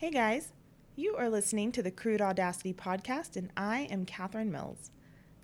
Hey 0.00 0.10
guys, 0.10 0.52
you 0.94 1.16
are 1.16 1.28
listening 1.28 1.72
to 1.72 1.82
the 1.82 1.90
Crude 1.90 2.20
Audacity 2.20 2.72
podcast, 2.72 3.34
and 3.34 3.50
I 3.56 3.88
am 3.90 4.04
Catherine 4.04 4.48
Mills. 4.48 4.92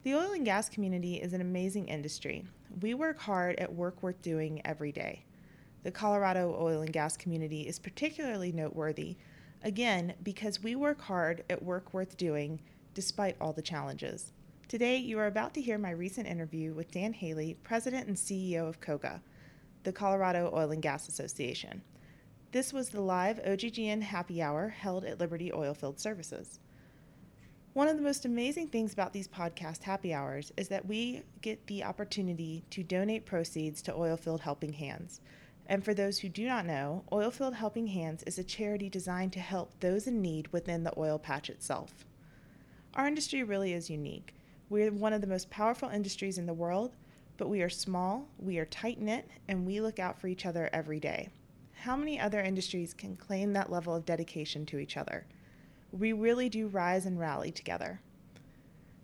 The 0.04 0.14
oil 0.14 0.30
and 0.30 0.44
gas 0.44 0.68
community 0.68 1.16
is 1.16 1.32
an 1.32 1.40
amazing 1.40 1.88
industry. 1.88 2.44
We 2.80 2.94
work 2.94 3.18
hard 3.18 3.58
at 3.58 3.74
work 3.74 4.00
worth 4.00 4.22
doing 4.22 4.62
every 4.64 4.92
day. 4.92 5.24
The 5.82 5.90
Colorado 5.90 6.56
oil 6.56 6.82
and 6.82 6.92
gas 6.92 7.16
community 7.16 7.62
is 7.62 7.80
particularly 7.80 8.52
noteworthy, 8.52 9.16
again, 9.64 10.14
because 10.22 10.62
we 10.62 10.76
work 10.76 11.00
hard 11.00 11.42
at 11.50 11.60
work 11.60 11.92
worth 11.92 12.16
doing 12.16 12.60
despite 12.94 13.34
all 13.40 13.52
the 13.52 13.60
challenges. 13.60 14.32
Today, 14.68 14.98
you 14.98 15.18
are 15.18 15.26
about 15.26 15.52
to 15.54 15.62
hear 15.62 15.78
my 15.78 15.90
recent 15.90 16.28
interview 16.28 16.74
with 16.74 16.92
Dan 16.92 17.12
Haley, 17.12 17.56
President 17.64 18.06
and 18.06 18.16
CEO 18.16 18.68
of 18.68 18.80
COGA, 18.80 19.20
the 19.82 19.92
Colorado 19.92 20.52
Oil 20.54 20.70
and 20.70 20.80
Gas 20.80 21.08
Association. 21.08 21.82
This 22.54 22.72
was 22.72 22.90
the 22.90 23.00
live 23.00 23.42
OGGN 23.42 24.00
happy 24.00 24.40
hour 24.40 24.68
held 24.68 25.04
at 25.04 25.18
Liberty 25.18 25.50
Oilfield 25.50 25.98
Services. 25.98 26.60
One 27.72 27.88
of 27.88 27.96
the 27.96 28.02
most 28.04 28.26
amazing 28.26 28.68
things 28.68 28.92
about 28.92 29.12
these 29.12 29.26
podcast 29.26 29.82
happy 29.82 30.14
hours 30.14 30.52
is 30.56 30.68
that 30.68 30.86
we 30.86 31.24
get 31.40 31.66
the 31.66 31.82
opportunity 31.82 32.62
to 32.70 32.84
donate 32.84 33.26
proceeds 33.26 33.82
to 33.82 33.92
Oilfield 33.92 34.38
Helping 34.38 34.72
Hands. 34.72 35.20
And 35.66 35.84
for 35.84 35.94
those 35.94 36.20
who 36.20 36.28
do 36.28 36.46
not 36.46 36.64
know, 36.64 37.02
Oilfield 37.10 37.54
Helping 37.54 37.88
Hands 37.88 38.22
is 38.22 38.38
a 38.38 38.44
charity 38.44 38.88
designed 38.88 39.32
to 39.32 39.40
help 39.40 39.72
those 39.80 40.06
in 40.06 40.22
need 40.22 40.46
within 40.52 40.84
the 40.84 40.96
oil 40.96 41.18
patch 41.18 41.50
itself. 41.50 42.04
Our 42.94 43.08
industry 43.08 43.42
really 43.42 43.72
is 43.72 43.90
unique. 43.90 44.32
We're 44.70 44.92
one 44.92 45.12
of 45.12 45.22
the 45.22 45.26
most 45.26 45.50
powerful 45.50 45.88
industries 45.88 46.38
in 46.38 46.46
the 46.46 46.54
world, 46.54 46.94
but 47.36 47.48
we 47.48 47.62
are 47.62 47.68
small, 47.68 48.28
we 48.38 48.58
are 48.58 48.64
tight 48.64 49.00
knit, 49.00 49.28
and 49.48 49.66
we 49.66 49.80
look 49.80 49.98
out 49.98 50.20
for 50.20 50.28
each 50.28 50.46
other 50.46 50.70
every 50.72 51.00
day. 51.00 51.30
How 51.84 51.96
many 51.96 52.18
other 52.18 52.40
industries 52.40 52.94
can 52.94 53.14
claim 53.14 53.52
that 53.52 53.70
level 53.70 53.94
of 53.94 54.06
dedication 54.06 54.64
to 54.66 54.78
each 54.78 54.96
other? 54.96 55.26
We 55.92 56.14
really 56.14 56.48
do 56.48 56.66
rise 56.66 57.04
and 57.04 57.20
rally 57.20 57.50
together. 57.50 58.00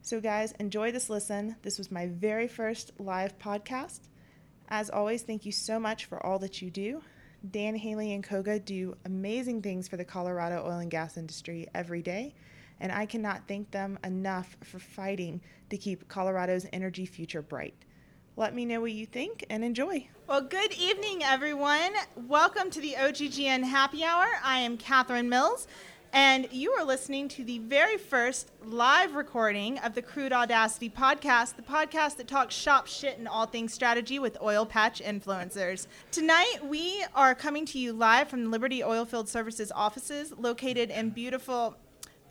So, 0.00 0.19
guys, 0.19 0.53
enjoy 0.53 0.91
this 0.91 1.11
listen. 1.11 1.56
This 1.61 1.77
was 1.77 1.91
my 1.91 2.06
very 2.06 2.48
first 2.48 2.92
live 2.98 3.39
podcast. 3.39 4.09
As 4.70 4.89
always, 4.89 5.20
thank 5.20 5.45
you 5.45 5.53
so 5.53 5.78
much 5.78 6.06
for 6.06 6.25
all 6.25 6.39
that 6.39 6.62
you 6.62 6.70
do. 6.70 7.03
Dan 7.50 7.75
Haley 7.75 8.14
and 8.14 8.25
COGA 8.25 8.61
do 8.61 8.97
amazing 9.05 9.61
things 9.61 9.87
for 9.87 9.98
the 9.98 10.05
Colorado 10.06 10.65
oil 10.65 10.78
and 10.78 10.91
gas 10.91 11.19
industry 11.19 11.69
every 11.75 12.00
day, 12.00 12.34
and 12.81 12.91
I 12.91 13.05
cannot 13.05 13.47
thank 13.47 13.72
them 13.72 13.98
enough 14.03 14.56
for 14.65 14.78
fighting 14.78 15.42
to 15.69 15.77
keep 15.77 16.09
Colorado's 16.09 16.65
energy 16.72 17.05
future 17.05 17.42
bright. 17.42 17.75
Let 18.36 18.55
me 18.55 18.64
know 18.64 18.81
what 18.81 18.92
you 18.92 19.06
think 19.06 19.45
and 19.50 19.64
enjoy. 19.64 20.09
Well, 20.27 20.41
good 20.41 20.73
evening, 20.73 21.23
everyone. 21.23 21.92
Welcome 22.28 22.70
to 22.70 22.81
the 22.81 22.95
OGGN 22.97 23.64
Happy 23.64 24.05
Hour. 24.05 24.27
I 24.42 24.61
am 24.61 24.77
Catherine 24.77 25.28
Mills, 25.28 25.67
and 26.12 26.48
you 26.53 26.70
are 26.72 26.84
listening 26.84 27.28
to 27.31 27.45
the 27.45 27.59
very 27.59 27.98
first 27.98 28.53
live 28.64 29.14
recording 29.14 29.78
of 29.78 29.95
the 29.95 30.00
Crude 30.00 30.33
Audacity 30.33 30.89
podcast, 30.89 31.56
the 31.56 31.62
podcast 31.62 32.17
that 32.17 32.28
talks 32.28 32.55
shop 32.55 32.87
shit 32.87 33.19
and 33.19 33.27
all 33.28 33.47
things 33.47 33.75
strategy 33.75 34.19
with 34.19 34.39
oil 34.41 34.65
patch 34.65 35.03
influencers. 35.03 35.87
Tonight, 36.12 36.59
we 36.65 37.05
are 37.15 37.34
coming 37.34 37.67
to 37.67 37.78
you 37.78 37.92
live 37.92 38.28
from 38.28 38.44
the 38.44 38.50
Liberty 38.50 38.81
Oilfield 38.81 39.27
Services 39.28 39.72
offices 39.75 40.33
located 40.39 40.91
in 40.91 41.11
beautiful, 41.11 41.77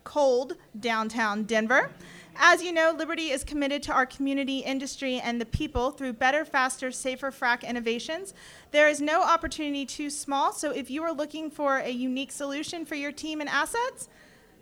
cold 0.06 0.56
downtown 0.80 1.44
Denver. 1.44 1.92
As 2.36 2.64
you 2.64 2.72
know, 2.72 2.94
Liberty 2.96 3.32
is 3.32 3.44
committed 3.44 3.84
to 3.84 3.94
our 3.94 4.06
community, 4.06 4.60
industry, 4.60 5.20
and 5.20 5.40
the 5.40 5.46
people 5.46 5.92
through 5.92 6.14
better, 6.14 6.46
faster, 6.46 6.92
safer 6.92 7.32
frac 7.32 7.68
innovations. 7.68 8.34
There 8.72 8.88
is 8.88 9.02
no 9.02 9.22
opportunity 9.22 9.86
too 9.86 10.10
small, 10.10 10.54
so 10.54 10.72
if 10.72 10.90
you 10.90 11.04
are 11.04 11.12
looking 11.12 11.52
for 11.52 11.78
a 11.78 11.90
unique 11.90 12.32
solution 12.32 12.86
for 12.86 12.96
your 12.96 13.12
team 13.12 13.42
and 13.42 13.50
assets, 13.50 14.10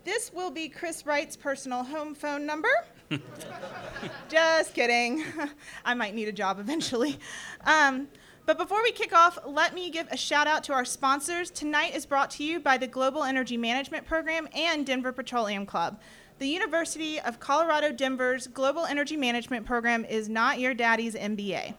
this 0.03 0.31
will 0.33 0.51
be 0.51 0.69
Chris 0.69 1.05
Wright's 1.05 1.35
personal 1.35 1.83
home 1.83 2.15
phone 2.15 2.45
number. 2.45 2.69
Just 4.29 4.73
kidding. 4.73 5.23
I 5.85 5.93
might 5.93 6.15
need 6.15 6.27
a 6.27 6.33
job 6.33 6.59
eventually. 6.59 7.19
Um, 7.65 8.07
but 8.45 8.57
before 8.57 8.81
we 8.81 8.93
kick 8.93 9.11
off, 9.13 9.37
let 9.45 9.73
me 9.73 9.89
give 9.89 10.07
a 10.09 10.15
shout 10.15 10.47
out 10.47 10.63
to 10.63 10.73
our 10.73 10.85
sponsors. 10.85 11.49
Tonight 11.51 11.93
is 11.93 12.05
brought 12.05 12.31
to 12.31 12.43
you 12.45 12.61
by 12.61 12.77
the 12.77 12.87
Global 12.87 13.25
Energy 13.25 13.57
Management 13.57 14.05
Program 14.05 14.47
and 14.55 14.85
Denver 14.85 15.11
Petroleum 15.11 15.65
Club. 15.65 15.99
The 16.39 16.47
University 16.47 17.19
of 17.19 17.39
Colorado 17.39 17.91
Denver's 17.91 18.45
Global 18.45 18.85
Energy 18.85 19.17
Management 19.17 19.65
program 19.65 20.05
is 20.05 20.29
not 20.29 20.59
your 20.59 20.75
daddy's 20.75 21.15
MBA. 21.15 21.73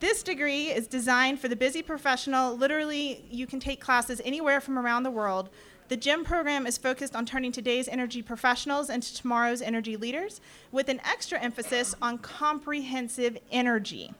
This 0.00 0.24
degree 0.24 0.70
is 0.70 0.88
designed 0.88 1.38
for 1.38 1.46
the 1.46 1.54
busy 1.54 1.80
professional. 1.80 2.56
Literally, 2.56 3.24
you 3.30 3.46
can 3.46 3.60
take 3.60 3.80
classes 3.80 4.20
anywhere 4.24 4.60
from 4.60 4.76
around 4.76 5.04
the 5.04 5.10
world. 5.12 5.50
The 5.86 5.96
GEM 5.96 6.24
program 6.24 6.66
is 6.66 6.78
focused 6.78 7.14
on 7.14 7.26
turning 7.26 7.52
today's 7.52 7.86
energy 7.86 8.22
professionals 8.22 8.90
into 8.90 9.14
tomorrow's 9.14 9.62
energy 9.62 9.96
leaders 9.96 10.40
with 10.72 10.88
an 10.88 11.00
extra 11.04 11.38
emphasis 11.38 11.94
on 12.02 12.18
comprehensive 12.18 13.38
energy. 13.52 14.12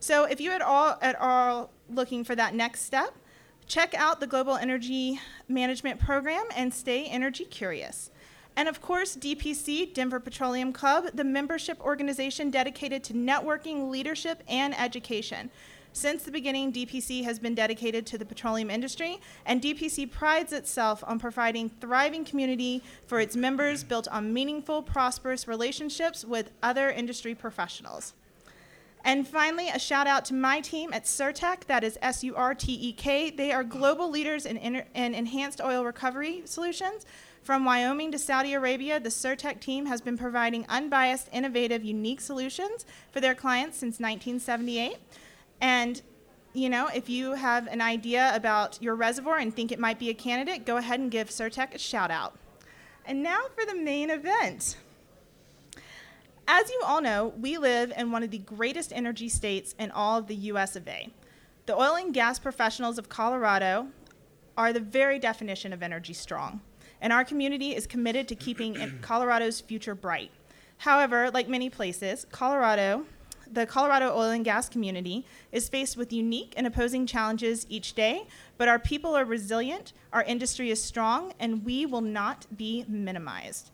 So, 0.00 0.24
if 0.24 0.38
you 0.38 0.50
at 0.50 0.60
all 0.60 0.98
at 1.00 1.18
all 1.18 1.70
looking 1.88 2.24
for 2.24 2.34
that 2.34 2.54
next 2.54 2.82
step, 2.82 3.14
check 3.66 3.94
out 3.94 4.20
the 4.20 4.26
Global 4.26 4.56
Energy 4.56 5.18
Management 5.48 5.98
program 5.98 6.44
and 6.54 6.74
stay 6.74 7.06
energy 7.06 7.46
curious. 7.46 8.10
And 8.56 8.68
of 8.68 8.82
course, 8.82 9.16
DPC, 9.16 9.94
Denver 9.94 10.20
Petroleum 10.20 10.72
Club, 10.72 11.06
the 11.14 11.24
membership 11.24 11.80
organization 11.80 12.50
dedicated 12.50 13.02
to 13.04 13.14
networking, 13.14 13.90
leadership, 13.90 14.42
and 14.46 14.78
education. 14.78 15.50
Since 15.94 16.22
the 16.22 16.30
beginning, 16.30 16.72
DPC 16.72 17.24
has 17.24 17.38
been 17.38 17.54
dedicated 17.54 18.06
to 18.06 18.18
the 18.18 18.24
petroleum 18.24 18.70
industry, 18.70 19.20
and 19.44 19.60
DPC 19.60 20.10
prides 20.10 20.52
itself 20.52 21.04
on 21.06 21.18
providing 21.18 21.68
thriving 21.68 22.24
community 22.24 22.82
for 23.06 23.20
its 23.20 23.36
members 23.36 23.84
built 23.84 24.08
on 24.08 24.32
meaningful, 24.32 24.82
prosperous 24.82 25.46
relationships 25.46 26.24
with 26.24 26.50
other 26.62 26.90
industry 26.90 27.34
professionals. 27.34 28.14
And 29.04 29.26
finally, 29.26 29.68
a 29.68 29.78
shout 29.78 30.06
out 30.06 30.24
to 30.26 30.34
my 30.34 30.60
team 30.60 30.92
at 30.92 31.04
Surtek, 31.04 31.64
that 31.66 31.84
is 31.84 31.98
S 32.00 32.22
U 32.24 32.36
R 32.36 32.54
T 32.54 32.72
E 32.72 32.92
K. 32.92 33.30
They 33.30 33.52
are 33.52 33.64
global 33.64 34.08
leaders 34.08 34.46
in, 34.46 34.56
in 34.56 34.84
enhanced 34.94 35.60
oil 35.60 35.84
recovery 35.84 36.42
solutions 36.44 37.04
from 37.42 37.64
Wyoming 37.64 38.12
to 38.12 38.18
Saudi 38.18 38.54
Arabia, 38.54 39.00
the 39.00 39.08
Surtek 39.08 39.60
team 39.60 39.86
has 39.86 40.00
been 40.00 40.16
providing 40.16 40.64
unbiased, 40.68 41.28
innovative, 41.32 41.84
unique 41.84 42.20
solutions 42.20 42.86
for 43.10 43.20
their 43.20 43.34
clients 43.34 43.78
since 43.78 43.98
1978. 43.98 44.96
And 45.60 46.00
you 46.54 46.68
know, 46.68 46.88
if 46.94 47.08
you 47.08 47.32
have 47.32 47.66
an 47.66 47.80
idea 47.80 48.30
about 48.34 48.80
your 48.82 48.94
reservoir 48.94 49.38
and 49.38 49.54
think 49.54 49.72
it 49.72 49.78
might 49.78 49.98
be 49.98 50.10
a 50.10 50.14
candidate, 50.14 50.66
go 50.66 50.76
ahead 50.76 51.00
and 51.00 51.10
give 51.10 51.30
Surtek 51.30 51.74
a 51.74 51.78
shout 51.78 52.10
out. 52.10 52.36
And 53.06 53.22
now 53.22 53.46
for 53.56 53.64
the 53.64 53.74
main 53.74 54.10
event. 54.10 54.76
As 56.46 56.68
you 56.70 56.82
all 56.84 57.00
know, 57.00 57.32
we 57.40 57.56
live 57.56 57.92
in 57.96 58.12
one 58.12 58.22
of 58.22 58.30
the 58.30 58.38
greatest 58.38 58.92
energy 58.92 59.28
states 59.28 59.74
in 59.78 59.90
all 59.90 60.18
of 60.18 60.26
the 60.26 60.34
US 60.34 60.76
of 60.76 60.86
A. 60.86 61.08
The 61.66 61.74
oil 61.74 61.94
and 61.94 62.12
gas 62.12 62.38
professionals 62.38 62.98
of 62.98 63.08
Colorado 63.08 63.88
are 64.56 64.72
the 64.72 64.80
very 64.80 65.18
definition 65.18 65.72
of 65.72 65.82
energy 65.82 66.12
strong 66.12 66.60
and 67.02 67.12
our 67.12 67.24
community 67.24 67.76
is 67.76 67.86
committed 67.86 68.26
to 68.28 68.34
keeping 68.34 68.98
Colorado's 69.02 69.60
future 69.60 69.94
bright. 69.94 70.30
However, 70.78 71.30
like 71.30 71.48
many 71.48 71.68
places, 71.68 72.26
Colorado, 72.30 73.04
the 73.52 73.66
Colorado 73.66 74.16
oil 74.16 74.30
and 74.30 74.44
gas 74.44 74.68
community 74.68 75.26
is 75.50 75.68
faced 75.68 75.96
with 75.96 76.12
unique 76.12 76.54
and 76.56 76.66
opposing 76.66 77.06
challenges 77.06 77.66
each 77.68 77.92
day, 77.92 78.26
but 78.56 78.68
our 78.68 78.78
people 78.78 79.14
are 79.14 79.26
resilient, 79.26 79.92
our 80.12 80.22
industry 80.22 80.70
is 80.70 80.82
strong, 80.82 81.34
and 81.38 81.64
we 81.64 81.84
will 81.84 82.00
not 82.00 82.46
be 82.56 82.86
minimized. 82.88 83.70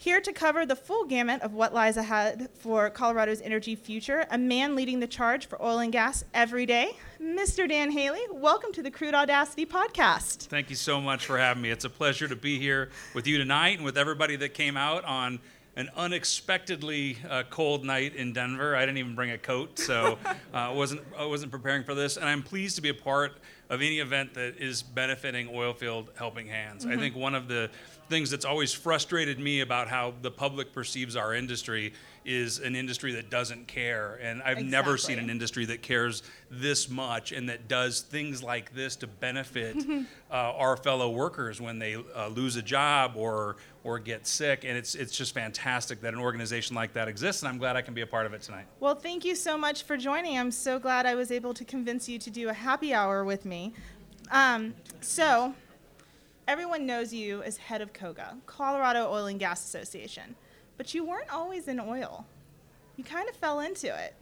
Here 0.00 0.20
to 0.20 0.32
cover 0.32 0.64
the 0.64 0.76
full 0.76 1.06
gamut 1.06 1.42
of 1.42 1.54
what 1.54 1.74
lies 1.74 1.96
ahead 1.96 2.50
for 2.54 2.88
Colorado's 2.88 3.40
energy 3.40 3.74
future, 3.74 4.26
a 4.30 4.38
man 4.38 4.76
leading 4.76 5.00
the 5.00 5.08
charge 5.08 5.46
for 5.46 5.60
oil 5.60 5.80
and 5.80 5.90
gas 5.90 6.22
every 6.32 6.66
day, 6.66 6.92
Mr. 7.20 7.68
Dan 7.68 7.90
Haley. 7.90 8.20
Welcome 8.30 8.72
to 8.74 8.82
the 8.84 8.92
Crude 8.92 9.16
Audacity 9.16 9.66
podcast. 9.66 10.46
Thank 10.46 10.70
you 10.70 10.76
so 10.76 11.00
much 11.00 11.26
for 11.26 11.36
having 11.36 11.64
me. 11.64 11.70
It's 11.70 11.84
a 11.84 11.90
pleasure 11.90 12.28
to 12.28 12.36
be 12.36 12.60
here 12.60 12.90
with 13.12 13.26
you 13.26 13.38
tonight 13.38 13.78
and 13.78 13.84
with 13.84 13.98
everybody 13.98 14.36
that 14.36 14.54
came 14.54 14.76
out 14.76 15.04
on 15.04 15.40
an 15.74 15.90
unexpectedly 15.96 17.18
uh, 17.28 17.42
cold 17.50 17.84
night 17.84 18.14
in 18.14 18.32
Denver. 18.32 18.76
I 18.76 18.80
didn't 18.80 18.98
even 18.98 19.16
bring 19.16 19.32
a 19.32 19.38
coat, 19.38 19.80
so 19.80 20.16
I 20.54 20.66
uh, 20.66 20.74
wasn't 20.74 21.02
I 21.18 21.24
wasn't 21.24 21.50
preparing 21.50 21.82
for 21.82 21.96
this, 21.96 22.16
and 22.16 22.26
I'm 22.26 22.44
pleased 22.44 22.76
to 22.76 22.82
be 22.82 22.88
a 22.88 22.94
part 22.94 23.38
of 23.68 23.80
any 23.80 23.98
event 23.98 24.34
that 24.34 24.58
is 24.58 24.82
benefiting 24.82 25.48
oilfield 25.48 26.08
helping 26.16 26.46
hands. 26.46 26.84
Mm-hmm. 26.84 26.98
I 26.98 27.00
think 27.00 27.16
one 27.16 27.34
of 27.34 27.48
the 27.48 27.70
things 28.08 28.30
that's 28.30 28.44
always 28.44 28.72
frustrated 28.72 29.38
me 29.38 29.60
about 29.60 29.88
how 29.88 30.14
the 30.22 30.30
public 30.30 30.72
perceives 30.72 31.16
our 31.16 31.34
industry 31.34 31.92
is 32.24 32.58
an 32.58 32.76
industry 32.76 33.12
that 33.12 33.30
doesn't 33.30 33.66
care. 33.66 34.18
And 34.22 34.42
I've 34.42 34.58
exactly. 34.58 34.70
never 34.70 34.98
seen 34.98 35.18
an 35.18 35.30
industry 35.30 35.64
that 35.66 35.82
cares 35.82 36.22
this 36.50 36.88
much 36.88 37.32
and 37.32 37.48
that 37.48 37.68
does 37.68 38.02
things 38.02 38.42
like 38.42 38.74
this 38.74 38.96
to 38.96 39.06
benefit 39.06 39.76
uh, 40.30 40.34
our 40.34 40.76
fellow 40.76 41.10
workers 41.10 41.60
when 41.60 41.78
they 41.78 41.96
uh, 41.96 42.28
lose 42.28 42.56
a 42.56 42.62
job 42.62 43.14
or 43.16 43.56
or 43.84 43.98
get 43.98 44.26
sick. 44.26 44.64
And 44.64 44.76
it's 44.76 44.94
it's 44.94 45.16
just 45.16 45.32
fantastic 45.32 46.00
that 46.02 46.12
an 46.12 46.20
organization 46.20 46.76
like 46.76 46.92
that 46.92 47.08
exists. 47.08 47.42
And 47.42 47.48
I'm 47.48 47.58
glad 47.58 47.76
I 47.76 47.82
can 47.82 47.94
be 47.94 48.02
a 48.02 48.06
part 48.06 48.26
of 48.26 48.34
it 48.34 48.42
tonight. 48.42 48.66
Well, 48.80 48.94
thank 48.94 49.24
you 49.24 49.34
so 49.34 49.56
much 49.56 49.84
for 49.84 49.96
joining. 49.96 50.38
I'm 50.38 50.50
so 50.50 50.78
glad 50.78 51.06
I 51.06 51.14
was 51.14 51.30
able 51.30 51.54
to 51.54 51.64
convince 51.64 52.08
you 52.08 52.18
to 52.18 52.30
do 52.30 52.48
a 52.48 52.54
happy 52.54 52.92
hour 52.92 53.24
with 53.24 53.44
me. 53.44 53.72
Um, 54.30 54.74
so 55.00 55.54
everyone 56.48 56.86
knows 56.86 57.12
you 57.12 57.42
as 57.42 57.58
head 57.58 57.80
of 57.82 57.92
COGA, 57.92 58.38
Colorado 58.46 59.08
Oil 59.12 59.26
and 59.26 59.38
Gas 59.38 59.64
Association, 59.64 60.34
but 60.76 60.94
you 60.94 61.04
weren't 61.04 61.32
always 61.32 61.68
in 61.68 61.78
oil. 61.78 62.26
You 62.96 63.04
kind 63.04 63.28
of 63.28 63.36
fell 63.36 63.60
into 63.60 63.86
it. 63.86 64.14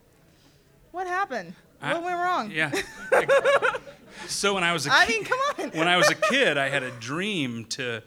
What 0.91 1.07
happened? 1.07 1.55
I- 1.81 1.93
what 1.93 2.03
went 2.03 2.17
wrong? 2.17 2.51
Yeah. 2.51 2.71
so 4.27 4.53
when 4.53 4.63
I 4.63 4.73
was 4.73 4.85
a 4.87 4.93
I 4.93 5.05
kid, 5.05 5.15
mean, 5.15 5.23
come 5.25 5.39
on. 5.59 5.69
when 5.71 5.87
I 5.87 5.97
was 5.97 6.09
a 6.09 6.15
kid, 6.15 6.57
I 6.57 6.69
had 6.69 6.83
a 6.83 6.91
dream 6.91 7.65
to 7.65 8.03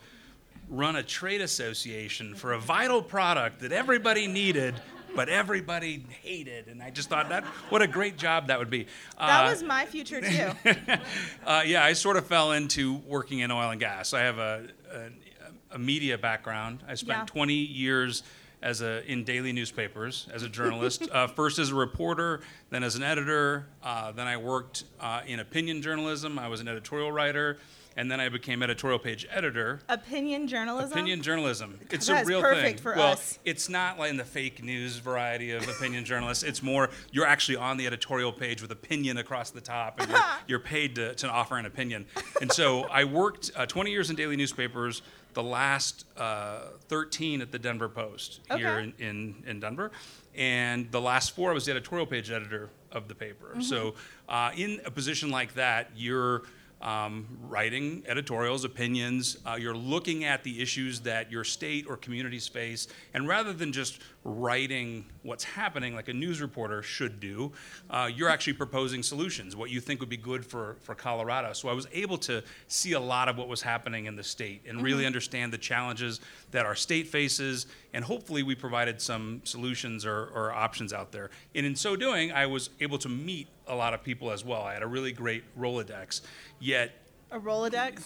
run 0.68 0.96
a 0.96 1.02
trade 1.02 1.40
association 1.40 2.34
for 2.34 2.52
a 2.52 2.58
vital 2.58 3.02
product 3.02 3.60
that 3.60 3.72
everybody 3.72 4.26
needed, 4.26 4.74
but 5.14 5.28
everybody 5.28 6.04
hated. 6.22 6.68
And 6.68 6.82
I 6.82 6.90
just 6.90 7.08
thought 7.08 7.28
that 7.30 7.44
what 7.68 7.82
a 7.82 7.86
great 7.86 8.16
job 8.16 8.48
that 8.48 8.58
would 8.58 8.70
be. 8.70 8.86
That 9.18 9.46
Uh, 9.46 9.50
was 9.50 9.62
my 9.62 9.86
future 9.86 10.20
too. 10.20 10.50
uh, 11.46 11.62
yeah, 11.66 11.84
I 11.84 11.92
sort 11.92 12.16
of 12.16 12.26
fell 12.26 12.52
into 12.52 12.94
working 13.06 13.40
in 13.40 13.50
oil 13.50 13.70
and 13.70 13.80
gas. 13.80 14.12
I 14.14 14.20
have 14.20 14.38
a, 14.38 14.68
a, 14.92 15.74
a 15.74 15.78
media 15.78 16.18
background. 16.18 16.82
I 16.86 16.94
spent 16.94 17.18
Yeah. 17.20 17.24
20 17.26 17.54
years 17.54 18.22
as 18.62 18.82
a 18.82 19.02
in 19.10 19.24
daily 19.24 19.52
newspapers 19.52 20.28
as 20.34 20.42
a 20.42 20.48
journalist. 20.48 21.08
uh, 21.12 21.26
first 21.26 21.58
as 21.58 21.70
a 21.70 21.74
reporter, 21.74 22.40
then 22.70 22.82
as 22.82 22.94
an 22.94 23.02
editor. 23.02 23.66
Uh, 23.82 24.12
then 24.12 24.26
I 24.26 24.36
worked 24.36 24.84
uh, 25.00 25.22
in 25.26 25.40
opinion 25.40 25.80
journalism. 25.82 26.38
I 26.38 26.48
was 26.48 26.60
an 26.60 26.68
editorial 26.68 27.10
writer, 27.10 27.58
and 27.96 28.10
then 28.10 28.20
I 28.20 28.28
became 28.28 28.62
editorial 28.62 28.98
page 28.98 29.26
editor. 29.30 29.80
Opinion 29.88 30.46
journalism. 30.46 30.92
Opinion 30.92 31.22
journalism. 31.22 31.78
It's 31.90 32.06
That 32.06 32.24
a 32.24 32.26
real 32.26 32.40
perfect 32.40 32.80
thing. 32.80 32.82
for 32.82 32.94
well, 32.94 33.12
us. 33.12 33.38
it's 33.44 33.68
not 33.68 33.98
like 33.98 34.10
in 34.10 34.16
the 34.16 34.24
fake 34.24 34.62
news 34.62 34.98
variety 34.98 35.50
of 35.52 35.68
opinion 35.68 36.04
journalists. 36.04 36.44
It's 36.44 36.62
more 36.62 36.90
you're 37.12 37.26
actually 37.26 37.56
on 37.56 37.76
the 37.76 37.86
editorial 37.86 38.32
page 38.32 38.62
with 38.62 38.70
opinion 38.70 39.18
across 39.18 39.50
the 39.50 39.60
top, 39.60 40.00
and 40.00 40.10
you're, 40.10 40.20
you're 40.46 40.60
paid 40.60 40.94
to, 40.96 41.14
to 41.16 41.28
offer 41.28 41.56
an 41.56 41.66
opinion. 41.66 42.06
And 42.40 42.52
so 42.52 42.84
I 42.84 43.04
worked 43.04 43.50
uh, 43.56 43.66
20 43.66 43.90
years 43.90 44.10
in 44.10 44.16
daily 44.16 44.36
newspapers. 44.36 45.02
The 45.32 45.42
last 45.44 46.06
uh, 46.16 46.70
13 46.88 47.40
at 47.40 47.52
the 47.52 47.58
Denver 47.58 47.88
Post 47.88 48.40
here 48.56 48.80
in, 48.80 48.92
in, 48.98 49.44
in 49.46 49.60
Denver, 49.60 49.92
and 50.34 50.90
the 50.90 51.00
last 51.00 51.36
four 51.36 51.52
I 51.52 51.54
was 51.54 51.66
the 51.66 51.70
editorial 51.70 52.06
page 52.06 52.32
editor 52.32 52.70
of 52.90 53.06
the 53.06 53.14
paper. 53.14 53.50
Mm-hmm. 53.50 53.60
So 53.60 53.94
uh, 54.28 54.50
in 54.56 54.80
a 54.84 54.90
position 54.90 55.30
like 55.30 55.54
that, 55.54 55.90
you're 55.94 56.42
um, 56.80 57.26
writing 57.42 58.02
editorials, 58.06 58.64
opinions. 58.64 59.36
Uh, 59.44 59.56
you're 59.60 59.76
looking 59.76 60.24
at 60.24 60.42
the 60.42 60.60
issues 60.60 61.00
that 61.00 61.30
your 61.30 61.44
state 61.44 61.86
or 61.88 61.96
communities 61.96 62.48
face, 62.48 62.88
and 63.14 63.28
rather 63.28 63.52
than 63.52 63.72
just 63.72 64.00
writing 64.22 65.06
what's 65.22 65.44
happening 65.44 65.94
like 65.94 66.08
a 66.08 66.12
news 66.12 66.42
reporter 66.42 66.82
should 66.82 67.20
do, 67.20 67.52
uh, 67.88 68.08
you're 68.12 68.28
actually 68.28 68.52
proposing 68.52 69.02
solutions, 69.02 69.56
what 69.56 69.70
you 69.70 69.80
think 69.80 69.98
would 70.00 70.10
be 70.10 70.16
good 70.16 70.44
for, 70.44 70.76
for 70.82 70.94
Colorado. 70.94 71.54
So 71.54 71.68
I 71.68 71.72
was 71.72 71.86
able 71.92 72.18
to 72.18 72.42
see 72.68 72.92
a 72.92 73.00
lot 73.00 73.28
of 73.28 73.38
what 73.38 73.48
was 73.48 73.62
happening 73.62 74.06
in 74.06 74.16
the 74.16 74.22
state 74.22 74.62
and 74.68 74.82
really 74.82 75.06
understand 75.06 75.52
the 75.52 75.58
challenges 75.58 76.20
that 76.50 76.66
our 76.66 76.74
state 76.74 77.08
faces, 77.08 77.66
and 77.94 78.04
hopefully 78.04 78.42
we 78.42 78.54
provided 78.54 79.00
some 79.00 79.40
solutions 79.44 80.04
or, 80.04 80.26
or 80.34 80.52
options 80.52 80.92
out 80.92 81.12
there. 81.12 81.30
And 81.54 81.64
in 81.64 81.74
so 81.74 81.96
doing, 81.96 82.30
I 82.30 82.44
was 82.44 82.70
able 82.80 82.98
to 82.98 83.08
meet 83.08 83.48
a 83.66 83.74
lot 83.74 83.94
of 83.94 84.02
people 84.02 84.30
as 84.30 84.44
well. 84.44 84.62
I 84.62 84.74
had 84.74 84.82
a 84.82 84.86
really 84.86 85.12
great 85.12 85.44
Rolodex. 85.58 86.20
Yet, 86.58 86.92
A 87.30 87.38
Rolodex. 87.38 88.02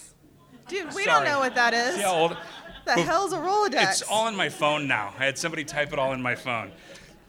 Dude, 0.67 0.87
we 0.95 1.03
Sorry. 1.03 1.05
don't 1.05 1.25
know 1.25 1.39
what 1.39 1.55
that 1.55 1.73
is. 1.73 1.95
see 1.95 2.01
how 2.01 2.13
old? 2.15 2.37
the 2.85 2.91
Bef- 2.91 3.05
hell's 3.05 3.33
a 3.33 3.37
Rolodex? 3.37 3.89
It's 3.89 4.01
all 4.03 4.27
in 4.27 4.35
my 4.35 4.49
phone 4.49 4.87
now. 4.87 5.13
I 5.19 5.25
had 5.25 5.37
somebody 5.37 5.63
type 5.63 5.91
it 5.93 5.99
all 5.99 6.13
in 6.13 6.21
my 6.21 6.35
phone. 6.35 6.71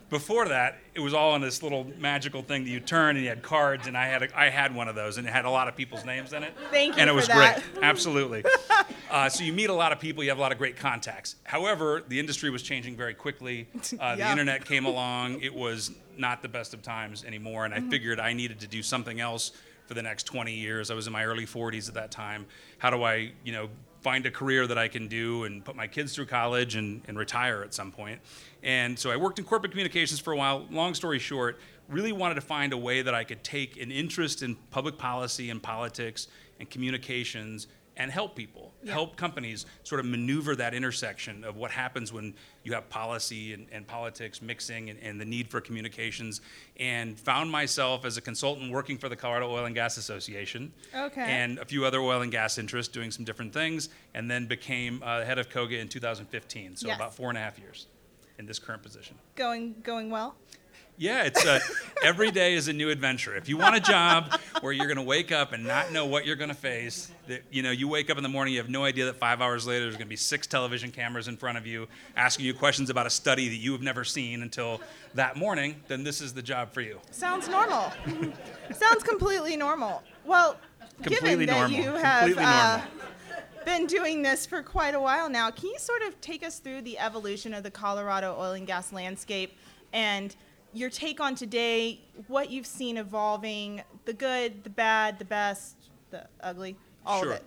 Before 0.09 0.47
that, 0.49 0.79
it 0.95 1.01
was 1.01 1.13
all 1.15 1.35
in 1.35 1.43
this 1.43 1.65
little 1.65 1.85
magical 1.99 2.41
thing 2.41 2.63
that 2.63 2.71
you 2.71 2.79
turn 2.79 3.17
and 3.17 3.25
you 3.25 3.29
had 3.29 3.43
cards, 3.43 3.89
and 3.89 3.99
I 3.99 4.07
had 4.07 4.23
a, 4.23 4.39
I 4.39 4.51
had 4.51 4.73
one 4.73 4.87
of 4.87 4.95
those, 4.95 5.19
and 5.19 5.27
it 5.27 5.31
had 5.33 5.45
a 5.45 5.51
lot 5.51 5.67
of 5.67 5.75
people's 5.75 6.05
names 6.05 6.33
in 6.33 6.45
it. 6.45 6.55
Thank 6.71 6.95
you 6.95 7.01
And 7.01 7.11
it 7.11 7.13
was 7.13 7.27
that. 7.27 7.61
great, 7.75 7.83
absolutely. 7.85 8.45
uh, 9.11 9.29
so 9.29 9.43
you 9.43 9.53
meet 9.53 9.69
a 9.69 9.75
lot 9.75 9.91
of 9.91 9.99
people, 9.99 10.23
you 10.23 10.29
have 10.31 10.39
a 10.39 10.41
lot 10.41 10.53
of 10.53 10.59
great 10.59 10.77
contacts. 10.77 11.35
However, 11.43 12.05
the 12.07 12.21
industry 12.21 12.51
was 12.51 12.63
changing 12.63 12.97
very 12.97 13.15
quickly. 13.15 13.67
Uh, 13.99 14.13
The 14.15 14.19
Yeah. 14.21 14.31
internet 14.31 14.65
came 14.65 14.85
along. 14.87 15.41
It 15.41 15.53
was 15.55 15.91
not 16.17 16.41
the 16.41 16.49
best 16.49 16.73
of 16.73 16.83
times 16.83 17.25
anymore, 17.25 17.65
and 17.65 17.75
I 17.75 17.79
Mm-hmm. 17.79 17.91
figured 17.91 18.21
I 18.21 18.33
needed 18.33 18.61
to 18.61 18.69
do 18.69 18.83
something 18.85 19.21
else 19.21 19.51
for 19.87 19.95
the 19.95 20.03
next 20.03 20.25
20 20.25 20.53
years. 20.53 20.91
I 20.91 20.95
was 20.95 21.07
in 21.07 21.13
my 21.13 21.25
early 21.25 21.47
40s 21.47 21.89
at 21.89 21.95
that 21.95 22.11
time. 22.11 22.47
How 22.79 22.91
do 22.91 23.03
I, 23.03 23.33
you 23.45 23.53
know, 23.53 23.69
find 24.01 24.25
a 24.25 24.31
career 24.31 24.67
that 24.67 24.79
I 24.79 24.87
can 24.87 25.09
do 25.09 25.45
and 25.45 25.65
put 25.65 25.75
my 25.75 25.87
kids 25.87 26.15
through 26.15 26.27
college 26.27 26.77
and, 26.77 27.03
and 27.09 27.19
retire 27.19 27.63
at 27.65 27.75
some 27.75 27.91
point. 27.91 28.21
And 28.63 28.97
so 28.97 29.11
I 29.11 29.17
worked 29.17 29.41
in 29.41 29.45
corporate 29.45 29.73
communications 29.73 30.21
for 30.21 30.33
a 30.33 30.37
while. 30.37 30.67
Long 30.71 30.95
story 30.95 31.19
short, 31.19 31.59
really 31.89 32.13
wanted 32.13 32.37
to 32.37 32.41
find 32.41 32.73
a 32.73 32.77
way 32.77 33.03
that 33.03 33.15
I 33.15 33.25
could 33.25 33.43
take 33.43 33.81
an 33.81 33.91
interest 33.91 34.43
in 34.43 34.55
public 34.71 34.97
policy 34.97 35.51
and 35.51 35.63
politics 35.63 36.29
and 36.61 36.71
communications 36.71 37.67
and 37.99 38.11
help 38.11 38.37
people, 38.37 38.75
Yeah. 38.83 38.93
help 38.93 39.17
companies 39.17 39.65
sort 39.83 40.01
of 40.01 40.07
maneuver 40.07 40.55
that 40.57 40.75
intersection 40.75 41.45
of 41.45 41.57
what 41.57 41.71
happens 41.71 42.13
when 42.13 42.35
you 42.63 42.75
have 42.75 42.89
policy 42.91 43.55
and, 43.55 43.67
and 43.73 43.87
politics 43.87 44.43
mixing 44.43 44.91
and, 44.91 44.99
and 45.01 45.21
the 45.21 45.25
need 45.25 45.49
for 45.49 45.61
communications. 45.63 46.41
And 46.79 47.19
found 47.19 47.51
myself 47.51 48.05
as 48.05 48.17
a 48.17 48.21
consultant 48.21 48.71
working 48.71 48.99
for 48.99 49.09
the 49.09 49.17
Colorado 49.17 49.51
Oil 49.51 49.65
and 49.65 49.75
Gas 49.75 49.97
Association 49.97 50.73
Okay. 50.95 51.23
and 51.23 51.59
a 51.59 51.65
few 51.65 51.85
other 51.87 52.01
oil 52.01 52.21
and 52.21 52.31
gas 52.31 52.59
interests 52.59 52.93
doing 52.93 53.11
some 53.11 53.25
different 53.25 53.53
things, 53.53 53.89
and 54.15 54.31
then 54.31 54.47
became 54.47 55.03
uh, 55.03 55.25
head 55.25 55.39
of 55.39 55.49
COGA 55.49 55.79
in 55.79 55.89
2015. 55.89 56.77
So 56.77 56.89
Yes. 56.89 56.97
about 56.97 57.15
four 57.15 57.31
and 57.31 57.39
a 57.39 57.41
half 57.41 57.59
years 57.59 57.87
in 58.39 58.45
this 58.45 58.59
current 58.59 58.83
position. 58.83 59.17
going 59.35 59.75
going 59.83 60.11
well. 60.11 60.37
Yeah, 60.99 61.25
it's 61.25 61.45
uh, 61.45 61.61
every 62.03 62.31
day 62.31 62.55
is 62.55 62.69
a 62.69 62.73
new 62.73 62.89
adventure. 62.89 63.37
If 63.37 63.49
you 63.49 63.59
want 63.59 63.77
a 63.77 63.81
job 63.81 64.33
where 64.61 64.73
you're 64.73 64.87
going 64.87 64.97
to 64.97 65.03
wake 65.03 65.31
up 65.31 65.53
and 65.53 65.65
not 65.65 65.93
know 65.93 66.07
what 66.07 66.25
you're 66.25 66.37
going 66.37 66.49
to 66.49 66.55
face, 66.55 67.11
that 67.29 67.43
you 67.51 67.63
know, 67.63 67.71
you 67.71 67.87
wake 67.87 68.09
up 68.09 68.17
in 68.17 68.23
the 68.23 68.29
morning, 68.31 68.55
you 68.55 68.61
have 68.61 68.71
no 68.71 68.85
idea 68.85 69.05
that 69.05 69.17
five 69.17 69.43
hours 69.43 69.67
later 69.67 69.85
there's 69.85 69.97
going 69.97 70.07
to 70.07 70.11
be 70.11 70.17
six 70.17 70.47
television 70.47 70.91
cameras 70.91 71.29
in 71.29 71.37
front 71.37 71.59
of 71.59 71.67
you 71.67 71.87
asking 72.17 72.47
you 72.47 72.55
questions 72.55 72.89
about 72.89 73.07
a 73.07 73.11
study 73.11 73.49
that 73.49 73.57
you 73.57 73.73
have 73.73 73.83
never 73.83 74.05
seen 74.05 74.43
until 74.43 74.81
that 75.15 75.37
morning, 75.37 75.77
then 75.87 76.03
this 76.03 76.23
is 76.23 76.33
the 76.33 76.43
job 76.43 76.73
for 76.73 76.81
you. 76.81 76.99
Sounds 77.11 77.47
normal. 77.49 77.93
Sounds 78.73 79.03
completely 79.03 79.57
normal. 79.57 80.03
Well, 80.25 80.57
Completely 81.03 81.45
given 81.45 81.47
that 81.47 81.71
you 81.71 81.93
have 81.93 82.39
uh, 82.39 82.81
been 83.67 83.87
doing 83.87 84.23
this 84.23 84.47
for 84.47 84.63
quite 84.63 84.95
a 84.95 85.01
while 85.01 85.29
now, 85.29 85.51
can 85.51 85.69
you 85.69 85.79
sort 85.79 86.01
of 86.03 86.19
take 86.23 86.43
us 86.43 86.59
through 86.59 86.81
the 86.83 86.99
evolution 86.99 87.53
of 87.53 87.63
the 87.63 87.71
Colorado 87.71 88.35
oil 88.39 88.53
and 88.53 88.67
gas 88.67 88.95
landscape 88.95 89.59
and 89.93 90.35
your 90.77 90.91
take 90.91 91.21
on 91.21 91.35
today, 91.35 92.01
what 92.29 92.51
you've 92.51 92.67
seen 92.67 92.99
evolving, 92.99 93.83
the 94.05 94.13
good, 94.13 94.63
the 94.63 94.71
bad, 94.71 95.19
the 95.19 95.25
best, 95.25 95.77
the 96.11 96.27
ugly, 96.41 96.77
all 97.05 97.23
sure. 97.23 97.33
of 97.33 97.37
it? 97.39 97.45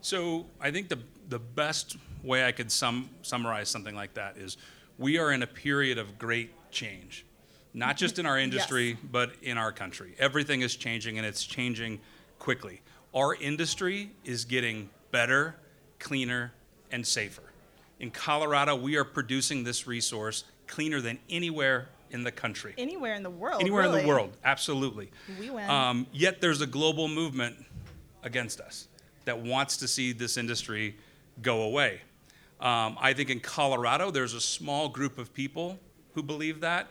So 0.00 0.46
I 0.60 0.70
think 0.70 0.88
the 0.88 0.98
the 1.28 1.38
best 1.38 1.96
way 2.22 2.44
I 2.46 2.52
could 2.52 2.70
sum 2.70 3.10
summarize 3.22 3.68
something 3.68 3.94
like 3.94 4.14
that 4.14 4.36
is 4.36 4.56
we 4.98 5.18
are 5.18 5.32
in 5.32 5.42
a 5.42 5.46
period 5.46 5.98
of 5.98 6.18
great 6.18 6.50
change, 6.70 7.26
not 7.74 7.96
just 7.96 8.18
in 8.18 8.26
our 8.26 8.38
industry, 8.46 8.96
but 9.10 9.32
in 9.42 9.58
our 9.58 9.72
country. 9.72 10.14
Everything 10.18 10.62
is 10.62 10.76
changing, 10.76 11.18
and 11.18 11.26
it's 11.26 11.44
changing 11.44 12.00
quickly. 12.38 12.82
Our 13.14 13.34
industry 13.34 14.12
is 14.24 14.44
getting 14.44 14.90
better, 15.10 15.56
cleaner, 15.98 16.52
and 16.92 17.04
safer. 17.04 17.42
In 17.98 18.10
Colorado, 18.10 18.76
we 18.76 18.96
are 18.96 19.04
producing 19.04 19.64
this 19.64 19.86
resource 19.86 20.44
cleaner 20.66 21.00
than 21.00 21.18
anywhere 21.28 21.88
in 22.10 22.24
the 22.24 22.32
country. 22.32 22.74
Anywhere 22.78 23.14
in 23.14 23.22
the 23.22 23.30
world. 23.30 23.60
Anywhere 23.60 23.84
in 23.84 23.92
the 23.92 24.06
world, 24.06 24.36
absolutely. 24.44 25.10
We 25.38 25.50
win. 25.50 25.68
Um, 25.68 26.06
yet 26.12 26.40
there's 26.40 26.60
a 26.60 26.66
global 26.66 27.08
movement 27.08 27.56
against 28.22 28.60
us 28.60 28.88
that 29.24 29.38
wants 29.38 29.76
to 29.78 29.88
see 29.88 30.12
this 30.12 30.36
industry 30.36 30.96
go 31.42 31.62
away. 31.62 32.00
Um, 32.60 32.96
I 33.00 33.12
think 33.14 33.30
in 33.30 33.40
Colorado, 33.40 34.10
there's 34.10 34.34
a 34.34 34.40
small 34.40 34.88
group 34.88 35.18
of 35.18 35.32
people 35.32 35.78
who 36.14 36.22
believe 36.22 36.60
that, 36.60 36.88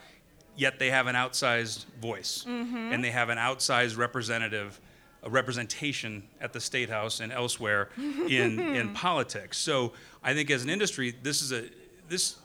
yet 0.56 0.80
they 0.80 0.90
have 0.90 1.08
an 1.08 1.16
outsized 1.16 1.86
voice 2.02 2.46
Mm-hmm. 2.48 2.94
and 2.94 3.04
they 3.04 3.12
have 3.12 3.30
an 3.30 3.38
outsized 3.38 3.98
representative 3.98 4.80
a 5.22 5.30
representation 5.30 6.24
at 6.40 6.54
the 6.54 6.62
state 6.62 6.90
house 6.90 7.20
and 7.20 7.32
elsewhere 7.34 7.90
in, 7.98 8.58
in 8.58 8.94
politics. 8.94 9.58
So 9.58 9.92
I 10.24 10.34
think 10.34 10.50
as 10.50 10.64
an 10.64 10.70
industry, 10.70 11.14
this 11.24 11.42
is 11.42 11.52
a 11.52 11.66
this 12.08 12.38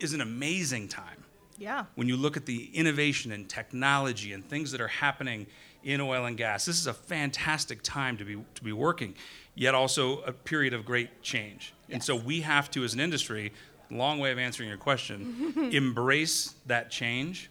is 0.00 0.12
an 0.12 0.20
amazing 0.20 0.88
time 0.88 1.24
Yeah. 1.58 1.84
when 1.94 2.08
you 2.08 2.16
look 2.16 2.36
at 2.36 2.46
the 2.46 2.70
innovation 2.74 3.30
and 3.32 3.48
technology 3.48 4.32
and 4.32 4.44
things 4.48 4.72
that 4.72 4.80
are 4.80 4.88
happening 4.88 5.46
in 5.82 6.00
oil 6.00 6.24
and 6.24 6.36
gas, 6.36 6.64
this 6.64 6.80
is 6.80 6.86
a 6.86 6.94
fantastic 6.94 7.82
time 7.82 8.16
to 8.16 8.24
be 8.24 8.42
to 8.54 8.64
be 8.64 8.72
working, 8.72 9.14
yet 9.54 9.74
also 9.74 10.20
a 10.22 10.32
period 10.32 10.72
of 10.72 10.84
great 10.84 11.22
change. 11.22 11.74
And 11.90 12.02
so 12.02 12.16
we 12.16 12.40
have 12.40 12.70
to, 12.72 12.82
as 12.84 12.94
an 12.94 13.00
industry, 13.00 13.52
long 13.90 14.18
way 14.18 14.32
of 14.32 14.38
answering 14.38 14.68
your 14.68 14.78
question, 14.78 15.70
embrace 15.72 16.54
that 16.66 16.90
change, 16.90 17.50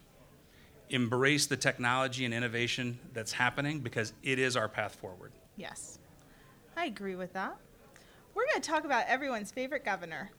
embrace 0.90 1.46
the 1.46 1.56
technology 1.56 2.24
and 2.24 2.34
innovation 2.34 2.98
that's 3.12 3.32
happening 3.32 3.80
because 3.80 4.12
it 4.22 4.38
is 4.38 4.56
our 4.56 4.68
path 4.68 4.96
forward. 4.96 5.32
Yes. 5.56 5.98
I 6.76 6.86
agree 6.86 7.14
with 7.14 7.32
that. 7.34 7.56
We're 8.34 8.46
going 8.46 8.60
to 8.60 8.68
talk 8.68 8.84
about 8.84 9.04
everyone's 9.06 9.52
favorite 9.52 9.84
governor. 9.84 10.30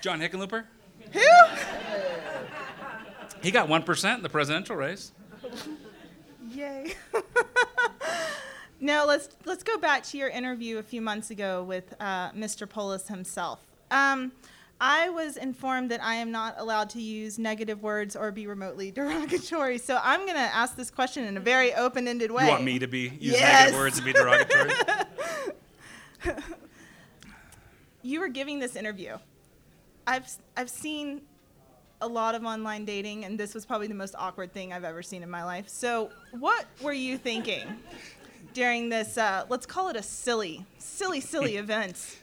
John 0.00 0.20
Hickenlooper, 0.20 0.64
Who? 1.12 1.20
he 3.42 3.50
got 3.50 3.68
1% 3.68 4.16
in 4.16 4.22
the 4.22 4.28
presidential 4.28 4.76
race. 4.76 5.12
Yay. 6.50 6.94
Now 8.78 9.06
let's 9.06 9.30
let's 9.46 9.62
go 9.62 9.78
back 9.78 10.02
to 10.04 10.18
your 10.18 10.28
interview 10.28 10.76
a 10.78 10.82
few 10.82 11.00
months 11.00 11.30
ago 11.30 11.62
with 11.64 11.94
uh, 11.98 12.30
Mr. 12.32 12.68
Polis 12.68 13.08
himself. 13.08 13.60
Um, 13.90 14.32
I 14.78 15.08
was 15.08 15.38
informed 15.38 15.90
that 15.92 16.02
I 16.02 16.16
am 16.16 16.30
not 16.30 16.56
allowed 16.58 16.90
to 16.90 17.00
use 17.00 17.38
negative 17.38 17.82
words 17.82 18.14
or 18.14 18.30
be 18.30 18.46
remotely 18.46 18.90
derogatory. 18.92 19.78
So 19.78 19.98
I'm 20.02 20.20
going 20.20 20.34
to 20.34 20.40
ask 20.54 20.76
this 20.76 20.90
question 20.90 21.24
in 21.24 21.38
a 21.38 21.40
very 21.40 21.74
open-ended 21.74 22.30
way. 22.30 22.44
You 22.44 22.50
want 22.50 22.64
me 22.64 22.78
to 22.78 22.86
be 22.86 23.08
use 23.18 23.32
Yes. 23.32 23.72
negative 23.72 23.78
words 23.78 23.96
and 23.96 24.04
be 24.04 24.12
derogatory? 24.12 24.70
you 28.02 28.20
were 28.20 28.28
giving 28.28 28.58
this 28.58 28.76
interview. 28.76 29.16
I've 30.06 30.30
I've 30.56 30.70
seen 30.70 31.22
a 32.00 32.06
lot 32.06 32.34
of 32.34 32.44
online 32.44 32.84
dating, 32.84 33.24
and 33.24 33.38
this 33.38 33.54
was 33.54 33.64
probably 33.64 33.86
the 33.86 33.94
most 33.94 34.14
awkward 34.18 34.52
thing 34.52 34.72
I've 34.72 34.84
ever 34.84 35.02
seen 35.02 35.22
in 35.22 35.30
my 35.30 35.44
life. 35.44 35.68
So, 35.68 36.10
what 36.32 36.66
were 36.82 36.92
you 36.92 37.18
thinking 37.18 37.66
during 38.52 38.88
this? 38.88 39.16
Uh, 39.16 39.44
let's 39.48 39.66
call 39.66 39.88
it 39.88 39.96
a 39.96 40.02
silly, 40.02 40.64
silly, 40.78 41.20
silly 41.20 41.56
event. 41.56 42.18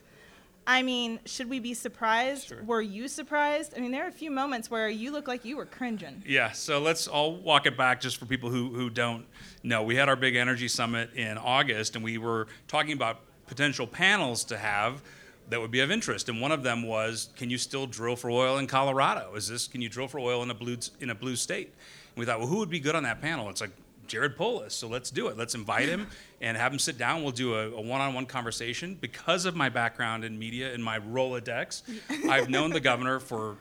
I 0.65 0.81
mean, 0.81 1.19
should 1.25 1.49
we 1.49 1.59
be 1.59 1.73
surprised? 1.73 2.47
Sure. 2.47 2.63
Were 2.63 2.81
you 2.81 3.09
surprised? 3.09 3.73
I 3.75 3.81
mean, 3.81 3.91
there 3.91 4.05
are 4.05 4.07
a 4.07 4.13
few 4.13 4.31
moments 4.31 4.71
where 4.71 4.87
you 4.87 5.11
look 5.11 5.27
like 5.27 5.43
you 5.43 5.57
were 5.57 5.65
cringing. 5.65 6.23
Yeah, 6.25 6.53
so 6.53 6.79
let's 6.79 7.05
all 7.05 7.35
walk 7.35 7.65
it 7.65 7.75
back 7.75 7.99
just 7.99 8.15
for 8.15 8.25
people 8.25 8.49
who, 8.49 8.69
who 8.69 8.89
don't 8.89 9.25
know. 9.61 9.83
We 9.83 9.97
had 9.97 10.07
our 10.07 10.15
big 10.15 10.37
energy 10.37 10.69
summit 10.69 11.13
in 11.15 11.37
August, 11.37 11.97
and 11.97 12.03
we 12.03 12.17
were 12.17 12.47
talking 12.69 12.93
about 12.93 13.19
potential 13.45 13.85
panels 13.85 14.45
to 14.45 14.57
have 14.57 15.01
that 15.53 15.61
would 15.61 15.69
be 15.69 15.81
of 15.81 15.91
interest. 15.91 16.29
And 16.29 16.41
one 16.41 16.51
of 16.51 16.63
them 16.63 16.81
was, 16.81 17.29
can 17.35 17.51
you 17.51 17.59
still 17.59 17.85
drill 17.85 18.15
for 18.15 18.31
oil 18.31 18.57
in 18.57 18.65
Colorado? 18.65 19.35
Is 19.35 19.47
this 19.47 19.67
can 19.67 19.83
you 19.83 19.87
drill 19.89 20.07
for 20.07 20.17
oil 20.19 20.41
in 20.41 20.49
a 20.49 20.53
blue 20.55 20.77
in 20.99 21.11
a 21.11 21.15
blue 21.15 21.35
state? 21.35 21.67
And 21.67 22.19
we 22.19 22.25
thought, 22.25 22.39
well, 22.39 22.47
who 22.47 22.57
would 22.57 22.71
be 22.71 22.79
good 22.79 22.95
on 22.95 23.03
that 23.03 23.21
panel? 23.21 23.49
It's 23.49 23.61
like 23.61 23.69
Jared 24.07 24.35
Polis. 24.35 24.73
So 24.73 24.87
let's 24.87 25.11
do 25.11 25.27
it. 25.27 25.37
Let's 25.37 25.53
invite 25.53 25.89
him 25.89 26.07
and 26.41 26.57
have 26.57 26.73
him 26.73 26.79
sit 26.79 26.97
down. 26.97 27.21
We'll 27.21 27.33
do 27.33 27.53
a, 27.53 27.69
a 27.69 27.81
one-on-one 27.81 28.25
conversation. 28.25 28.97
Because 28.99 29.45
of 29.45 29.55
my 29.55 29.69
background 29.69 30.23
in 30.23 30.39
media 30.39 30.73
and 30.73 30.83
my 30.83 30.97
Rolodex, 30.99 31.83
I've 32.27 32.49
known 32.49 32.71
the 32.71 32.79
governor 32.79 33.19
for 33.19 33.57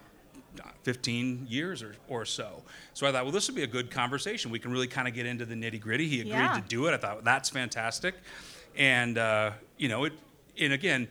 15 0.85 1.47
years 1.51 1.83
or, 1.83 1.95
or 2.09 2.25
so. 2.25 2.63
So 2.95 3.07
I 3.07 3.13
thought, 3.13 3.25
well, 3.25 3.33
this 3.33 3.49
would 3.49 3.55
be 3.55 3.65
a 3.65 3.67
good 3.69 3.91
conversation. 3.91 4.51
We 4.51 4.59
can 4.59 4.73
really 4.73 4.87
kind 4.89 5.07
of 5.07 5.13
get 5.13 5.27
into 5.27 5.45
the 5.45 5.55
nitty 5.55 5.79
gritty. 5.81 6.09
He 6.09 6.21
agreed 6.21 6.33
Yeah. 6.33 6.55
to 6.55 6.63
do 6.63 6.87
it. 6.87 6.95
I 6.95 6.97
thought 6.97 7.23
that's 7.23 7.51
fantastic. 7.51 8.15
And, 8.77 9.19
uh, 9.19 9.53
you 9.77 9.89
know, 9.89 10.05
it, 10.05 10.15
and 10.59 10.73
again, 10.73 11.09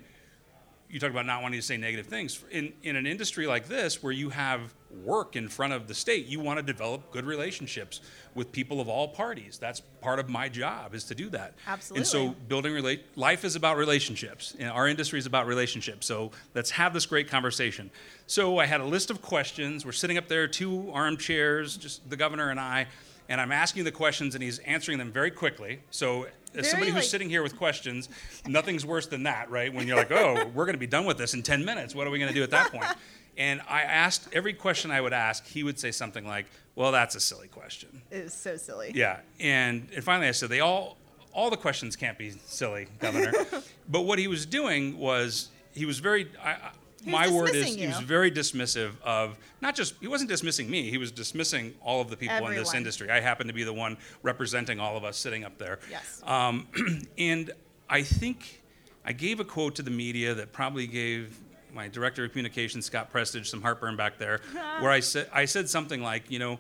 you 0.92 1.00
talk 1.00 1.10
about 1.10 1.26
not 1.26 1.42
wanting 1.42 1.60
to 1.60 1.66
say 1.66 1.78
negative 1.78 2.08
things. 2.08 2.44
In, 2.52 2.74
in 2.84 2.96
an 2.96 3.08
industry 3.08 3.48
like 3.48 3.68
this, 3.68 4.04
where 4.04 4.14
you 4.14 4.30
have 4.30 4.74
work 5.06 5.36
in 5.36 5.48
front 5.48 5.72
of 5.72 5.88
the 5.88 5.94
state, 5.94 6.26
you 6.26 6.40
want 6.40 6.58
to 6.58 6.64
develop 6.64 7.12
good 7.12 7.26
relationships 7.26 8.02
with 8.36 8.52
people 8.52 8.82
of 8.82 8.90
all 8.90 9.08
parties. 9.08 9.58
That's 9.58 9.80
part 10.02 10.20
of 10.20 10.30
my 10.30 10.50
job 10.50 10.94
is 10.94 11.06
to 11.06 11.16
do 11.16 11.30
that. 11.30 11.54
Absolutely. 11.66 12.02
And 12.02 12.08
so 12.08 12.36
building 12.50 12.74
relate 12.74 13.06
life 13.16 13.46
is 13.46 13.56
about 13.56 13.78
relationships. 13.78 14.56
And 14.60 14.70
our 14.70 14.88
industry 14.88 15.18
is 15.18 15.26
about 15.26 15.48
relationships. 15.48 16.06
So 16.06 16.32
let's 16.54 16.72
have 16.72 16.94
this 16.94 17.06
great 17.06 17.30
conversation. 17.30 17.90
So 18.28 18.58
I 18.58 18.66
had 18.66 18.82
a 18.82 18.86
list 18.86 19.10
of 19.10 19.22
questions. 19.22 19.86
We're 19.86 19.94
sitting 19.94 20.18
up 20.18 20.28
there, 20.28 20.48
two 20.48 20.92
armchairs, 20.94 21.78
just 21.78 22.10
the 22.10 22.18
governor 22.18 22.50
and 22.50 22.60
I, 22.60 22.88
and 23.30 23.40
I'm 23.40 23.54
asking 23.54 23.86
the 23.86 23.92
questions, 23.92 24.36
and 24.36 24.44
he's 24.44 24.60
answering 24.60 24.98
them 24.98 25.10
very 25.10 25.32
quickly. 25.32 25.80
So 25.90 26.28
as 26.56 26.70
somebody 26.70 26.92
who's 26.92 27.02
like- 27.02 27.10
sitting 27.10 27.30
here 27.30 27.44
with 27.44 27.58
questions, 27.58 28.10
nothing's 28.48 28.86
worse 28.86 29.08
than 29.08 29.24
that, 29.24 29.50
right? 29.50 29.74
When 29.74 29.88
you're 29.88 29.98
like, 29.98 30.12
oh, 30.12 30.46
we're 30.54 30.66
going 30.66 30.76
to 30.76 30.80
be 30.80 30.88
done 30.88 31.06
with 31.06 31.18
this 31.18 31.34
in 31.34 31.44
10 31.44 31.64
minutes. 31.66 31.96
What 31.96 32.08
are 32.08 32.10
we 32.10 32.20
going 32.20 32.30
to 32.30 32.36
do 32.36 32.44
at 32.44 32.52
that 32.52 32.72
point? 32.72 32.86
And 33.38 33.62
I 33.70 33.84
asked 33.84 34.28
every 34.34 34.52
question 34.52 34.92
I 34.92 35.00
would 35.00 35.14
ask, 35.14 35.48
he 35.48 35.64
would 35.64 35.80
say 35.80 35.92
something 35.92 36.28
like, 36.28 36.48
well, 36.76 36.92
that's 36.92 37.16
a 37.16 37.20
silly 37.22 37.48
question. 37.48 38.02
It 38.12 38.26
was 38.26 38.34
so 38.34 38.58
silly. 38.58 38.92
Yeah, 38.94 39.22
and, 39.40 39.88
and 39.96 40.04
finally 40.04 40.28
I 40.28 40.32
said 40.32 40.50
they 40.50 40.60
all 40.60 40.98
all 41.34 41.50
the 41.50 41.58
questions 41.58 41.96
can't 41.96 42.18
be 42.18 42.32
silly, 42.46 42.88
Governor. 43.00 43.32
but 43.90 44.02
what 44.02 44.20
he 44.20 44.28
was 44.28 44.46
doing 44.46 44.98
was 44.98 45.50
he 45.74 45.86
was 45.86 46.00
very. 46.00 46.28
I, 46.44 46.72
My 47.06 47.28
word 47.30 47.50
is 47.50 47.54
dismissing 47.66 47.80
he 47.80 47.88
was 47.88 48.00
very 48.00 48.32
dismissive 48.32 48.92
of 49.04 49.38
not 49.62 49.76
just 49.76 49.96
he 50.00 50.08
wasn't 50.08 50.30
dismissing 50.30 50.70
me 50.70 50.90
he 50.90 50.98
was 50.98 51.12
dismissing 51.12 51.74
all 51.82 52.02
of 52.02 52.10
the 52.10 52.18
people 52.18 52.36
in 52.48 52.56
this 52.56 52.74
industry 52.78 53.10
i 53.10 53.20
happen 53.20 53.48
to 53.48 53.54
be 53.54 53.64
the 53.64 53.74
one 53.74 53.98
representing 54.24 54.80
all 54.80 54.96
of 54.98 55.04
us 55.04 55.18
sitting 55.18 55.44
up 55.44 55.58
there 55.58 55.80
Yes. 55.90 56.22
um, 56.26 56.68
and 57.18 57.52
i 57.90 58.04
think 58.04 58.62
i 59.06 59.14
gave 59.14 59.40
a 59.40 59.46
quote 59.46 59.76
to 59.76 59.82
the 59.84 59.92
media 59.92 60.34
that 60.36 60.52
probably 60.54 60.86
gave 60.88 61.38
my 61.74 61.88
director 61.88 62.24
of 62.26 62.32
communications 62.32 62.86
scott 62.86 63.12
Prestidge 63.12 63.48
some 63.48 63.62
heartburn 63.62 63.96
back 63.96 64.18
there 64.18 64.40
where 64.80 64.92
i 64.92 65.00
said 65.00 65.28
i 65.34 65.46
said 65.46 65.70
something 65.70 66.02
like 66.04 66.30
you 66.30 66.40
know 66.40 66.60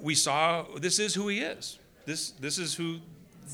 we 0.00 0.14
saw 0.14 0.64
this 0.78 0.98
is 0.98 1.14
who 1.14 1.28
he 1.28 1.38
is. 1.38 1.78
This 2.06 2.30
this 2.32 2.58
is 2.58 2.74
who 2.74 2.98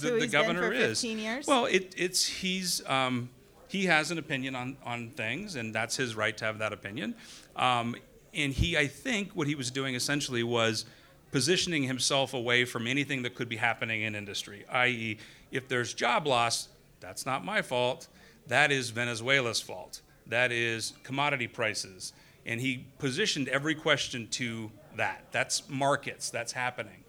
the, 0.00 0.12
the 0.20 0.26
governor 0.26 0.72
is. 0.72 1.02
Well, 1.46 1.66
it, 1.66 1.92
it's 1.96 2.24
he's 2.24 2.80
um, 2.86 3.28
he 3.68 3.86
has 3.86 4.10
an 4.10 4.18
opinion 4.18 4.54
on 4.54 4.76
on 4.84 5.10
things, 5.10 5.54
and 5.54 5.74
that's 5.74 5.96
his 5.96 6.16
right 6.16 6.36
to 6.38 6.44
have 6.44 6.58
that 6.58 6.72
opinion. 6.72 7.14
Um, 7.56 7.96
and 8.34 8.52
he, 8.52 8.76
I 8.76 8.86
think, 8.86 9.32
what 9.32 9.46
he 9.46 9.54
was 9.54 9.70
doing 9.70 9.94
essentially 9.94 10.42
was 10.42 10.84
positioning 11.30 11.82
himself 11.82 12.34
away 12.34 12.64
from 12.64 12.86
anything 12.86 13.22
that 13.22 13.34
could 13.34 13.48
be 13.48 13.56
happening 13.56 14.02
in 14.02 14.14
industry. 14.14 14.64
I.e., 14.70 15.18
if 15.50 15.68
there's 15.68 15.94
job 15.94 16.26
loss, 16.26 16.68
that's 17.00 17.26
not 17.26 17.44
my 17.44 17.62
fault. 17.62 18.08
That 18.46 18.72
is 18.72 18.90
Venezuela's 18.90 19.60
fault. 19.60 20.00
That 20.26 20.52
is 20.52 20.94
commodity 21.02 21.46
prices. 21.46 22.12
And 22.46 22.60
he 22.60 22.86
positioned 22.98 23.48
every 23.48 23.74
question 23.74 24.28
to 24.32 24.70
that. 24.96 25.26
That's 25.32 25.68
markets. 25.68 26.30
That's 26.30 26.52
happening. 26.52 27.04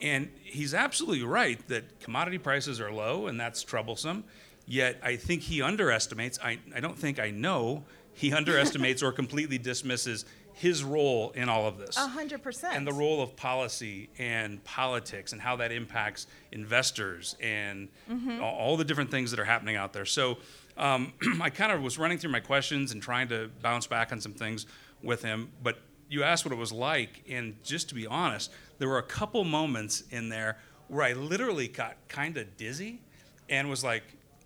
And 0.00 0.30
he's 0.42 0.74
absolutely 0.74 1.24
right 1.24 1.66
that 1.68 2.00
commodity 2.00 2.38
prices 2.38 2.80
are 2.80 2.92
low 2.92 3.26
and 3.26 3.38
that's 3.38 3.62
troublesome. 3.62 4.24
Yet 4.66 4.98
I 5.02 5.16
think 5.16 5.42
he 5.42 5.60
underestimates, 5.62 6.38
I, 6.42 6.58
I 6.74 6.80
don't 6.80 6.98
think 6.98 7.18
I 7.20 7.30
know, 7.30 7.84
he 8.14 8.32
underestimates 8.40 9.02
or 9.02 9.12
completely 9.12 9.58
dismisses 9.58 10.24
his 10.56 10.84
role 10.84 11.32
in 11.34 11.48
all 11.48 11.66
of 11.66 11.78
this 11.78 11.96
A 11.96 12.06
hundred 12.06 12.40
percent. 12.42 12.76
and 12.76 12.86
the 12.86 12.92
role 12.92 13.20
of 13.20 13.34
policy 13.34 14.08
and 14.20 14.62
politics 14.62 15.32
and 15.32 15.40
how 15.42 15.56
that 15.56 15.72
impacts 15.72 16.28
investors 16.52 17.36
and 17.40 17.88
Mm-hmm. 18.10 18.40
all, 18.42 18.54
all 18.54 18.76
the 18.76 18.84
different 18.84 19.10
things 19.10 19.30
that 19.32 19.40
are 19.40 19.44
happening 19.44 19.76
out 19.76 19.92
there. 19.92 20.04
So 20.04 20.38
um, 20.76 21.12
I 21.42 21.50
kind 21.50 21.72
of 21.72 21.82
was 21.82 21.98
running 21.98 22.18
through 22.18 22.30
my 22.32 22.40
questions 22.40 22.92
and 22.92 23.02
trying 23.02 23.28
to 23.28 23.50
bounce 23.62 23.86
back 23.86 24.12
on 24.12 24.20
some 24.20 24.32
things 24.32 24.66
with 25.02 25.22
him. 25.22 25.50
But 25.62 25.78
you 26.08 26.22
asked 26.22 26.44
what 26.44 26.52
it 26.52 26.58
was 26.58 26.72
like, 26.72 27.22
and 27.28 27.56
just 27.64 27.88
to 27.88 27.94
be 27.94 28.06
honest, 28.06 28.52
there 28.78 28.88
were 28.88 28.98
a 28.98 29.02
couple 29.02 29.42
moments 29.44 30.04
in 30.10 30.28
there 30.28 30.58
where 30.88 31.02
I 31.04 31.12
literally 31.14 31.66
got 31.68 31.96
kind 32.08 32.36
of 32.36 32.56
dizzy 32.56 33.00
and 33.48 33.68
was 33.70 33.82
like, 33.82 34.02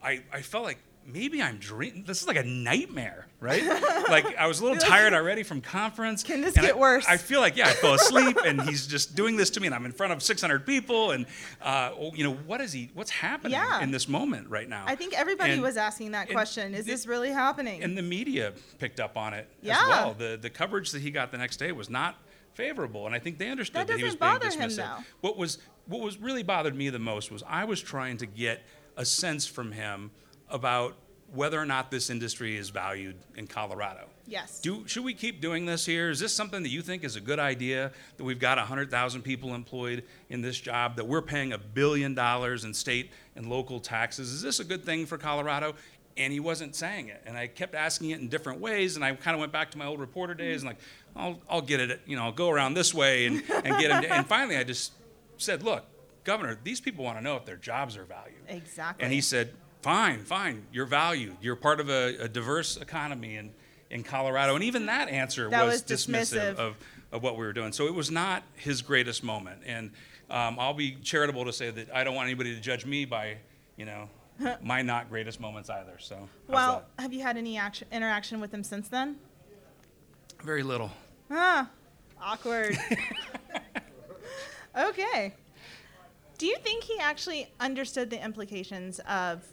I, 0.09 0.23
I 0.33 0.41
felt 0.41 0.65
like 0.65 0.79
maybe 1.07 1.43
I'm 1.43 1.59
dreaming. 1.59 2.05
This 2.05 2.23
is 2.23 2.27
like 2.27 2.39
a 2.39 2.43
nightmare, 2.45 3.27
right? 3.41 3.63
like 4.09 4.37
I 4.39 4.47
was 4.47 4.61
a 4.61 4.65
little 4.65 4.79
tired 4.79 5.13
already 5.13 5.43
from 5.43 5.61
conference. 5.61 6.23
Can 6.23 6.41
this 6.41 6.55
get 6.55 6.75
I- 6.75 6.79
worse? 6.79 7.05
I 7.07 7.19
feel 7.19 7.41
like 7.41 7.57
yeah, 7.57 7.67
I 7.69 7.73
fell 7.73 7.93
asleep, 7.95 8.39
and 8.47 8.63
he's 8.63 8.87
just 8.87 9.15
doing 9.15 9.37
this 9.37 9.51
to 9.51 9.61
me, 9.61 9.67
and 9.67 9.75
I'm 9.75 9.85
in 9.85 9.93
front 9.93 10.15
of 10.15 10.23
600 10.23 10.65
people, 10.65 11.11
and 11.11 11.27
uh, 11.61 11.91
oh, 11.99 12.13
you 12.15 12.25
know 12.25 12.33
what 12.47 12.63
is 12.63 12.73
he? 12.73 12.91
What's 12.95 13.11
happening 13.11 13.53
Yeah. 13.53 13.81
in 13.83 13.91
this 13.91 14.09
moment 14.09 14.49
right 14.49 14.69
now? 14.69 14.85
I 14.87 14.95
think 14.95 15.13
everybody 15.13 15.53
And- 15.53 15.63
was 15.63 15.77
asking 15.77 16.13
that 16.13 16.31
question. 16.31 16.75
Is 16.75 16.87
the- 16.87 16.93
this 16.93 17.07
really 17.07 17.31
happening? 17.31 17.83
and 17.83 17.97
the 17.97 18.03
media 18.03 18.55
picked 18.79 18.99
up 19.01 19.17
on 19.19 19.35
it 19.35 19.47
Yeah. 19.61 19.75
as 19.83 19.89
well. 19.89 20.15
The 20.15 20.39
the 20.41 20.51
coverage 20.51 20.91
that 20.93 21.03
he 21.03 21.11
got 21.11 21.31
the 21.33 21.39
next 21.39 21.59
day 21.59 21.71
was 21.73 21.91
not 21.91 22.17
favorable, 22.55 23.05
and 23.07 23.15
I 23.15 23.19
think 23.19 23.37
they 23.39 23.51
understood 23.51 23.83
That 23.83 23.87
that, 23.89 23.99
he 23.99 24.05
was 24.05 24.17
being 24.17 24.33
bother 24.39 24.51
him, 24.51 24.71
What 25.21 25.37
was 25.37 25.59
what 25.87 26.01
was 26.01 26.19
really 26.19 26.43
bothered 26.43 26.75
me 26.75 26.91
the 26.91 26.99
most 26.99 27.31
was 27.31 27.43
I 27.49 27.65
was 27.65 27.81
trying 27.81 28.19
to 28.19 28.27
get 28.27 28.63
a 28.99 29.05
sense 29.05 29.47
from 29.47 29.73
him 29.73 30.11
about 30.51 30.95
whether 31.33 31.61
or 31.61 31.67
not 31.67 31.91
this 31.91 32.11
industry 32.11 32.57
is 32.57 32.71
valued 32.71 33.15
in 33.37 33.47
Colorado. 33.47 34.09
yes. 34.27 34.61
Do, 34.61 34.87
should 34.89 35.05
we 35.05 35.13
keep 35.13 35.43
doing 35.43 35.67
this 35.67 35.85
here? 35.85 36.09
Is 36.09 36.19
this 36.21 36.35
something 36.35 36.63
that 36.63 36.71
you 36.71 36.81
think 36.81 37.05
is 37.05 37.17
a 37.17 37.21
good 37.21 37.39
idea? 37.39 37.93
That 38.17 38.25
we've 38.25 38.39
got 38.39 38.57
100,000 38.57 39.23
people 39.23 39.55
employed 39.55 40.05
in 40.31 40.41
this 40.41 40.59
job, 40.59 40.97
that 40.97 41.07
we're 41.07 41.23
paying 41.23 41.53
a 41.53 41.59
billion 41.59 42.15
dollars 42.15 42.65
in 42.65 42.73
state 42.73 43.11
and 43.37 43.47
local 43.47 43.79
taxes? 43.79 44.33
Is 44.33 44.43
this 44.43 44.59
a 44.59 44.65
good 44.65 44.85
thing 44.85 45.07
for 45.07 45.19
Colorado? 45.19 45.75
And 46.17 46.33
he 46.33 46.41
wasn't 46.41 46.75
saying 46.75 47.09
it. 47.09 47.23
And 47.27 47.37
I 47.37 47.47
kept 47.47 47.75
asking 47.75 48.11
it 48.11 48.21
in 48.21 48.29
different 48.29 48.61
ways. 48.61 48.97
And 48.97 49.05
I 49.05 49.15
kind 49.15 49.35
of 49.35 49.41
went 49.41 49.53
back 49.53 49.71
to 49.73 49.79
my 49.79 49.85
old 49.85 50.01
reporter 50.01 50.35
days 50.35 50.63
and 50.63 50.69
like, 50.71 50.79
I'll, 51.15 51.39
I'll 51.49 51.61
get 51.61 51.79
it, 51.81 52.01
you 52.07 52.17
know, 52.17 52.25
I'll 52.25 52.33
go 52.33 52.49
around 52.49 52.73
this 52.75 52.95
way 52.95 53.27
and, 53.27 53.43
and 53.65 53.79
get 53.79 53.91
him. 53.91 54.03
To, 54.03 54.13
and 54.13 54.27
finally, 54.27 54.57
I 54.57 54.65
just 54.65 54.93
said, 55.37 55.63
look, 55.63 55.85
Governor, 56.29 56.59
these 56.63 56.79
people 56.79 57.05
want 57.05 57.17
to 57.17 57.25
know 57.25 57.37
if 57.37 57.47
their 57.47 57.57
jobs 57.57 57.97
are 57.97 58.05
valued. 58.05 58.37
Exactly. 58.49 59.03
And 59.03 59.11
he 59.11 59.23
said, 59.23 59.55
fine, 59.81 60.25
fine, 60.25 60.67
you're 60.71 60.85
valued. 60.85 61.39
You're 61.41 61.57
part 61.57 61.81
of 61.81 61.89
a, 61.89 62.25
a 62.25 62.29
diverse 62.29 62.77
economy 62.77 63.37
in, 63.37 63.51
in 63.89 64.03
Colorado. 64.03 64.55
And 64.55 64.63
even 64.63 64.85
that 64.87 65.09
answer 65.09 65.49
That 65.49 65.65
was, 65.65 65.83
was 65.83 65.83
dismissive 65.85 66.53
dismissive. 66.53 66.57
of, 66.57 66.77
of 67.13 67.23
what 67.23 67.39
we 67.39 67.47
were 67.47 67.55
doing. 67.55 67.73
So 67.73 67.87
it 67.87 67.95
was 67.95 68.11
not 68.11 68.43
his 68.57 68.83
greatest 68.83 69.25
moment. 69.25 69.63
And 69.65 69.91
um, 70.29 70.59
I'll 70.59 70.75
be 70.75 70.97
charitable 70.97 71.47
to 71.47 71.53
say 71.55 71.71
that 71.71 71.89
I 71.95 72.05
don't 72.05 72.15
want 72.15 72.27
anybody 72.27 72.55
to 72.55 72.61
judge 72.61 72.85
me 72.85 73.07
by, 73.07 73.39
you 73.79 73.87
know, 73.87 74.11
my 74.63 74.83
not 74.83 75.09
greatest 75.09 75.41
moments 75.41 75.71
either. 75.71 75.97
So 75.99 76.29
well, 76.47 76.85
have 76.99 77.15
you 77.15 77.23
had 77.23 77.39
any 77.39 77.57
action, 77.57 77.89
interaction 77.91 78.39
with 78.39 78.53
him 78.53 78.63
since 78.63 78.89
then? 78.89 79.17
very 80.45 80.63
little. 80.63 80.91
Ah, 81.31 81.71
awkward. 82.21 82.79
okay. 84.79 85.35
Do 86.39 86.47
you 86.47 86.57
think 86.59 86.85
he 86.85 86.99
actually 87.01 87.51
understood 87.59 88.11
the 88.11 88.25
implications 88.25 89.01
of 89.01 89.45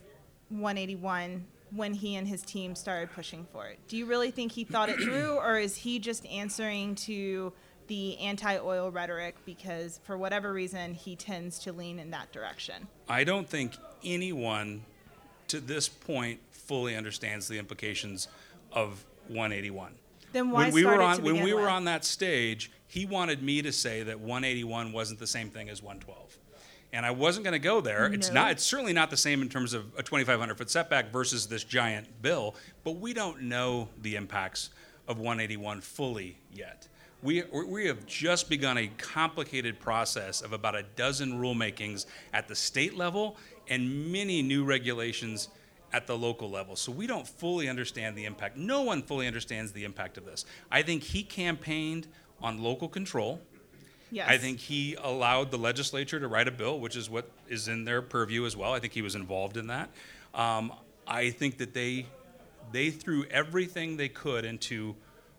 181 0.50 1.44
when 1.72 1.96
he 1.96 2.15
and 2.15 2.27
his 2.27 2.44
team 2.44 2.75
started 2.75 3.12
pushing 3.12 3.48
for 3.51 3.65
it? 3.65 3.80
Do 3.88 3.98
you 3.98 4.06
really 4.06 4.30
think 4.30 4.51
he 4.51 4.63
thought 4.63 4.89
it 4.89 5.00
through, 5.00 5.38
or 5.38 5.58
is 5.58 5.75
he 5.75 5.98
just 5.98 6.25
answering 6.27 6.94
to 6.96 7.51
the 7.88 8.18
anti 8.20 8.58
oil 8.60 8.92
rhetoric 8.92 9.36
because, 9.46 10.00
for 10.04 10.15
whatever 10.15 10.54
reason, 10.54 10.94
he 10.94 11.15
tends 11.15 11.58
to 11.60 11.74
lean 11.74 11.98
in 11.98 12.12
that 12.12 12.32
direction? 12.32 12.88
I 13.10 13.24
don't 13.24 13.50
think 13.50 13.75
anyone 14.04 14.84
to 15.48 15.60
this 15.60 15.89
point 15.89 16.39
fully 16.51 16.96
understands 16.96 17.48
the 17.48 17.58
implications 17.58 18.27
of 18.72 19.04
181. 19.27 19.96
Then 20.34 20.51
why 20.51 20.65
when 20.65 20.74
we 20.74 20.86
were 20.86 21.01
on 21.01 21.24
when 21.24 21.44
we 21.44 21.54
were 21.54 21.68
on 21.68 21.86
that 21.86 22.06
stage, 22.06 22.72
he 22.88 23.08
wanted 23.08 23.42
me 23.42 23.63
to 23.63 23.72
say 23.72 24.04
that 24.04 24.20
181 24.20 24.92
wasn't 24.92 25.20
the 25.20 25.27
same 25.27 25.50
thing 25.50 25.68
as 25.70 25.82
112. 25.82 26.38
And 26.95 27.05
I 27.05 27.11
wasn't 27.11 27.43
going 27.43 27.51
to 27.51 27.59
go 27.59 27.81
there. 27.81 28.05
It's 28.05 28.31
not. 28.31 28.51
It's 28.51 28.63
certainly 28.63 28.93
not 28.93 29.09
the 29.09 29.17
same 29.17 29.41
in 29.41 29.49
terms 29.49 29.73
of 29.73 29.83
a 29.97 30.01
2,500 30.01 30.57
foot 30.57 30.69
setback 30.69 31.11
versus 31.11 31.45
this 31.45 31.65
giant 31.65 32.21
bill. 32.21 32.55
But 32.85 32.93
we 32.93 33.13
don't 33.13 33.41
know 33.41 33.89
the 34.01 34.15
impacts 34.15 34.69
of 35.05 35.17
181 35.17 35.81
fully 35.81 36.37
yet. 36.53 36.87
We, 37.21 37.43
we 37.43 37.87
have 37.87 38.05
just 38.05 38.49
begun 38.49 38.77
a 38.77 38.87
complicated 38.97 39.77
process 39.77 40.39
of 40.41 40.53
about 40.53 40.75
a 40.75 40.83
dozen 40.95 41.33
rulemakings 41.33 42.05
at 42.33 42.47
the 42.47 42.55
state 42.55 42.95
level 42.95 43.35
and 43.67 44.09
many 44.13 44.41
new 44.41 44.63
regulations 44.63 45.49
at 45.91 46.07
the 46.07 46.17
local 46.17 46.49
level. 46.49 46.77
So 46.77 46.93
we 46.93 47.07
don't 47.07 47.27
fully 47.27 47.67
understand 47.67 48.15
the 48.15 48.23
impact. 48.23 48.55
No 48.55 48.83
one 48.83 49.01
fully 49.01 49.27
understands 49.27 49.73
the 49.73 49.83
impact 49.83 50.17
of 50.17 50.25
this. 50.25 50.45
I 50.71 50.81
think 50.81 51.03
he 51.03 51.23
campaigned 51.23 52.07
on 52.41 52.63
local 52.63 52.87
control. 52.87 53.41
Yes. 54.12 54.29
I 54.29 54.38
think 54.38 54.59
he 54.59 54.95
allowed 55.01 55.51
the 55.51 55.57
legislature 55.57 56.19
to 56.19 56.27
write 56.27 56.47
a 56.47 56.51
bill, 56.51 56.79
which 56.79 56.95
is 56.95 57.09
what 57.09 57.29
is 57.47 57.67
in 57.67 57.85
their 57.85 58.01
purview 58.01 58.45
as 58.45 58.55
well. 58.55 58.74
I 58.74 58.79
think 58.79 58.93
he 58.93 59.01
was 59.01 59.15
involved 59.15 59.57
in 59.57 59.67
that. 59.67 59.89
Um, 60.33 60.71
I 61.07 61.31
think 61.31 61.57
that 61.57 61.74
they 61.74 62.05
they 62.71 62.89
threw 62.89 63.25
everything 63.25 63.97
they 63.97 64.09
could 64.09 64.45
into 64.45 64.95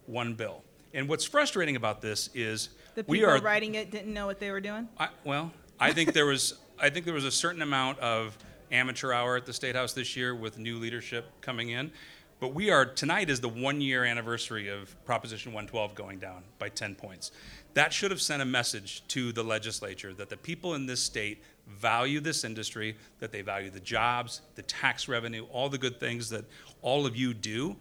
one 0.07 0.35
bill. 0.35 0.63
And 0.95 1.09
what's 1.09 1.25
frustrating 1.25 1.77
about 1.77 2.01
this 2.01 2.31
is 2.35 2.71
the 2.95 3.05
we 3.07 3.19
people 3.19 3.33
are 3.33 3.41
writing 3.41 3.75
it 3.75 3.91
didn't 3.91 4.13
know 4.15 4.27
what 4.27 4.41
they 4.41 4.51
were 4.51 4.61
doing. 4.61 4.89
I, 4.99 5.09
well, 5.25 5.53
I 5.79 5.93
think 5.93 6.13
there 6.13 6.27
was 6.27 6.55
I 6.79 6.91
think 6.91 7.05
there 7.05 7.15
was 7.15 7.25
a 7.25 7.31
certain 7.31 7.63
amount 7.63 7.99
of 8.01 8.37
amateur 8.73 9.13
hour 9.13 9.37
at 9.37 9.47
the 9.47 9.53
state 9.53 9.77
house 9.77 9.93
this 9.93 10.17
year 10.17 10.35
with 10.35 10.59
new 10.59 10.79
leadership 10.79 11.27
coming 11.41 11.71
in. 11.71 11.91
But 12.39 12.53
we 12.53 12.71
are 12.71 12.85
tonight 12.85 13.31
is 13.31 13.41
the 13.41 13.49
one 13.49 13.81
year 13.81 14.05
anniversary 14.05 14.69
of 14.69 14.95
Proposition 15.07 15.53
112 15.53 15.95
going 15.95 16.19
down 16.19 16.43
by 16.59 16.69
10 16.69 16.95
points. 16.95 17.31
That 17.73 17.95
should 17.95 18.11
have 18.11 18.21
sent 18.21 18.43
a 18.43 18.45
message 18.45 19.03
to 19.09 19.33
the 19.33 19.43
legislature 19.43 20.13
that 20.15 20.29
the 20.29 20.37
people 20.37 20.75
in 20.75 20.85
this 20.85 21.03
state 21.03 21.43
value 21.67 22.21
this 22.21 22.45
industry, 22.45 22.97
that 23.21 23.33
they 23.33 23.41
value 23.41 23.71
the 23.71 23.81
jobs, 23.81 24.43
the 24.55 24.63
tax 24.63 25.09
revenue, 25.09 25.47
all 25.51 25.71
the 25.71 25.79
good 25.79 25.99
things 25.99 26.29
that 26.29 26.45
all 26.83 27.07
of 27.07 27.17
you 27.17 27.33
do. 27.33 27.75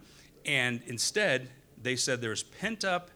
And 0.46 0.80
instead, 0.86 1.50
they 1.82 1.96
said 1.96 2.22
there's 2.22 2.42
pent 2.42 2.84
up 2.84 3.10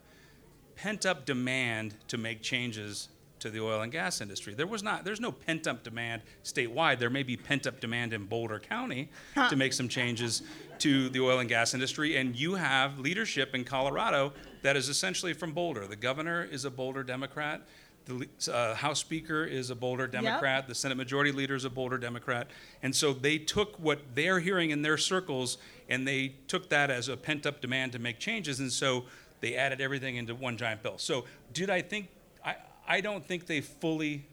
pent 0.76 1.04
up 1.04 1.26
demand 1.26 1.94
to 2.08 2.16
make 2.16 2.40
changes 2.40 3.08
to 3.38 3.50
the 3.50 3.60
oil 3.60 3.82
and 3.82 3.92
gas 3.92 4.20
industry. 4.20 4.54
There 4.54 4.66
was 4.66 4.82
not 4.82 5.04
there's 5.04 5.20
no 5.20 5.32
pent 5.32 5.66
up 5.66 5.82
demand 5.82 6.22
statewide. 6.44 6.98
There 6.98 7.10
may 7.10 7.22
be 7.22 7.36
pent 7.36 7.66
up 7.66 7.80
demand 7.80 8.12
in 8.12 8.26
Boulder 8.26 8.58
County 8.58 9.08
to 9.48 9.56
make 9.56 9.72
some 9.72 9.88
changes 9.88 10.42
to 10.80 11.08
the 11.10 11.20
oil 11.20 11.38
and 11.38 11.48
gas 11.48 11.74
industry 11.74 12.16
and 12.16 12.34
you 12.36 12.54
have 12.54 12.98
leadership 12.98 13.54
in 13.54 13.64
Colorado 13.64 14.32
that 14.62 14.76
is 14.76 14.88
essentially 14.88 15.32
from 15.32 15.52
Boulder. 15.52 15.86
The 15.86 15.96
governor 15.96 16.44
is 16.44 16.64
a 16.64 16.70
Boulder 16.70 17.02
Democrat. 17.02 17.62
The 18.06 18.26
uh, 18.52 18.74
House 18.74 18.98
Speaker 18.98 19.44
is 19.44 19.70
a 19.70 19.74
Boulder 19.74 20.06
Democrat. 20.06 20.66
The 20.66 20.74
Senate 20.74 20.96
Majority 20.96 21.32
Leader 21.32 21.54
is 21.54 21.64
a 21.64 21.70
Boulder 21.70 21.98
Democrat. 21.98 22.48
And 22.82 22.94
so 22.94 23.12
they 23.12 23.38
took 23.38 23.78
what 23.78 24.00
they're 24.14 24.40
hearing 24.40 24.70
in 24.70 24.82
their 24.82 24.96
circles 24.96 25.58
and 25.88 26.06
they 26.06 26.34
took 26.48 26.68
that 26.70 26.90
as 26.90 27.08
a 27.08 27.16
pent 27.16 27.46
up 27.46 27.60
demand 27.60 27.92
to 27.92 27.98
make 27.98 28.18
changes. 28.18 28.60
And 28.60 28.72
so 28.72 29.04
they 29.40 29.56
added 29.56 29.80
everything 29.80 30.16
into 30.16 30.34
one 30.34 30.56
giant 30.56 30.82
bill. 30.82 30.98
So 30.98 31.24
did 31.52 31.70
I 31.70 31.82
think, 31.82 32.08
I, 32.44 32.56
I 32.88 33.00
don't 33.00 33.24
think 33.24 33.46
they 33.46 33.60
fully, 33.60 34.24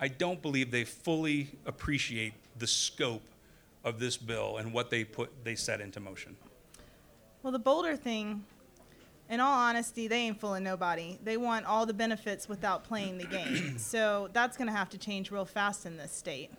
I 0.00 0.08
don't 0.08 0.42
believe 0.42 0.70
they 0.70 0.84
fully 0.84 1.50
appreciate 1.66 2.34
the 2.58 2.66
scope 2.66 3.22
of 3.84 3.98
this 3.98 4.16
bill 4.16 4.58
and 4.58 4.72
what 4.72 4.90
they 4.90 5.04
put, 5.04 5.44
they 5.44 5.54
set 5.54 5.80
into 5.80 6.00
motion. 6.00 6.36
Well, 7.42 7.52
the 7.52 7.58
Boulder 7.58 7.96
thing, 7.96 8.44
in 9.30 9.40
all 9.40 9.58
honesty, 9.58 10.08
they 10.08 10.18
ain't 10.18 10.40
fooling 10.40 10.64
nobody. 10.64 11.18
They 11.22 11.36
want 11.36 11.64
all 11.64 11.86
the 11.86 11.94
benefits 11.94 12.48
without 12.48 12.84
playing 12.84 13.18
the 13.18 13.26
game. 13.26 13.78
so 13.78 14.28
that's 14.32 14.56
going 14.56 14.68
to 14.68 14.76
have 14.76 14.90
to 14.90 14.98
change 14.98 15.30
real 15.30 15.44
fast 15.44 15.86
in 15.86 15.96
this 15.96 16.12
state. 16.12 16.50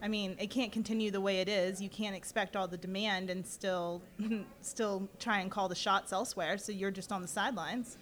I 0.00 0.08
mean, 0.08 0.36
it 0.40 0.50
can't 0.50 0.72
continue 0.72 1.10
the 1.10 1.20
way 1.20 1.40
it 1.40 1.48
is. 1.48 1.80
You 1.80 1.88
can't 1.88 2.16
expect 2.16 2.56
all 2.56 2.66
the 2.66 2.76
demand 2.76 3.30
and 3.30 3.46
still, 3.46 4.02
still 4.60 5.08
try 5.18 5.38
and 5.40 5.50
call 5.50 5.68
the 5.68 5.76
shots 5.76 6.12
elsewhere. 6.12 6.58
So 6.58 6.72
you're 6.72 6.90
just 6.90 7.12
on 7.12 7.22
the 7.22 7.28
sidelines. 7.28 7.96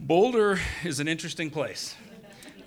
Boulder 0.00 0.58
is 0.84 1.00
an 1.00 1.08
interesting 1.08 1.50
place. 1.50 1.96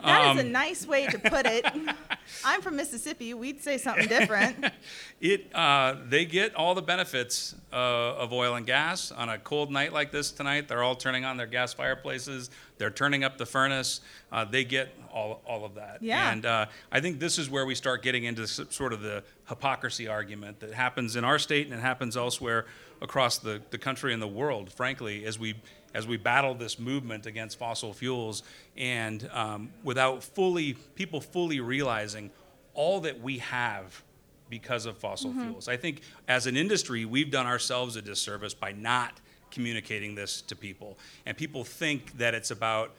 That 0.04 0.22
is 0.26 0.32
Um, 0.32 0.40
a 0.40 0.44
nice 0.44 0.86
way 0.86 1.08
to 1.08 1.18
put 1.20 1.46
it. 1.46 1.66
I'm 2.46 2.62
from 2.62 2.76
Mississippi. 2.76 3.34
We'd 3.34 3.62
say 3.62 3.78
something 3.78 4.08
different. 4.08 4.66
It, 5.20 5.50
uh, 5.56 5.96
they 6.08 6.26
get 6.26 6.54
all 6.54 6.76
the 6.76 6.82
benefits 6.84 7.56
uh, 7.74 7.76
of 7.76 8.32
oil 8.32 8.54
and 8.54 8.68
gas 8.68 9.12
on 9.12 9.30
a 9.30 9.40
cold 9.40 9.72
night 9.72 9.92
like 9.92 10.12
this 10.12 10.30
tonight. 10.32 10.68
They're 10.68 10.84
all 10.84 10.94
turning 10.96 11.26
on 11.26 11.38
their 11.38 11.48
gas 11.48 11.74
fireplaces. 11.74 12.52
They're 12.78 12.92
turning 12.92 13.24
up 13.24 13.40
the 13.40 13.46
furnace. 13.48 14.02
Uh, 14.32 14.46
they 14.46 14.64
get 14.64 14.90
all, 15.12 15.42
all 15.44 15.66
of 15.66 15.74
that. 15.74 16.04
Yeah. 16.04 16.32
And 16.32 16.46
uh, 16.46 16.68
I 16.92 17.00
think 17.00 17.20
this 17.20 17.40
is 17.40 17.50
where 17.50 17.66
we 17.66 17.74
start 17.74 18.04
getting 18.04 18.26
into 18.26 18.46
sort 18.46 18.94
of 18.94 19.02
the 19.02 19.24
hypocrisy 19.50 20.08
argument 20.08 20.60
that 20.60 20.72
happens 20.72 21.16
in 21.16 21.24
our 21.24 21.40
state 21.40 21.66
and 21.66 21.76
it 21.76 21.82
happens 21.82 22.16
elsewhere 22.16 22.68
across 23.02 23.40
the, 23.40 23.60
the 23.72 23.80
country 23.80 24.14
and 24.14 24.22
the 24.22 24.28
world, 24.28 24.72
frankly, 24.72 25.26
as 25.26 25.40
we 25.40 25.56
as 25.98 26.06
we 26.06 26.16
battle 26.16 26.54
this 26.54 26.78
movement 26.78 27.26
against 27.26 27.58
fossil 27.58 27.92
fuels 27.92 28.44
and 28.78 29.28
um, 29.34 29.72
without 29.84 30.24
fully 30.24 30.74
people 30.94 31.20
fully 31.20 31.60
realizing 31.60 32.30
all 32.76 33.00
that 33.00 33.20
we 33.20 33.40
have 33.40 34.04
because 34.48 34.86
of 34.86 34.96
fossil 34.96 35.34
fuels. 35.34 35.68
I 35.68 35.76
think 35.76 36.02
as 36.28 36.46
an 36.46 36.56
industry, 36.56 37.04
we've 37.04 37.32
done 37.32 37.48
ourselves 37.48 37.96
a 37.96 38.02
disservice 38.04 38.54
by 38.54 38.74
not 38.74 39.20
communicating 39.50 40.14
this 40.14 40.42
to 40.44 40.56
people. 40.56 41.00
And 41.26 41.36
people 41.36 41.64
think 41.64 42.16
that 42.20 42.36
it's 42.36 42.52
about 42.52 42.92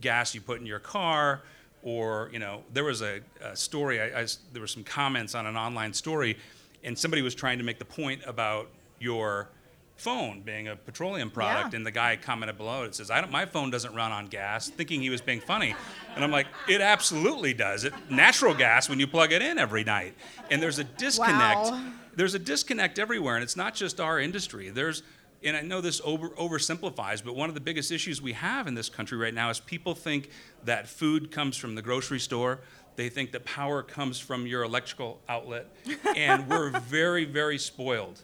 gas 0.00 0.34
you 0.34 0.40
put 0.40 0.58
in 0.58 0.66
your 0.66 0.78
car, 0.78 1.42
or 1.82 2.30
you 2.32 2.38
know, 2.38 2.62
there 2.72 2.84
was 2.84 3.02
a, 3.02 3.20
a 3.42 3.54
story. 3.54 4.00
I, 4.00 4.22
I 4.22 4.26
there 4.52 4.62
were 4.62 4.66
some 4.66 4.82
comments 4.82 5.34
on 5.34 5.46
an 5.46 5.58
online 5.58 5.92
story, 5.92 6.38
and 6.82 6.98
somebody 6.98 7.20
was 7.20 7.34
trying 7.34 7.58
to 7.58 7.64
make 7.64 7.78
the 7.78 7.84
point 7.84 8.22
about 8.26 8.70
your 8.98 9.50
phone 9.96 10.42
being 10.42 10.68
a 10.68 10.76
petroleum 10.76 11.30
product 11.30 11.72
Yeah. 11.72 11.76
and 11.78 11.86
the 11.86 11.90
guy 11.90 12.16
commented 12.16 12.58
below 12.58 12.84
it 12.84 12.94
says 12.94 13.10
I 13.10 13.20
don't, 13.20 13.30
my 13.32 13.46
phone 13.46 13.70
doesn't 13.70 13.94
run 13.94 14.12
on 14.12 14.26
gas 14.26 14.68
thinking 14.68 15.00
he 15.00 15.08
was 15.10 15.20
being 15.22 15.40
funny. 15.40 15.74
And 16.14 16.22
i'm 16.22 16.30
like 16.30 16.46
it 16.68 16.80
absolutely 16.80 17.54
does. 17.54 17.84
It 17.84 17.94
natural 18.10 18.54
gas 18.54 18.88
when 18.88 19.00
you 19.00 19.06
plug 19.06 19.32
it 19.32 19.40
in 19.42 19.58
every 19.58 19.84
night. 19.84 20.14
And 20.50 20.62
there's 20.62 20.78
a 20.78 20.84
disconnect. 20.84 21.60
Wow. 21.70 21.92
there's 22.14 22.34
a 22.34 22.38
disconnect 22.38 22.98
everywhere 22.98 23.36
and 23.36 23.42
it's 23.42 23.56
not 23.56 23.74
just 23.74 23.98
our 24.00 24.20
industry. 24.20 24.68
There's 24.70 25.02
and 25.44 25.56
i 25.56 25.60
know 25.60 25.80
this 25.80 26.00
over, 26.04 26.30
oversimplifies 26.30 27.22
but 27.24 27.36
one 27.36 27.48
of 27.48 27.54
the 27.54 27.60
biggest 27.60 27.92
issues 27.92 28.20
we 28.22 28.32
have 28.32 28.66
in 28.66 28.74
this 28.74 28.88
country 28.88 29.16
right 29.18 29.34
now 29.34 29.50
is 29.50 29.60
people 29.60 29.94
think 29.94 30.30
that 30.64 30.88
food 30.88 31.30
comes 31.30 31.56
from 31.56 31.74
the 31.74 31.82
grocery 31.82 32.18
store. 32.20 32.60
They 32.96 33.10
think 33.10 33.32
that 33.32 33.44
power 33.44 33.82
comes 33.82 34.18
from 34.18 34.46
your 34.46 34.62
electrical 34.62 35.20
outlet. 35.28 35.66
And 36.16 36.48
we're 36.48 36.70
very 36.80 37.24
very 37.26 37.58
spoiled 37.58 38.20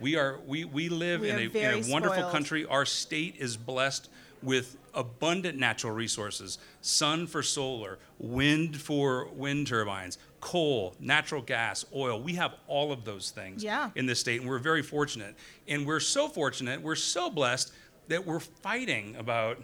we 0.00 0.16
are 0.16 0.38
we, 0.46 0.64
we 0.64 0.88
live 0.88 1.20
We 1.22 1.30
in 1.30 1.36
a, 1.38 1.40
in 1.58 1.84
a 1.84 1.90
wonderful 1.90 2.16
spoiled. 2.18 2.32
country 2.32 2.66
our 2.66 2.84
state 2.84 3.36
is 3.38 3.56
blessed 3.56 4.08
with 4.42 4.76
abundant 4.94 5.58
natural 5.58 5.92
resources 5.92 6.58
sun 6.80 7.26
for 7.26 7.42
solar 7.42 7.98
wind 8.18 8.76
for 8.76 9.26
wind 9.34 9.66
turbines 9.66 10.18
coal 10.40 10.94
natural 11.00 11.42
gas 11.42 11.84
oil 11.94 12.20
we 12.20 12.34
have 12.34 12.54
all 12.68 12.92
of 12.92 13.04
those 13.04 13.30
things 13.30 13.62
Yeah. 13.64 13.90
in 13.96 14.06
this 14.06 14.20
state 14.20 14.40
and 14.40 14.48
we're 14.48 14.58
very 14.60 14.82
fortunate 14.82 15.34
and 15.66 15.86
we're 15.86 16.00
so 16.00 16.28
fortunate 16.28 16.80
we're 16.80 16.94
so 16.94 17.30
blessed 17.30 17.72
that 18.08 18.24
we're 18.24 18.40
fighting 18.40 19.16
about 19.16 19.60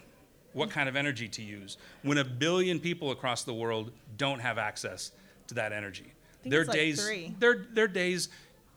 what 0.53 0.71
kind 0.71 0.89
of 0.89 0.95
energy 0.97 1.29
to 1.29 1.43
use 1.43 1.77
when 2.03 2.19
a 2.19 2.25
billion 2.25 2.79
people 2.81 3.11
across 3.13 3.45
the 3.45 3.55
world 3.55 3.91
don't 4.17 4.41
have 4.41 4.59
access 4.59 5.13
to 5.49 5.55
that 5.55 5.73
energy 5.73 6.13
their 6.45 6.65
like 6.65 6.77
days 6.77 7.05
three. 7.07 7.35
their 7.39 7.65
their 7.73 7.89
days 7.89 8.29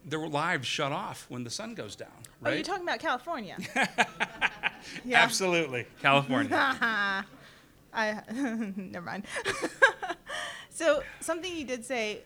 their 0.08 0.26
lives 0.28 0.66
shut 0.68 0.92
off 0.92 1.26
when 1.30 1.44
the 1.44 1.50
sun 1.50 1.76
goes 1.76 1.96
down 1.96 2.10
Oh, 2.46 2.50
you're 2.52 2.64
talking 2.64 2.84
about 2.84 3.00
California. 3.00 3.58
yeah. 5.06 5.22
absolutely 5.24 5.86
california 6.02 7.26
I 7.94 8.22
never 8.76 9.06
mind. 9.06 9.26
so 10.70 11.02
something 11.20 11.56
you 11.56 11.66
did 11.66 11.84
say, 11.84 12.22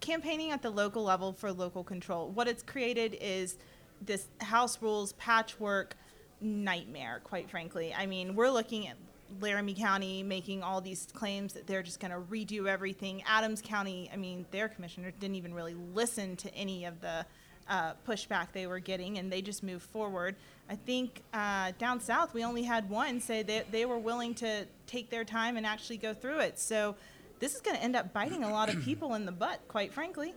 campaigning 0.00 0.50
at 0.50 0.62
the 0.62 0.70
local 0.70 1.02
level 1.04 1.32
for 1.34 1.52
local 1.52 1.84
control. 1.84 2.30
What 2.30 2.48
it's 2.48 2.62
created 2.62 3.16
is 3.20 3.56
this 4.00 4.28
house 4.40 4.80
rules 4.80 5.12
patchwork 5.14 5.94
nightmare. 6.40 7.20
Quite 7.22 7.50
frankly, 7.50 7.92
I 7.92 8.06
mean, 8.06 8.34
we're 8.34 8.48
looking 8.50 8.88
at 8.88 8.96
Larimer 9.40 9.72
County 9.72 10.22
making 10.22 10.62
all 10.62 10.80
these 10.80 11.06
claims 11.12 11.52
that 11.54 11.66
they're 11.66 11.82
just 11.82 12.00
going 12.00 12.10
to 12.10 12.20
redo 12.20 12.66
everything. 12.66 13.22
Adams 13.26 13.62
County, 13.64 14.10
I 14.12 14.16
mean, 14.16 14.46
their 14.50 14.68
commissioner 14.68 15.10
didn't 15.10 15.36
even 15.36 15.54
really 15.54 15.74
listen 15.94 16.36
to 16.36 16.54
any 16.54 16.84
of 16.84 17.00
the 17.00 17.24
uh, 17.68 17.92
pushback 18.06 18.48
they 18.52 18.66
were 18.66 18.80
getting, 18.80 19.18
and 19.18 19.32
they 19.32 19.40
just 19.40 19.62
moved 19.62 19.84
forward. 19.84 20.34
I 20.68 20.76
think 20.76 21.22
uh, 21.32 21.72
down 21.78 22.00
south, 22.00 22.34
we 22.34 22.44
only 22.44 22.62
had 22.62 22.90
one 22.90 23.20
say 23.20 23.42
that 23.44 23.70
they 23.72 23.86
were 23.86 23.98
willing 23.98 24.34
to 24.36 24.66
take 24.86 25.10
their 25.10 25.24
time 25.24 25.56
and 25.56 25.64
actually 25.64 25.98
go 25.98 26.12
through 26.12 26.40
it. 26.40 26.58
So 26.58 26.96
this 27.38 27.54
is 27.54 27.60
going 27.60 27.76
to 27.76 27.82
end 27.82 27.96
up 27.96 28.12
biting 28.12 28.44
a 28.44 28.50
lot 28.50 28.72
of 28.72 28.82
people 28.82 29.14
in 29.14 29.24
the 29.24 29.32
butt, 29.32 29.60
quite 29.68 29.92
frankly. 29.92 30.34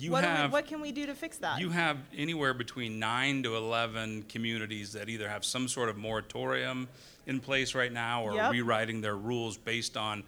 You 0.00 0.12
what, 0.12 0.24
have 0.24 0.50
we, 0.50 0.52
what 0.52 0.66
can 0.66 0.80
we 0.80 0.92
do 0.92 1.06
to 1.06 1.14
fix 1.14 1.36
that? 1.38 1.60
You 1.60 1.70
have 1.70 1.98
anywhere 2.16 2.54
between 2.54 2.98
nine 2.98 3.42
to 3.42 3.56
11 3.56 4.24
communities 4.24 4.92
that 4.94 5.08
either 5.08 5.28
have 5.28 5.44
some 5.44 5.68
sort 5.68 5.88
of 5.88 5.96
moratorium 5.96 6.88
in 7.26 7.40
place 7.40 7.74
right 7.74 7.92
now 7.92 8.24
or 8.24 8.34
Yep. 8.34 8.52
rewriting 8.52 9.00
their 9.00 9.16
rules 9.16 9.56
based 9.56 9.96
on 9.96 10.24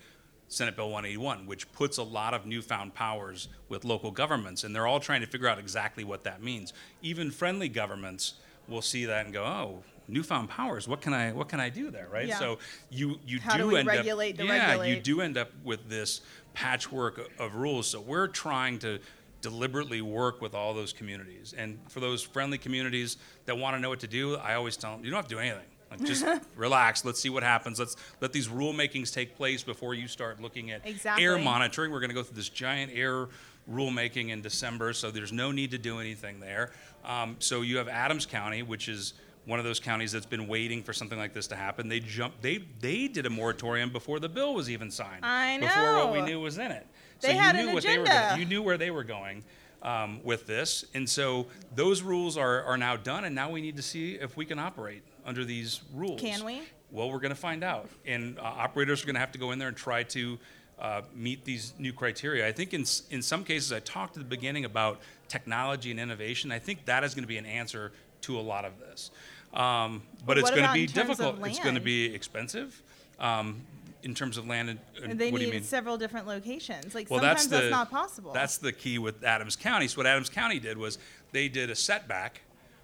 Senate 0.49 0.77
Bill 0.77 0.91
181, 0.91 1.47
which 1.47 1.71
puts 1.73 1.97
a 1.97 2.03
lot 2.03 2.35
of 2.35 2.45
newfound 2.45 2.95
powers 2.95 3.49
with 3.71 3.85
local 3.85 4.11
governments. 4.11 4.65
And 4.65 4.77
they're 4.77 4.87
all 4.87 5.01
trying 5.01 5.23
to 5.23 5.27
figure 5.27 5.49
out 5.49 5.59
exactly 5.59 6.05
what 6.05 6.25
that 6.25 6.43
means. 6.43 6.75
Even 7.01 7.31
friendly 7.31 7.71
governments 7.71 8.35
will 8.69 8.83
see 8.83 9.07
that 9.07 9.25
and 9.25 9.33
go, 9.33 9.45
oh, 9.45 9.83
newfound 10.09 10.51
powers. 10.51 10.87
What 10.87 11.01
can 11.01 11.15
I 11.15 11.33
what 11.33 11.49
can 11.49 11.61
I 11.61 11.71
do 11.71 11.91
there, 11.91 12.09
right? 12.11 12.29
Yeah. 12.29 12.39
So 12.39 12.59
you 12.91 13.19
you 13.27 13.41
How 13.41 13.57
do 13.57 13.71
do 13.71 13.77
end 13.77 13.89
regulate 13.89 14.39
up 14.39 14.47
yeah, 14.47 14.83
you 14.83 15.01
do 15.01 15.21
end 15.21 15.39
up 15.39 15.51
with 15.65 15.89
this 15.89 16.21
patchwork 16.55 17.31
of 17.39 17.55
rules. 17.55 17.87
So 17.87 18.01
we're 18.01 18.29
trying 18.29 18.79
to 18.81 18.99
deliberately 19.43 20.01
work 20.01 20.41
with 20.41 20.55
all 20.55 20.73
those 20.73 20.93
communities. 20.93 21.55
And 21.57 21.79
for 21.91 22.01
those 22.01 22.23
friendly 22.23 22.57
communities 22.57 23.19
that 23.45 23.59
want 23.59 23.77
to 23.77 23.81
know 23.81 23.91
what 23.91 24.01
to 24.01 24.07
do, 24.07 24.37
I 24.37 24.55
always 24.55 24.77
tell 24.79 24.97
them, 24.97 25.05
you 25.05 25.11
don't 25.11 25.19
have 25.19 25.29
to 25.29 25.35
do 25.35 25.41
anything. 25.41 25.67
Like 25.91 26.05
just 26.05 26.25
relax. 26.57 27.05
Let's 27.05 27.21
see 27.21 27.29
what 27.29 27.43
happens. 27.43 27.79
Let's 27.79 27.97
let 28.23 28.33
these 28.33 28.49
rulemakings 28.49 29.13
take 29.13 29.37
place 29.37 29.63
before 29.63 29.93
you 29.93 30.09
start 30.09 30.41
looking 30.41 30.71
at 30.71 30.87
Exactly. 30.87 31.23
air 31.25 31.37
monitoring. 31.39 31.93
We're 31.93 32.01
going 32.01 32.09
to 32.11 32.15
go 32.15 32.23
through 32.23 32.37
this 32.37 32.49
giant 32.49 32.93
air 32.95 33.29
rulemaking 33.71 34.31
in 34.31 34.41
December, 34.43 34.93
so 34.93 35.11
there's 35.11 35.33
no 35.33 35.53
need 35.53 35.71
to 35.73 35.79
do 35.79 35.99
anything 36.01 36.41
there. 36.41 36.73
Um, 37.05 37.37
so 37.41 37.61
you 37.63 37.77
have 37.77 37.89
Adams 37.89 38.27
County, 38.27 38.63
which 38.63 38.89
is 38.89 39.15
one 39.45 39.59
of 39.59 39.65
those 39.65 39.81
counties 39.81 40.13
that's 40.13 40.27
been 40.27 40.47
waiting 40.49 40.83
for 40.83 40.93
something 40.93 41.19
like 41.19 41.35
this 41.35 41.49
to 41.49 41.57
happen. 41.57 41.89
They 41.89 42.01
jumped. 42.01 42.43
They 42.43 42.59
they 42.81 43.09
did 43.09 43.27
a 43.27 43.31
moratorium 43.31 43.91
before 43.91 44.19
the 44.21 44.29
bill 44.29 44.55
was 44.55 44.71
even 44.71 44.91
signed. 44.91 45.25
I 45.25 45.57
know. 45.59 45.67
Before 45.67 45.95
what 45.97 46.13
we 46.13 46.21
knew 46.23 46.41
was 46.41 46.59
in 46.59 46.71
it. 46.71 46.87
They 47.23 47.29
so 47.29 47.35
you 47.35 47.41
had 47.41 47.57
knew 47.57 47.69
an 47.69 47.75
what 47.75 47.83
they 47.85 47.99
were. 47.99 48.05
agenda. 48.05 48.37
You 48.39 48.45
knew 48.45 48.63
where 48.63 48.77
they 48.77 48.91
were 48.91 49.05
going 49.05 49.45
um, 49.83 50.21
with 50.23 50.47
this, 50.47 50.85
and 50.95 51.09
so 51.09 51.47
those 51.75 52.03
rules 52.03 52.37
are 52.37 52.63
are 52.65 52.77
now 52.77 52.97
done, 52.97 53.25
and 53.25 53.35
now 53.35 53.51
we 53.51 53.61
need 53.61 53.77
to 53.77 53.83
see 53.83 54.15
if 54.15 54.37
we 54.37 54.45
can 54.45 54.59
operate 54.59 55.03
under 55.25 55.45
these 55.45 55.81
rules. 55.95 56.21
Can 56.21 56.45
we? 56.45 56.63
Well, 56.91 57.11
we're 57.11 57.21
going 57.21 57.31
to 57.35 57.41
find 57.41 57.65
out, 57.65 57.89
and 58.05 58.39
uh, 58.39 58.43
operators 58.43 59.03
are 59.03 59.07
going 59.07 59.15
to 59.15 59.21
have 59.21 59.33
to 59.33 59.39
go 59.39 59.53
in 59.53 59.59
there 59.59 59.69
and 59.69 59.77
try 59.77 60.03
to 60.03 60.39
uh, 60.79 61.03
meet 61.15 61.45
these 61.45 61.73
new 61.79 61.93
criteria. 61.93 62.47
I 62.47 62.53
think 62.53 62.75
in 62.75 62.85
in 63.11 63.23
some 63.23 63.45
cases, 63.45 63.73
I 63.73 63.81
talked 63.81 64.17
at 64.17 64.23
the 64.23 64.29
beginning 64.29 64.65
about 64.65 65.01
technology 65.29 65.91
and 65.91 65.99
innovation. 66.01 66.53
I 66.53 66.59
think 66.59 66.85
that 66.85 67.03
is 67.05 67.15
going 67.15 67.25
to 67.25 67.29
be 67.29 67.39
an 67.39 67.47
answer 67.47 67.93
to 68.23 68.39
a 68.39 68.43
lot 68.43 68.65
of 68.65 68.79
this, 68.79 69.11
um, 69.55 70.03
but 70.27 70.27
But 70.27 70.39
it's 70.39 70.51
going 70.51 70.67
to 70.67 70.73
be 70.73 70.83
in 70.83 70.89
terms 70.89 71.11
of 71.11 71.17
difficult. 71.19 71.47
It's 71.49 71.59
going 71.61 71.75
to 71.77 71.81
be 71.81 72.15
expensive. 72.15 72.83
Um, 73.19 73.63
in 74.03 74.15
terms 74.15 74.37
of 74.37 74.47
land, 74.47 74.71
and, 74.71 74.81
and 75.03 75.19
they 75.19 75.31
what 75.31 75.41
do 75.41 75.47
you 75.47 75.53
mean? 75.53 75.63
several 75.63 75.97
different 75.97 76.27
locations. 76.27 76.95
Like 76.95 77.09
Well, 77.09 77.21
sometimes 77.21 77.49
that's 77.49 77.65
the 77.65 77.71
not 77.71 77.91
possible. 77.91 78.33
That's 78.33 78.59
the 78.59 78.73
key 78.73 78.99
with 78.99 79.23
Adams 79.25 79.57
County. 79.57 79.89
So 79.89 79.99
what 79.99 80.07
Adams 80.07 80.29
County 80.29 80.59
did 80.59 80.77
was 80.77 80.99
they 81.33 81.49
did 81.49 81.71
a 81.71 81.77
setback, 81.77 82.43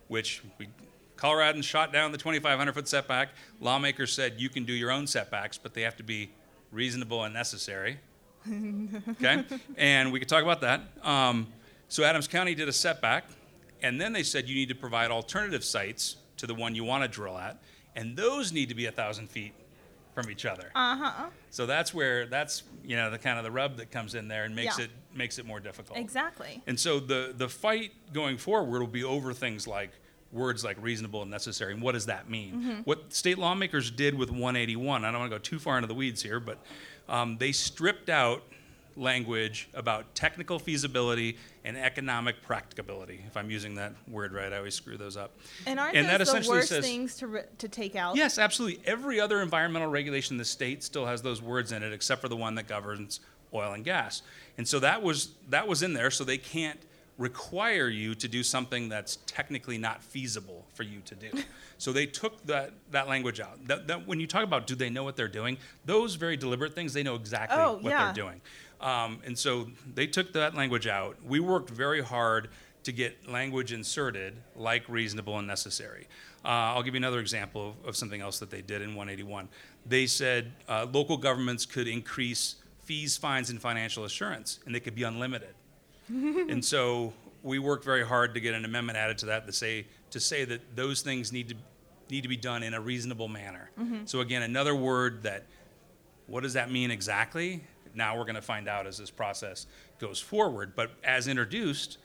which 0.09 0.43
we 0.59 0.69
Coloradans 1.17 1.65
shot 1.65 1.93
down 1.93 2.13
the 2.13 2.19
2,500 2.19 2.73
foot 2.73 2.87
setback. 2.87 3.31
Lawmakers 3.61 4.13
said 4.13 4.35
you 4.39 4.49
can 4.49 4.65
do 4.65 4.73
your 4.73 4.93
own 4.93 5.07
setbacks, 5.07 5.59
but 5.59 5.75
they 5.75 5.83
have 5.83 5.97
to 5.97 6.05
be 6.05 6.31
reasonable 6.71 7.25
and 7.25 7.35
necessary. 7.35 7.99
okay, 9.11 9.45
and 9.77 10.13
we 10.13 10.21
could 10.21 10.29
talk 10.29 10.45
about 10.45 10.61
that. 10.61 10.81
Um, 11.03 11.49
so 11.89 12.05
Adams 12.05 12.29
County 12.29 12.55
did 12.55 12.69
a 12.69 12.73
setback, 12.73 13.25
and 13.83 14.01
then 14.01 14.13
they 14.13 14.23
said 14.23 14.49
you 14.49 14.55
need 14.55 14.69
to 14.69 14.77
provide 14.77 15.11
alternative 15.11 15.65
sites 15.65 16.17
to 16.37 16.47
the 16.47 16.55
one 16.55 16.77
you 16.77 16.85
want 16.85 17.03
to 17.03 17.09
drill 17.09 17.37
at, 17.37 17.61
and 17.97 18.17
those 18.17 18.53
need 18.53 18.69
to 18.69 18.77
be 18.77 18.87
a 18.87 18.93
thousand 18.93 19.29
feet 19.29 19.55
from 20.23 20.31
each 20.31 20.45
other. 20.47 20.71
uh 20.75 20.97
huh. 20.97 21.27
So 21.51 21.67
that's 21.67 21.95
where 21.95 22.27
that's 22.27 22.63
you 22.85 22.97
know 22.97 23.11
the 23.11 23.19
kind 23.19 23.39
of 23.39 23.45
the 23.45 23.51
rub 23.51 23.77
that 23.77 23.91
comes 23.91 24.15
in 24.15 24.29
there 24.29 24.45
and 24.45 24.55
makes 24.55 24.79
Yeah. 24.79 24.85
it 24.87 24.91
makes 25.15 25.39
it 25.39 25.47
more 25.47 25.61
difficult. 25.61 25.99
Exactly. 25.99 26.63
And 26.67 26.79
so 26.79 27.01
the 27.01 27.35
the 27.37 27.49
fight 27.49 27.93
going 28.13 28.37
forward 28.39 28.81
will 28.81 28.87
be 28.87 29.05
over 29.05 29.33
things 29.33 29.67
like 29.67 29.91
words 30.31 30.63
like 30.63 30.77
reasonable 30.83 31.23
and 31.23 31.31
necessary 31.31 31.73
and 31.73 31.81
what 31.81 31.93
does 31.93 32.07
that 32.07 32.29
mean? 32.29 32.53
Mm-hmm. 32.55 32.81
What 32.85 33.15
state 33.15 33.39
lawmakers 33.39 33.91
did 33.91 34.15
with 34.15 34.31
181, 34.31 35.05
I 35.05 35.11
don't 35.11 35.21
want 35.21 35.31
to 35.33 35.39
go 35.39 35.41
too 35.43 35.59
far 35.59 35.79
into 35.79 35.87
the 35.89 35.95
weeds 35.95 36.23
here, 36.23 36.39
but 36.39 36.59
um, 37.09 37.39
they 37.39 37.51
stripped 37.53 38.11
out 38.11 38.43
language 38.95 39.69
about 39.75 40.15
technical 40.15 40.59
feasibility 40.59 41.39
and 41.69 41.77
economic 41.77 42.41
practicability. 42.41 43.23
If 43.27 43.37
I'm 43.37 43.51
using 43.51 43.75
that 43.75 43.93
word 44.09 44.33
right, 44.33 44.51
I 44.51 44.57
always 44.57 44.75
screw 44.75 44.97
those 44.97 45.19
up. 45.19 45.37
And 45.67 45.79
aren't 45.79 45.97
And 45.97 46.09
that 46.09 46.17
the 46.25 46.47
worst 46.49 46.71
says- 46.71 46.83
things 46.83 47.15
to 47.17 47.27
re- 47.27 47.43
to 47.59 47.69
take 47.69 47.95
out? 47.95 48.17
Yes, 48.17 48.39
absolutely. 48.39 48.81
Every 48.87 49.21
other 49.21 49.43
environmental 49.43 49.89
regulation 49.91 50.35
in 50.35 50.39
the 50.39 50.47
state 50.47 50.83
still 50.83 51.05
has 51.05 51.21
those 51.21 51.43
words 51.43 51.71
in 51.71 51.83
it, 51.83 51.93
except 51.93 52.23
for 52.23 52.29
the 52.29 52.37
one 52.37 52.55
that 52.55 52.69
governs 52.69 53.21
oil 53.53 53.75
and 53.75 53.85
gas. 53.85 54.23
And 54.57 54.67
so 54.67 54.81
that 54.81 55.03
was 55.03 55.29
that 55.51 55.69
was 55.69 55.83
in 55.83 55.93
there, 55.93 56.11
so 56.11 56.25
they 56.25 56.39
can't 56.39 56.81
require 57.19 57.89
you 57.89 58.15
to 58.15 58.29
do 58.29 58.43
something 58.43 58.89
that's 58.89 59.19
technically 59.27 59.77
not 59.77 60.03
feasible 60.03 60.65
for 60.73 60.85
you 60.85 61.01
to 61.05 61.15
do. 61.17 61.31
so 61.79 61.93
they 61.93 62.07
took 62.07 62.45
that 62.47 62.73
that 62.93 63.09
language 63.09 63.41
out. 63.41 63.67
That, 63.67 63.89
that 63.89 64.07
when 64.07 64.21
you 64.21 64.27
talk 64.27 64.45
about 64.45 64.67
do 64.67 64.75
they 64.75 64.89
know 64.89 65.03
what 65.05 65.17
they're 65.17 65.29
doing, 65.29 65.59
those 65.85 66.15
very 66.15 66.37
deliberate 66.37 66.75
things, 66.75 66.93
they 66.93 67.03
know 67.03 67.17
exactly 67.17 67.59
Oh, 67.61 67.75
what 67.75 67.91
yeah. 67.91 68.05
they're 68.05 68.25
doing. 68.25 68.41
Um, 68.81 69.19
and 69.27 69.37
so 69.37 69.69
they 69.95 70.07
took 70.07 70.33
that 70.35 70.55
language 70.55 70.87
out. 70.87 71.17
We 71.27 71.41
worked 71.41 71.69
very 71.71 72.01
hard 72.01 72.49
to 72.85 72.93
get 72.93 73.29
language 73.29 73.73
inserted 73.73 74.37
like 74.55 74.89
reasonable 74.89 75.37
and 75.39 75.47
necessary. 75.49 76.07
Uh, 76.45 76.49
I'll 76.49 76.85
give 76.85 76.95
you 76.95 76.99
another 76.99 77.19
example 77.19 77.75
of, 77.83 77.89
of 77.89 77.97
something 77.97 78.21
else 78.21 78.39
that 78.39 78.51
they 78.51 78.63
did 78.63 78.81
in 78.81 78.91
181. 78.95 79.49
They 79.85 80.07
said 80.07 80.53
uh, 80.69 80.87
local 80.93 81.17
governments 81.17 81.67
could 81.67 81.89
increase 81.89 82.55
fees, 82.85 83.17
fines, 83.17 83.51
and 83.51 83.61
financial 83.61 84.05
assurance, 84.05 84.61
and 84.65 84.73
they 84.75 84.81
could 84.81 84.95
be 84.95 85.03
unlimited. 85.03 85.55
and 86.51 86.65
so 86.65 87.13
we 87.43 87.59
worked 87.59 87.85
very 87.85 88.07
hard 88.07 88.35
to 88.35 88.41
get 88.41 88.55
an 88.55 88.65
amendment 88.65 88.99
added 88.99 89.19
to 89.19 89.27
that 89.27 89.47
to 89.47 89.53
say 89.53 89.87
to 90.11 90.21
say 90.21 90.45
that 90.45 90.77
those 90.77 91.03
things 91.03 91.33
need 91.33 91.49
to 91.49 91.55
need 92.11 92.23
to 92.23 92.29
be 92.29 92.37
done 92.37 92.63
in 92.63 92.75
a 92.75 92.81
reasonable 92.81 93.29
manner. 93.29 93.71
Mm-hmm. 93.79 94.07
So 94.07 94.21
again, 94.21 94.43
another 94.43 94.75
word 94.75 95.23
that 95.25 95.45
what 96.27 96.43
does 96.43 96.55
that 96.55 96.71
mean 96.71 96.91
exactly? 96.91 97.65
Now 97.95 98.17
we're 98.17 98.25
going 98.25 98.35
to 98.37 98.43
find 98.43 98.69
out 98.69 98.87
as 98.87 98.99
this 98.99 99.11
process 99.11 99.67
goes 99.99 100.21
forward. 100.21 100.75
But 100.77 100.93
as 101.03 101.27
introduced, 101.27 101.99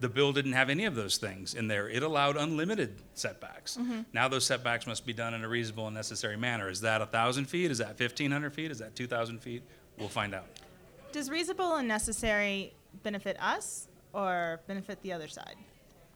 the 0.00 0.08
bill 0.08 0.32
didn't 0.32 0.52
have 0.52 0.70
any 0.70 0.84
of 0.84 0.94
those 0.94 1.16
things 1.16 1.54
in 1.54 1.68
there. 1.68 1.88
It 1.88 2.02
allowed 2.02 2.36
unlimited 2.36 2.96
setbacks. 3.14 3.76
Mm-hmm. 3.76 4.00
Now 4.12 4.28
those 4.28 4.44
setbacks 4.44 4.86
must 4.86 5.06
be 5.06 5.12
done 5.12 5.34
in 5.34 5.44
a 5.44 5.48
reasonable 5.48 5.86
and 5.86 5.94
necessary 5.94 6.36
manner. 6.36 6.68
Is 6.68 6.80
that 6.82 7.00
1,000 7.00 7.46
feet? 7.46 7.70
Is 7.70 7.78
that 7.78 7.98
1,500 7.98 8.52
feet? 8.52 8.70
Is 8.70 8.78
that 8.78 8.96
2,000 8.96 9.40
feet? 9.40 9.62
We'll 9.98 10.08
find 10.08 10.34
out. 10.34 10.46
Does 11.12 11.30
reasonable 11.30 11.76
and 11.76 11.88
necessary 11.88 12.74
benefit 13.02 13.36
us 13.40 13.88
or 14.12 14.60
benefit 14.66 15.00
the 15.02 15.12
other 15.12 15.28
side? 15.28 15.56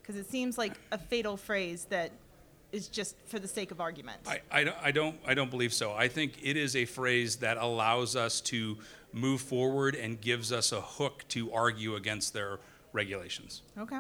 Because 0.01 0.17
it 0.17 0.29
seems 0.29 0.59
like 0.59 0.75
a 0.93 0.99
fatal 0.99 1.37
phrase 1.37 1.87
that 1.91 2.13
is 2.73 2.89
just 2.89 3.17
for 3.27 3.39
the 3.39 3.49
sake 3.49 3.71
of 3.71 3.81
argument. 3.81 4.21
I, 4.27 4.41
I, 4.51 4.65
don't, 4.65 4.77
I, 4.83 4.91
don't, 4.91 5.17
I 5.27 5.35
don't 5.35 5.51
believe 5.51 5.73
so. 5.73 5.93
I 5.93 6.09
think 6.09 6.39
it 6.43 6.57
is 6.57 6.77
a 6.77 6.85
phrase 6.85 7.37
that 7.37 7.57
allows 7.57 8.17
us 8.17 8.41
to 8.43 8.79
move 9.13 9.41
forward 9.41 9.97
and 9.97 10.21
gives 10.21 10.53
us 10.53 10.73
a 10.73 10.81
hook 10.81 11.25
to 11.29 11.53
argue 11.53 11.97
against 11.97 12.33
their 12.33 12.59
regulations. 12.93 13.63
okay. 13.79 13.99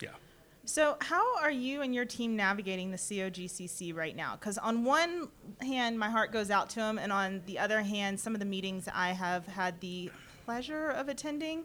Yeah. 0.00 0.10
So, 0.64 0.96
how 1.00 1.38
are 1.38 1.50
you 1.50 1.82
and 1.82 1.94
your 1.94 2.04
team 2.04 2.36
navigating 2.36 2.90
the 2.90 2.96
COGCC 2.96 3.94
right 3.94 4.14
now? 4.14 4.36
Because 4.36 4.58
on 4.58 4.84
one 4.84 5.28
hand, 5.60 5.98
my 5.98 6.08
heart 6.08 6.32
goes 6.32 6.50
out 6.50 6.70
to 6.70 6.76
them, 6.76 6.98
and 6.98 7.12
on 7.12 7.42
the 7.46 7.58
other 7.58 7.82
hand, 7.82 8.18
some 8.18 8.32
of 8.32 8.38
the 8.38 8.46
meetings 8.46 8.88
I 8.92 9.08
have 9.08 9.46
had 9.46 9.80
the 9.80 10.10
pleasure 10.44 10.90
of 10.90 11.08
attending, 11.08 11.64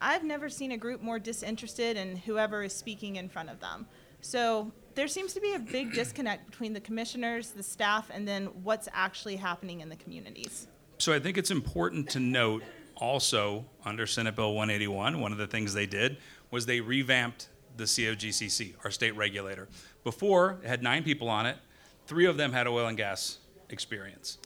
I've 0.00 0.24
never 0.24 0.48
seen 0.48 0.72
a 0.72 0.76
group 0.76 1.00
more 1.02 1.18
disinterested 1.18 1.96
in 1.96 2.16
whoever 2.16 2.62
is 2.62 2.72
speaking 2.74 3.16
in 3.16 3.28
front 3.28 3.50
of 3.50 3.60
them. 3.60 3.86
So, 4.20 4.72
there 4.94 5.08
seems 5.08 5.34
to 5.34 5.40
be 5.40 5.54
a 5.54 5.58
big 5.58 5.92
disconnect 5.94 6.50
between 6.50 6.72
the 6.72 6.80
commissioners, 6.80 7.50
the 7.50 7.62
staff, 7.62 8.10
and 8.12 8.26
then 8.26 8.46
what's 8.62 8.88
actually 8.92 9.36
happening 9.36 9.80
in 9.80 9.88
the 9.88 9.96
communities. 9.96 10.68
So 10.98 11.12
I 11.12 11.18
think 11.18 11.36
it's 11.36 11.50
important 11.50 12.08
to 12.10 12.20
note 12.20 12.62
also 12.96 13.64
under 13.84 14.06
Senate 14.06 14.36
Bill 14.36 14.54
181, 14.54 15.20
one 15.20 15.32
of 15.32 15.38
the 15.38 15.46
things 15.48 15.74
they 15.74 15.86
did 15.86 16.18
was 16.52 16.64
they 16.66 16.80
revamped 16.80 17.48
the 17.76 17.84
COGCC, 17.84 18.74
our 18.84 18.90
state 18.92 19.16
regulator. 19.16 19.68
Before, 20.04 20.58
it 20.62 20.68
had 20.68 20.82
nine 20.84 21.02
people 21.02 21.28
on 21.28 21.46
it, 21.46 21.56
three 22.06 22.26
of 22.26 22.36
them 22.36 22.52
had 22.52 22.68
oil 22.68 22.86
and 22.86 22.96
gas 22.96 23.38
experience, 23.70 24.38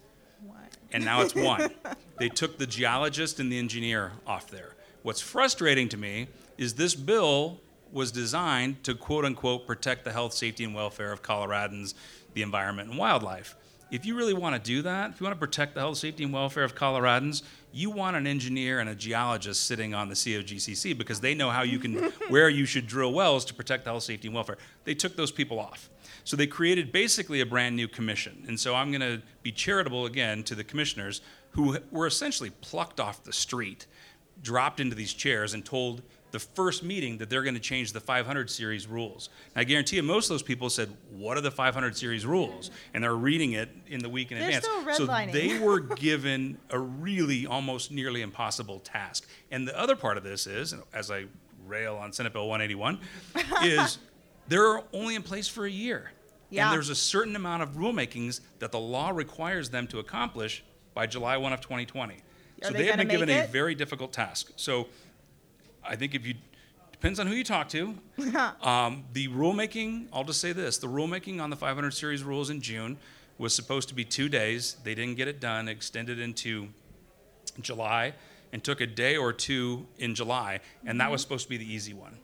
What? 0.43 0.57
and 0.91 1.05
now 1.05 1.21
it's 1.21 1.35
one. 1.35 1.69
they 2.17 2.29
took 2.29 2.57
the 2.57 2.65
geologist 2.65 3.39
and 3.39 3.51
the 3.51 3.59
engineer 3.59 4.13
off 4.25 4.49
there. 4.49 4.73
What's 5.01 5.21
frustrating 5.21 5.87
to 5.89 5.97
me 5.97 6.27
is 6.57 6.73
this 6.73 6.93
bill 6.93 7.61
was 7.91 8.11
designed 8.11 8.83
to 8.83 8.93
quote 8.93 9.23
unquote 9.23 9.65
protect 9.65 10.03
the 10.03 10.11
health, 10.11 10.33
safety, 10.33 10.63
and 10.63 10.75
welfare 10.75 11.11
of 11.11 11.21
Coloradans, 11.21 11.93
the 12.33 12.41
environment, 12.41 12.89
and 12.89 12.97
wildlife. 12.97 13.55
if 13.91 14.05
you 14.05 14.15
really 14.15 14.33
want 14.33 14.55
to 14.55 14.61
do 14.61 14.83
that, 14.83 15.11
if 15.11 15.19
you 15.19 15.23
want 15.23 15.35
to 15.35 15.39
protect 15.39 15.73
the 15.73 15.79
health, 15.79 15.97
safety, 15.97 16.23
and 16.23 16.33
welfare 16.33 16.63
of 16.63 16.75
Coloradans, 16.75 17.43
you 17.71 17.89
want 17.89 18.15
an 18.15 18.27
engineer 18.27 18.79
and 18.79 18.89
a 18.89 18.93
geologist 18.93 19.65
sitting 19.65 19.93
on 19.93 20.09
the 20.09 20.15
COGCC 20.15 20.95
because 20.97 21.21
they 21.21 21.33
know 21.33 21.49
how 21.49 21.63
you 21.63 21.79
can, 21.79 21.95
where 22.29 22.49
you 22.49 22.65
should 22.65 22.85
drill 22.85 23.13
wells 23.13 23.45
to 23.45 23.53
protect 23.53 23.85
the 23.85 23.91
health, 23.91 24.03
safety, 24.03 24.27
and 24.27 24.35
welfare. 24.35 24.57
They 24.83 24.93
took 24.93 25.15
those 25.15 25.31
people 25.31 25.59
off. 25.59 25.89
So 26.23 26.35
they 26.35 26.45
created 26.45 26.91
basically 26.91 27.41
a 27.41 27.45
brand 27.45 27.75
new 27.75 27.87
commission. 27.87 28.43
And 28.47 28.59
so 28.59 28.75
I'm 28.75 28.91
going 28.91 29.01
to 29.01 29.21
be 29.41 29.51
charitable 29.51 30.05
again 30.05 30.43
to 30.43 30.55
the 30.55 30.63
commissioners 30.63 31.21
who 31.51 31.77
were 31.91 32.05
essentially 32.05 32.51
plucked 32.61 32.99
off 32.99 33.23
the 33.23 33.33
street, 33.33 33.87
dropped 34.41 34.79
into 34.79 34.95
these 34.95 35.13
chairs, 35.13 35.53
and 35.53 35.65
told 35.65 36.01
the 36.31 36.39
first 36.39 36.83
meeting 36.83 37.17
that 37.17 37.29
they're 37.29 37.41
going 37.41 37.55
to 37.55 37.59
change 37.59 37.91
the 37.91 37.99
500 37.99 38.49
series 38.49 38.85
rules. 38.85 39.29
And 39.55 39.61
I 39.61 39.63
guarantee 39.63 39.95
you, 39.95 40.03
most 40.03 40.25
of 40.25 40.29
those 40.29 40.43
people 40.43 40.69
said, 40.69 40.95
"What 41.09 41.37
are 41.37 41.41
the 41.41 41.51
500 41.51 41.97
series 41.97 42.25
rules?" 42.25 42.69
And 42.93 43.03
they're 43.03 43.15
reading 43.15 43.53
it 43.53 43.69
in 43.87 43.99
the 44.01 44.09
week 44.09 44.31
in 44.31 44.37
They're 44.37 44.59
advance. 44.59 44.97
so 44.97 45.05
they 45.05 45.57
were 45.65 45.79
given 45.79 46.57
a 46.69 46.79
really 46.79 47.47
almost 47.47 47.91
nearly 47.91 48.21
impossible 48.21 48.79
task. 48.79 49.27
And 49.51 49.67
the 49.67 49.77
other 49.77 49.95
part 49.95 50.17
of 50.17 50.23
this 50.23 50.45
is, 50.45 50.75
as 50.93 51.09
I 51.09 51.25
rail 51.65 51.95
on 51.95 52.13
Senate 52.13 52.33
Bill 52.33 52.47
181, 52.47 52.99
is 53.63 53.97
they're 54.47 54.81
only 54.93 55.15
in 55.15 55.23
place 55.23 55.47
for 55.47 55.65
a 55.65 55.71
year. 55.71 56.11
Yeah. 56.49 56.65
And 56.65 56.73
there's 56.73 56.89
a 56.89 56.95
certain 56.95 57.35
amount 57.35 57.63
of 57.63 57.71
rulemakings 57.73 58.41
that 58.59 58.71
the 58.71 58.79
law 58.79 59.09
requires 59.09 59.69
them 59.69 59.87
to 59.87 59.99
accomplish 59.99 60.63
by 60.93 61.05
July 61.05 61.37
1 61.37 61.53
of 61.53 61.61
2020. 61.61 62.15
Are 62.61 62.67
so 62.67 62.73
they 62.73 62.79
they 62.79 62.85
have 62.87 62.97
been 62.97 63.07
given 63.07 63.27
make 63.27 63.45
a 63.45 63.51
very 63.51 63.75
difficult 63.75 64.11
task. 64.13 64.51
So 64.55 64.87
I 65.83 65.95
think 65.95 66.15
if 66.15 66.25
you 66.25 66.35
depends 66.91 67.19
on 67.19 67.27
who 67.27 67.33
you 67.33 67.43
talk 67.45 67.69
to. 67.69 67.95
um, 68.61 69.05
the 69.13 69.29
rulemaking, 69.29 70.07
I'll 70.11 70.25
just 70.25 70.41
say 70.41 70.51
this: 70.51 70.77
the 70.77 70.87
rulemaking 70.87 71.41
on 71.41 71.49
the 71.49 71.55
500 71.55 71.91
series 71.91 72.23
rules 72.23 72.49
in 72.49 72.61
June 72.61 72.97
was 73.37 73.55
supposed 73.55 73.87
to 73.89 73.95
be 73.95 74.03
two 74.03 74.27
days. 74.27 74.75
They 74.83 74.95
didn't 74.95 75.15
get 75.15 75.27
it 75.27 75.39
done. 75.39 75.67
Extended 75.69 76.19
into 76.19 76.67
July 77.61 78.13
and 78.51 78.63
took 78.63 78.81
a 78.81 78.87
day 78.87 79.15
or 79.15 79.31
two 79.31 79.85
in 79.97 80.15
July, 80.15 80.59
and 80.85 80.99
that 80.99 81.11
was 81.11 81.21
supposed 81.21 81.43
to 81.45 81.49
be 81.49 81.57
the 81.57 81.71
easy 81.71 81.93
one. 81.93 82.17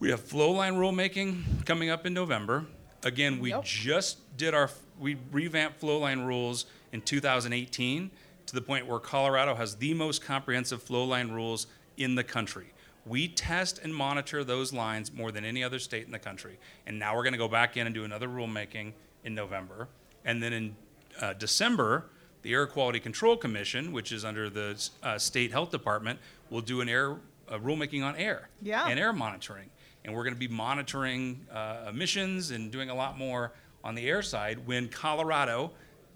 We 0.00 0.10
have 0.10 0.20
flow 0.20 0.50
line 0.50 0.74
rulemaking 0.74 1.64
coming 1.64 1.90
up 1.90 2.06
in 2.06 2.14
November. 2.14 2.66
Again, 3.04 3.38
we 3.38 3.50
Yep. 3.50 3.64
just 3.64 4.36
did 4.36 4.54
our 4.54 4.70
we 4.98 5.16
revamped 5.30 5.80
flow 5.80 5.98
line 5.98 6.20
rules 6.20 6.66
in 6.92 7.02
2018 7.02 8.10
to 8.46 8.54
the 8.54 8.60
point 8.60 8.86
where 8.86 8.98
Colorado 8.98 9.54
has 9.54 9.76
the 9.76 9.94
most 9.94 10.22
comprehensive 10.22 10.82
flow 10.82 11.04
line 11.04 11.30
rules 11.30 11.66
in 11.96 12.14
the 12.14 12.24
country. 12.24 12.66
We 13.06 13.28
test 13.28 13.80
and 13.82 13.94
monitor 13.94 14.44
those 14.44 14.72
lines 14.72 15.12
more 15.12 15.30
than 15.30 15.44
any 15.44 15.62
other 15.62 15.78
state 15.78 16.06
in 16.06 16.10
the 16.12 16.18
country. 16.18 16.58
And 16.86 16.98
now 16.98 17.14
we're 17.14 17.22
going 17.22 17.32
to 17.34 17.38
go 17.38 17.48
back 17.48 17.76
in 17.76 17.86
and 17.86 17.94
do 17.94 18.04
another 18.04 18.28
rulemaking 18.28 18.92
in 19.24 19.34
November. 19.34 19.88
And 20.24 20.42
then 20.42 20.52
in 20.52 20.76
uh, 21.20 21.34
December, 21.34 22.06
the 22.42 22.52
Air 22.52 22.66
Quality 22.66 23.00
Control 23.00 23.36
Commission, 23.36 23.92
which 23.92 24.10
is 24.10 24.24
under 24.24 24.48
the 24.48 24.82
uh, 25.02 25.18
state 25.18 25.50
health 25.52 25.70
department, 25.70 26.18
will 26.50 26.60
do 26.62 26.80
an 26.80 26.88
air 26.88 27.12
uh, 27.48 27.58
rulemaking 27.58 28.02
on 28.02 28.16
air 28.16 28.48
Yeah. 28.62 28.86
and 28.88 28.98
air 28.98 29.12
monitoring. 29.12 29.68
And 30.04 30.14
we're 30.14 30.24
going 30.24 30.34
to 30.34 30.40
be 30.40 30.48
monitoring 30.48 31.46
uh, 31.52 31.86
emissions 31.88 32.50
and 32.52 32.70
doing 32.70 32.88
a 32.90 32.94
lot 32.94 33.18
more 33.18 33.52
on 33.82 33.94
the 33.94 34.08
air 34.08 34.22
side 34.22 34.66
when 34.66 34.88
Colorado 34.88 35.72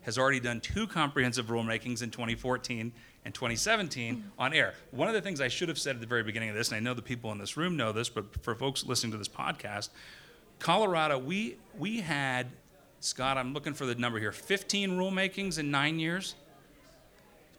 has 0.08 0.16
already 0.16 0.40
done 0.40 0.58
two 0.58 0.86
comprehensive 0.86 1.48
rulemakings 1.48 2.02
in 2.02 2.10
2014 2.10 2.90
and 3.26 3.34
2017 3.34 4.24
on 4.38 4.54
air. 4.54 4.72
One 4.90 5.06
of 5.06 5.12
the 5.12 5.20
things 5.20 5.38
I 5.38 5.48
should 5.48 5.68
have 5.68 5.78
said 5.78 5.96
at 5.96 6.00
the 6.00 6.06
very 6.06 6.22
beginning 6.22 6.48
of 6.48 6.54
this, 6.54 6.68
and 6.68 6.78
I 6.78 6.80
know 6.80 6.94
the 6.94 7.02
people 7.02 7.30
in 7.30 7.36
this 7.36 7.58
room 7.58 7.76
know 7.76 7.92
this, 7.92 8.08
but 8.08 8.42
for 8.42 8.54
folks 8.54 8.86
listening 8.86 9.12
to 9.12 9.18
this 9.18 9.28
podcast, 9.28 9.90
Colorado, 10.60 11.18
we 11.18 11.58
we 11.76 12.00
had 12.00 12.46
Scott. 13.00 13.36
I'm 13.36 13.52
looking 13.52 13.74
for 13.74 13.84
the 13.84 13.96
number 13.96 14.18
here. 14.18 14.32
15 14.32 14.92
rulemakings 14.92 15.58
in 15.58 15.70
nine 15.70 15.98
years. 15.98 16.36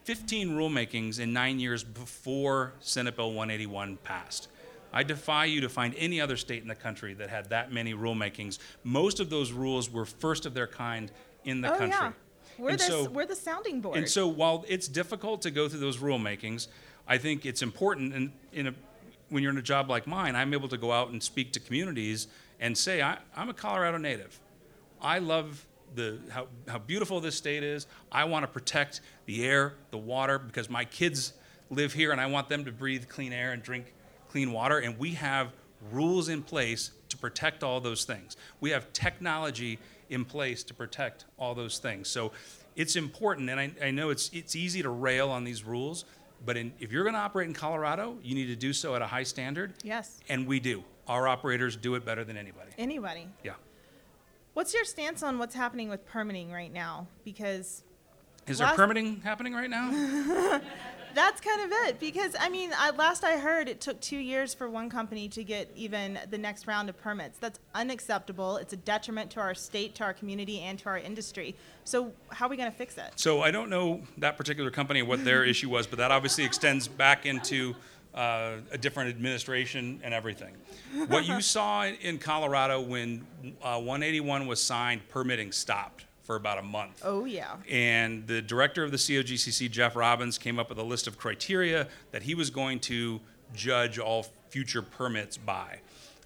15 0.05 0.49
rulemakings 0.49 1.19
in 1.19 1.31
nine 1.31 1.59
years 1.59 1.83
before 1.83 2.73
Senate 2.79 3.15
Bill 3.15 3.31
181 3.31 3.97
passed. 3.97 4.47
I 4.91 5.03
defy 5.03 5.45
you 5.45 5.61
to 5.61 5.69
find 5.69 5.93
any 5.99 6.19
other 6.19 6.35
state 6.35 6.63
in 6.63 6.67
the 6.67 6.73
country 6.73 7.13
that 7.13 7.29
had 7.29 7.51
that 7.51 7.71
many 7.71 7.93
rulemakings. 7.93 8.57
Most 8.83 9.19
of 9.19 9.29
those 9.29 9.51
rules 9.51 9.87
were 9.87 10.05
first 10.05 10.47
of 10.47 10.55
their 10.55 10.65
kind 10.65 11.11
in 11.45 11.61
the 11.61 11.71
oh 11.71 11.77
country. 11.77 11.97
yeah, 11.99 12.11
we're 12.59 12.71
And 12.71 12.79
the 12.79 12.83
so- 12.83 13.09
we're 13.09 13.25
the 13.25 13.35
sounding 13.35 13.81
board. 13.81 13.97
and 13.97 14.09
so 14.09 14.27
while 14.27 14.65
it's 14.67 14.87
difficult 14.87 15.41
to 15.43 15.51
go 15.51 15.67
through 15.69 15.79
those 15.79 15.97
rulemakings, 15.97 16.67
I 17.07 17.17
think 17.17 17.45
it's 17.45 17.61
important 17.61 18.13
and 18.13 18.31
in 18.53 18.67
a 18.67 18.73
when 19.29 19.43
you're 19.43 19.51
in 19.51 19.57
a 19.57 19.61
job 19.61 19.89
like 19.89 20.07
mine, 20.07 20.35
I'm 20.35 20.53
able 20.53 20.67
to 20.69 20.77
go 20.77 20.91
out 20.91 21.09
and 21.09 21.21
speak 21.21 21.53
to 21.53 21.59
communities 21.59 22.27
and 22.59 22.75
say, 22.77 23.01
I, 23.01 23.19
I'm 23.35 23.49
a 23.49 23.53
Colorado 23.53 23.97
native. 23.97 24.39
I 25.01 25.19
love 25.19 25.65
the 25.95 26.19
how, 26.29 26.47
how 26.67 26.79
beautiful 26.79 27.21
this 27.21 27.35
state 27.35 27.63
is. 27.63 27.87
I 28.11 28.23
want 28.25 28.43
to 28.43 28.47
protect 28.47 29.01
the 29.27 29.45
air, 29.45 29.75
the 29.91 29.97
water, 29.97 30.39
because 30.39 30.69
my 30.69 30.83
kids 30.85 31.33
live 31.69 31.93
here 31.93 32.11
and 32.11 32.19
I 32.19 32.25
want 32.25 32.49
them 32.49 32.65
to 32.65 32.71
breathe 32.71 33.07
clean 33.07 33.31
air 33.31 33.51
and 33.51 33.61
drink 33.61 33.93
clean 34.29 34.51
water. 34.51 34.79
And 34.79 34.97
we 34.97 35.11
have 35.13 35.53
rules 35.91 36.27
in 36.27 36.41
place 36.43 36.91
to 37.09 37.17
protect 37.17 37.63
all 37.63 37.79
those 37.79 38.05
things. 38.05 38.35
We 38.59 38.71
have 38.71 38.91
technology 38.93 39.79
in 40.09 40.25
place 40.25 40.63
to 40.63 40.73
protect 40.73 41.25
all 41.37 41.53
those 41.55 41.77
things. 41.79 42.07
So 42.07 42.31
it's 42.75 42.95
important, 42.95 43.49
and 43.49 43.59
I, 43.59 43.71
I 43.83 43.91
know 43.91 44.09
it's 44.09 44.29
it's 44.33 44.55
easy 44.55 44.81
to 44.81 44.89
rail 44.89 45.29
on 45.29 45.43
these 45.43 45.63
rules, 45.63 46.05
but 46.45 46.57
in, 46.57 46.73
if 46.79 46.91
you're 46.91 47.03
going 47.03 47.15
to 47.15 47.19
operate 47.19 47.47
in 47.47 47.53
Colorado, 47.53 48.17
you 48.23 48.35
need 48.35 48.47
to 48.47 48.55
do 48.55 48.73
so 48.73 48.95
at 48.95 49.01
a 49.01 49.07
high 49.07 49.23
standard, 49.23 49.73
yes, 49.83 50.19
and 50.29 50.47
we 50.47 50.59
do. 50.59 50.83
Our 51.07 51.27
operators 51.27 51.75
do 51.75 51.95
it 51.95 52.05
better 52.05 52.23
than 52.23 52.37
anybody. 52.37 52.71
anybody. 52.77 53.27
Yeah. 53.43 53.53
What's 54.53 54.73
your 54.73 54.85
stance 54.85 55.23
on 55.23 55.39
what's 55.39 55.55
happening 55.55 55.89
with 55.89 56.05
permitting 56.05 56.51
right 56.51 56.71
now? 56.71 57.07
Because 57.23 57.83
Is 58.47 58.57
there 58.59 58.67
Last- 58.67 58.75
permitting 58.75 59.21
happening 59.21 59.53
right 59.53 59.69
now? 59.69 59.89
that's 61.19 61.41
kind 61.41 61.61
of 61.61 61.71
it. 61.85 61.99
Because 61.99 62.33
I 62.39 62.47
mean, 62.47 62.71
I, 62.77 62.91
last 62.91 63.25
I 63.25 63.37
heard, 63.37 63.67
it 63.67 63.81
took 63.81 63.99
two 63.99 64.17
years 64.17 64.53
for 64.53 64.69
one 64.69 64.89
company 64.89 65.27
to 65.29 65.43
get 65.43 65.69
even 65.75 66.17
the 66.29 66.37
next 66.37 66.65
round 66.65 66.87
of 66.87 66.97
permits. 66.97 67.37
That's 67.39 67.59
unacceptable. 67.75 68.55
It's 68.55 68.71
a 68.71 68.77
detriment 68.77 69.29
to 69.31 69.41
our 69.41 69.53
state, 69.53 69.95
to 69.95 70.05
our 70.05 70.13
community, 70.13 70.61
and 70.61 70.79
to 70.79 70.87
our 70.87 70.97
industry. 70.97 71.55
So 71.83 72.13
how 72.29 72.45
are 72.45 72.49
we 72.49 72.55
going 72.55 72.71
to 72.71 72.77
fix 72.77 72.97
it? 72.97 73.11
So 73.17 73.41
I 73.41 73.51
don't 73.51 73.69
know 73.69 74.01
that 74.19 74.37
particular 74.37 74.71
company 74.71 75.01
what 75.01 75.25
their 75.25 75.43
issue 75.53 75.69
was, 75.69 75.87
but 75.87 75.99
that 75.99 76.09
obviously 76.09 76.45
extends 76.45 76.87
back 76.87 77.25
into 77.25 77.75
uh, 78.15 78.53
a 78.71 78.77
different 78.77 79.09
administration 79.09 79.99
and 80.03 80.13
everything. 80.13 80.55
What 81.07 81.25
you 81.25 81.41
saw 81.55 81.85
in 81.85 82.17
Colorado 82.17 82.79
when 82.79 83.27
uh, 83.61 83.77
181 83.77 84.47
was 84.47 84.63
signed, 84.63 85.01
permitting 85.09 85.51
stopped 85.51 86.05
for 86.29 86.35
about 86.35 86.59
a 86.59 86.61
month. 86.61 87.01
Oh 87.03 87.25
yeah. 87.25 87.55
And 87.67 88.27
the 88.27 88.39
director 88.39 88.83
of 88.83 88.91
the 88.91 88.97
COGCC, 88.97 89.71
Jeff 89.71 89.95
Robbins, 89.95 90.37
came 90.37 90.59
up 90.59 90.69
with 90.69 90.77
a 90.77 90.83
list 90.83 91.07
of 91.07 91.17
criteria 91.17 91.87
that 92.11 92.21
he 92.21 92.35
was 92.35 92.51
going 92.51 92.81
to 92.81 93.19
judge 93.55 93.97
all 93.97 94.27
future 94.49 94.83
permits 94.83 95.37
by. 95.37 95.79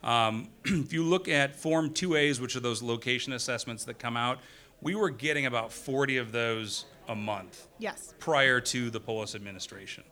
Um, 0.03 0.49
if 0.65 0.91
you 0.91 1.03
look 1.05 1.29
at 1.29 1.55
Form 1.55 1.89
2As, 1.91 2.41
which 2.41 2.57
are 2.57 2.59
those 2.59 2.81
location 2.81 3.31
assessments 3.31 3.85
that 3.85 3.97
come 3.97 4.17
out, 4.17 4.39
we 4.81 4.93
were 4.93 5.09
getting 5.09 5.45
about 5.45 5.71
40 5.71 6.17
of 6.17 6.33
those 6.33 6.83
a 7.07 7.15
month 7.15 7.67
Yes. 7.79 8.13
prior 8.19 8.59
to 8.59 8.89
the 8.89 8.99
Polis 8.99 9.35
administration. 9.35 10.03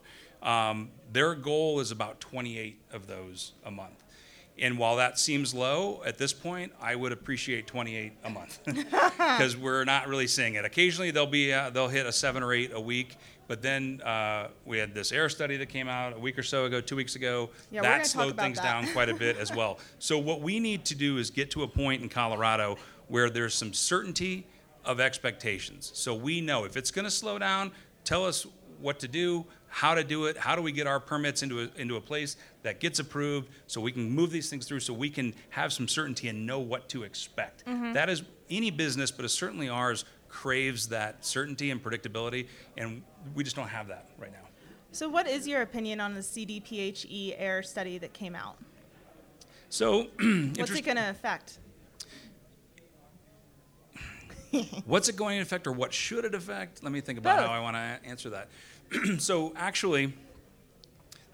Um, 0.41 0.89
their 1.12 1.36
goal 1.36 1.82
is 1.82 1.91
about 1.91 2.21
28 2.21 2.80
of 2.93 3.08
those 3.08 3.51
a 3.65 3.71
month. 3.71 4.06
And 4.60 4.78
while 4.78 4.98
that 4.98 5.18
seems 5.18 5.54
low 5.54 6.02
at 6.06 6.18
this 6.18 6.34
point, 6.34 6.72
I 6.80 6.96
would 6.96 7.12
appreciate 7.12 7.68
28 7.68 8.14
a 8.24 8.30
month 8.30 8.60
because 8.66 9.58
we're 9.58 9.86
not 9.86 10.08
really 10.08 10.28
seeing 10.28 10.56
it. 10.56 10.66
Occasionally 10.66 11.12
they'll 11.12 11.26
be 11.26 11.52
uh, 11.54 11.70
they'll 11.70 11.88
hit 11.88 12.06
a 12.06 12.12
seven 12.12 12.44
or 12.44 12.54
eight 12.54 12.72
a 12.74 12.80
week, 12.80 13.18
but 13.48 13.62
then 13.62 14.02
uh, 14.02 14.50
we 14.66 14.78
had 14.78 14.94
this 14.94 15.12
air 15.12 15.30
study 15.30 15.58
that 15.58 15.68
came 15.68 15.88
out 15.88 16.16
a 16.16 16.20
week 16.20 16.38
or 16.38 16.44
so 16.44 16.66
ago, 16.66 16.80
two 16.80 16.96
weeks 16.96 17.16
ago. 17.16 17.50
Yeah, 17.72 17.82
that 17.82 18.06
slowed 18.06 18.38
things 18.38 18.58
that. 18.58 18.64
down 18.64 18.94
quite 18.94 19.10
a 19.10 19.16
bit 19.16 19.38
as 19.38 19.52
well. 19.52 19.80
So 20.00 20.18
what 20.18 20.42
we 20.42 20.60
need 20.60 20.86
to 20.86 20.96
do 20.96 21.18
is 21.18 21.30
get 21.30 21.52
to 21.52 21.64
a 21.64 21.68
point 21.68 22.02
in 22.02 22.10
Colorado 22.10 22.78
where 23.08 23.30
there's 23.30 23.54
some 23.54 23.74
certainty 23.74 24.48
of 24.84 25.00
expectations. 25.00 25.92
So 25.94 26.16
we 26.16 26.42
know 26.42 26.64
if 26.66 26.76
it's 26.76 26.92
going 26.92 27.06
to 27.06 27.12
slow 27.12 27.38
down, 27.38 27.72
tell 28.04 28.26
us 28.26 28.48
what 28.80 29.00
to 29.00 29.08
do, 29.08 29.46
how 29.74 29.96
to 29.96 30.04
do 30.04 30.26
it, 30.26 30.38
how 30.38 30.54
do 30.56 30.62
we 30.62 30.74
get 30.74 30.86
our 30.86 31.00
permits 31.00 31.42
into 31.42 31.62
a, 31.62 31.70
into 31.78 31.96
a 31.96 32.02
place 32.02 32.36
that 32.62 32.82
gets 32.82 33.00
approved 33.00 33.50
so 33.68 33.80
we 33.80 33.92
can 33.92 34.12
move 34.12 34.30
these 34.30 34.50
things 34.50 34.68
through 34.68 34.82
so 34.82 34.94
we 34.94 35.10
can 35.10 35.34
have 35.50 35.72
some 35.72 35.88
certainty 35.88 36.28
and 36.28 36.46
know 36.46 36.60
what 36.60 36.90
to 36.90 37.04
expect. 37.04 37.66
Mm-hmm. 37.66 37.94
That 37.94 38.10
is 38.10 38.24
any 38.50 38.70
business, 38.70 39.12
but 39.12 39.24
it's 39.24 39.34
certainly 39.34 39.70
ours 39.70 40.04
craves 40.28 40.90
that 40.90 41.26
certainty 41.26 41.72
and 41.72 41.82
predictability, 41.82 42.48
and 42.78 43.02
we 43.34 43.46
just 43.46 43.56
don't 43.56 43.70
have 43.70 43.88
that 43.88 44.10
right 44.20 44.32
now. 44.32 44.48
So 44.92 45.08
what 45.08 45.26
is 45.26 45.48
your 45.48 45.62
opinion 45.62 46.02
on 46.02 46.16
the 46.16 46.20
CDPHE 46.20 47.36
air 47.38 47.64
study 47.64 47.98
that 47.98 48.12
came 48.12 48.36
out? 48.36 48.58
So, 49.70 50.08
What's 50.58 50.72
it 50.72 50.84
going 50.84 50.98
to 50.98 51.10
affect? 51.10 51.60
What's 54.86 55.08
it 55.08 55.16
going 55.16 55.38
to 55.38 55.44
affect 55.44 55.66
or 55.66 55.72
what 55.72 55.94
should 55.94 56.26
it 56.26 56.36
affect? 56.36 56.84
Let 56.84 56.92
me 56.92 57.00
think 57.00 57.18
about 57.18 57.38
Both. 57.38 57.48
how 57.48 57.54
I 57.54 57.60
want 57.62 57.78
to 57.78 58.00
answer 58.04 58.32
that. 58.32 58.50
so 59.19 59.54
actually, 59.56 60.13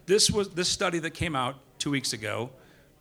this 0.06 0.30
was 0.30 0.50
this 0.50 0.70
study 0.70 1.00
that 1.00 1.12
came 1.12 1.36
out 1.36 1.56
two 1.80 1.92
weeks 1.92 2.14
ago 2.14 2.50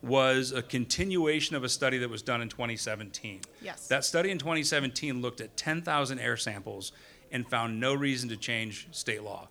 was 0.02 0.52
a 0.52 0.62
continuation 0.62 1.56
of 1.56 1.64
a 1.64 1.68
study 1.68 1.98
that 1.98 2.08
was 2.08 2.22
done 2.22 2.40
in 2.40 2.48
2017. 2.48 3.40
Yes. 3.62 3.88
That 3.88 4.04
study 4.04 4.30
in 4.30 4.38
2017 4.38 5.20
looked 5.20 5.40
at 5.40 5.56
10,000 5.56 6.18
air 6.18 6.36
samples 6.36 6.92
and 7.32 7.48
found 7.48 7.80
no 7.80 7.94
reason 7.94 8.28
to 8.28 8.36
change 8.36 8.88
state 8.92 9.22
law. 9.22 9.48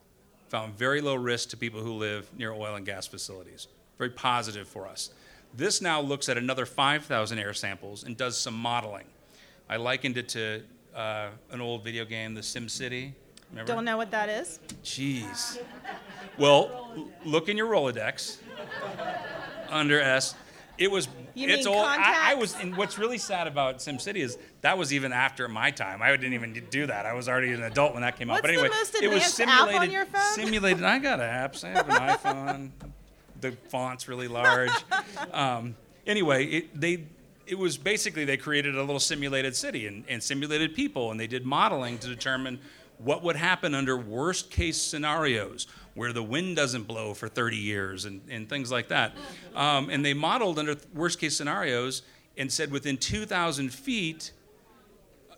Found 0.49 0.77
very 0.77 1.01
low 1.01 1.15
risk 1.15 1.49
to 1.49 1.57
people 1.57 1.81
who 1.81 1.93
live 1.93 2.29
near 2.37 2.53
oil 2.53 2.75
and 2.75 2.85
gas 2.85 3.07
facilities. 3.07 3.67
Very 3.97 4.11
positive 4.11 4.67
for 4.67 4.87
us. 4.87 5.09
This 5.53 5.81
now 5.81 5.99
looks 6.01 6.29
at 6.29 6.37
another 6.37 6.65
5,000 6.65 7.39
air 7.39 7.53
samples 7.53 8.03
and 8.03 8.15
does 8.15 8.37
some 8.37 8.53
modeling. 8.53 9.05
I 9.69 9.77
likened 9.77 10.17
it 10.17 10.29
to 10.29 10.61
uh, 10.95 11.29
an 11.51 11.59
old 11.59 11.83
video 11.83 12.05
game, 12.05 12.33
The 12.33 12.43
Sim 12.43 12.69
City. 12.69 13.15
Remember? 13.55 13.71
Don't 13.73 13.85
know 13.85 13.95
what 13.95 14.11
that 14.11 14.27
is. 14.27 14.59
Jeez. 14.83 15.57
Well, 16.37 17.07
look 17.23 17.47
in 17.47 17.55
your 17.55 17.71
Rolodex 17.71 18.37
under 19.69 20.01
S. 20.01 20.35
It 20.77 20.91
was. 20.91 21.07
You 21.35 21.47
it's 21.47 21.65
mean 21.65 21.73
old. 21.73 21.85
I, 21.85 22.31
I 22.31 22.33
was. 22.33 22.53
And 22.59 22.75
what's 22.75 22.99
really 22.99 23.17
sad 23.17 23.47
about 23.47 23.77
SimCity 23.77 24.17
is 24.17 24.37
that 24.59 24.77
was 24.77 24.93
even 24.93 25.13
after 25.13 25.47
my 25.47 25.71
time. 25.71 26.01
I 26.01 26.11
didn't 26.11 26.33
even 26.33 26.65
do 26.69 26.85
that. 26.87 27.05
I 27.05 27.13
was 27.13 27.29
already 27.29 27.53
an 27.53 27.63
adult 27.63 27.93
when 27.93 28.01
that 28.01 28.17
came 28.17 28.29
out. 28.29 28.33
What's 28.33 28.41
But 28.41 28.47
the 28.47 28.53
anyway, 28.57 28.67
it 29.05 29.07
was 29.13 29.39
advanced 29.39 29.39
app 29.39 29.49
on 29.61 29.67
simulated. 29.67 29.93
your 29.93 30.05
phone? 30.05 30.33
Simulated. 30.33 30.83
I 30.83 30.99
got 30.99 31.19
apps. 31.19 31.63
I 31.63 31.69
have 31.69 31.87
an 31.87 31.95
iPhone. 31.95 32.69
The 33.39 33.53
font's 33.69 34.07
really 34.09 34.27
large. 34.27 34.71
Um, 35.31 35.75
anyway, 36.05 36.45
it, 36.45 36.79
they. 36.79 37.05
It 37.47 37.57
was 37.57 37.77
basically 37.77 38.25
they 38.25 38.37
created 38.37 38.75
a 38.75 38.81
little 38.81 38.99
simulated 38.99 39.55
city 39.55 39.87
and, 39.87 40.03
and 40.09 40.21
simulated 40.21 40.73
people, 40.73 41.11
and 41.11 41.19
they 41.19 41.27
did 41.27 41.45
modeling 41.45 41.97
to 41.99 42.07
determine 42.07 42.59
what 42.97 43.23
would 43.23 43.36
happen 43.36 43.75
under 43.75 43.97
worst 43.97 44.49
case 44.51 44.81
scenarios 44.81 45.67
where 45.93 46.12
the 46.12 46.23
wind 46.23 46.55
doesn't 46.55 46.84
blow 46.84 47.13
for 47.13 47.27
30 47.27 47.58
years 47.58 48.05
and, 48.05 48.21
and 48.29 48.49
things 48.49 48.71
like 48.71 48.89
that. 48.89 49.13
Um, 49.55 49.89
and 49.89 50.03
they 50.03 50.13
modeled 50.13 50.60
under 50.60 50.75
worst 50.93 51.19
case 51.19 51.36
scenarios 51.36 52.01
and 52.38 52.51
said 52.51 52.71
within 52.71 52.97
2,000 52.97 53.73
feet, 53.73 54.31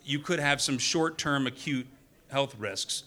you 0.04 0.20
could 0.20 0.39
have 0.39 0.62
some 0.62 0.78
short 0.78 1.17
term 1.17 1.46
acute 1.46 1.88
health 2.30 2.56
risks. 2.58 3.04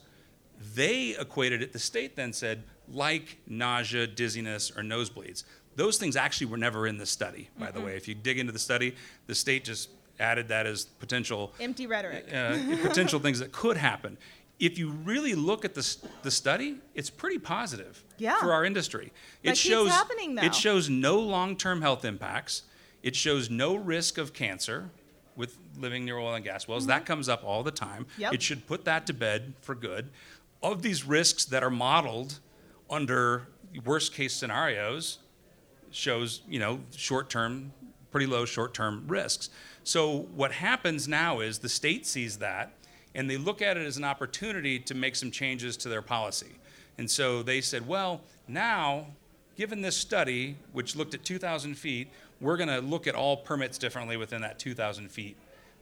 They 0.75 1.17
equated 1.19 1.63
it, 1.63 1.73
the 1.73 1.79
state 1.79 2.17
then 2.17 2.33
said, 2.33 2.65
like 2.89 3.39
nausea, 3.47 4.07
dizziness, 4.07 4.71
or 4.71 4.83
nosebleeds. 4.83 5.45
Those 5.77 5.97
things 5.99 6.17
actually 6.17 6.49
were 6.49 6.57
never 6.59 6.87
in 6.87 6.99
the 6.99 7.07
study, 7.07 7.49
by 7.59 7.71
the 7.71 7.81
way. 7.81 7.97
If 7.97 8.07
you 8.07 8.15
dig 8.15 8.39
into 8.39 8.53
the 8.53 8.59
study, 8.59 8.95
the 9.27 9.35
state 9.35 9.65
just 9.65 9.89
added 10.19 10.49
that 10.49 10.67
as 10.67 10.85
potential 10.85 11.55
Empty 11.59 11.87
rhetoric. 11.87 12.27
uh, 12.33 12.59
potential 12.83 13.19
things 13.19 13.39
that 13.39 13.53
could 13.53 13.77
happen. 13.79 14.19
If 14.61 14.79
you 14.79 14.91
really 14.91 15.35
look 15.35 15.65
at 15.65 15.75
the, 15.75 15.97
the 16.23 16.31
study, 16.31 16.77
it's 16.95 17.11
pretty 17.11 17.39
positive 17.39 18.05
Yeah. 18.19 18.39
for 18.39 18.53
our 18.53 18.65
industry. 18.65 19.13
It 19.43 19.57
shows 19.57 19.91
it 20.43 20.55
shows 20.55 20.89
no 20.89 21.19
long-term 21.19 21.81
health 21.83 22.05
impacts. 22.05 22.63
It 23.03 23.17
shows 23.17 23.49
no 23.51 23.75
risk 23.75 24.19
of 24.19 24.33
cancer 24.35 24.91
with 25.35 25.57
living 25.79 26.05
near 26.05 26.19
oil 26.19 26.35
and 26.35 26.45
gas 26.45 26.69
wells. 26.69 26.87
That 26.87 27.07
comes 27.07 27.29
up 27.29 27.43
all 27.43 27.63
the 27.63 27.71
time. 27.71 28.05
Mm-hmm. 28.05 28.21
Yep. 28.21 28.35
It 28.35 28.43
should 28.43 28.67
put 28.67 28.85
that 28.85 29.07
to 29.07 29.15
bed 29.15 29.55
for 29.63 29.75
good. 29.75 30.11
Of 30.63 30.83
these 30.83 31.05
risks 31.07 31.47
that 31.47 31.65
are 31.65 31.71
modeled 31.71 32.39
under 32.91 33.49
worst-case 33.85 34.35
scenarios, 34.35 35.19
shows 35.91 36.43
you 36.49 36.59
know 36.59 36.81
short-term 36.97 37.73
pretty 38.11 38.27
low 38.27 38.45
short-term 38.45 39.05
risks 39.09 39.51
so 39.83 40.29
what 40.35 40.53
happens 40.53 41.09
now 41.09 41.41
is 41.41 41.59
the 41.59 41.69
state 41.69 42.07
sees 42.07 42.39
that 42.39 42.73
and 43.15 43.29
they 43.29 43.37
look 43.37 43.61
at 43.63 43.77
it 43.77 43.87
as 43.87 43.97
an 43.97 44.05
opportunity 44.05 44.79
to 44.79 44.95
make 44.95 45.17
some 45.17 45.31
changes 45.31 45.77
to 45.77 45.89
their 45.89 46.03
policy 46.03 46.55
and 46.99 47.11
so 47.11 47.43
they 47.43 47.61
said 47.61 47.87
well 47.87 48.21
now 48.49 49.07
given 49.57 49.81
this 49.83 49.97
study 49.97 50.57
which 50.73 50.97
looked 50.97 51.15
at 51.15 51.25
2000 51.25 51.75
feet 51.75 52.09
we're 52.41 52.57
going 52.57 52.69
to 52.69 52.81
look 52.81 53.07
at 53.07 53.15
all 53.15 53.37
permits 53.37 53.77
differently 53.79 54.17
within 54.17 54.41
that 54.41 54.59
2000 54.59 55.11
feet 55.11 55.37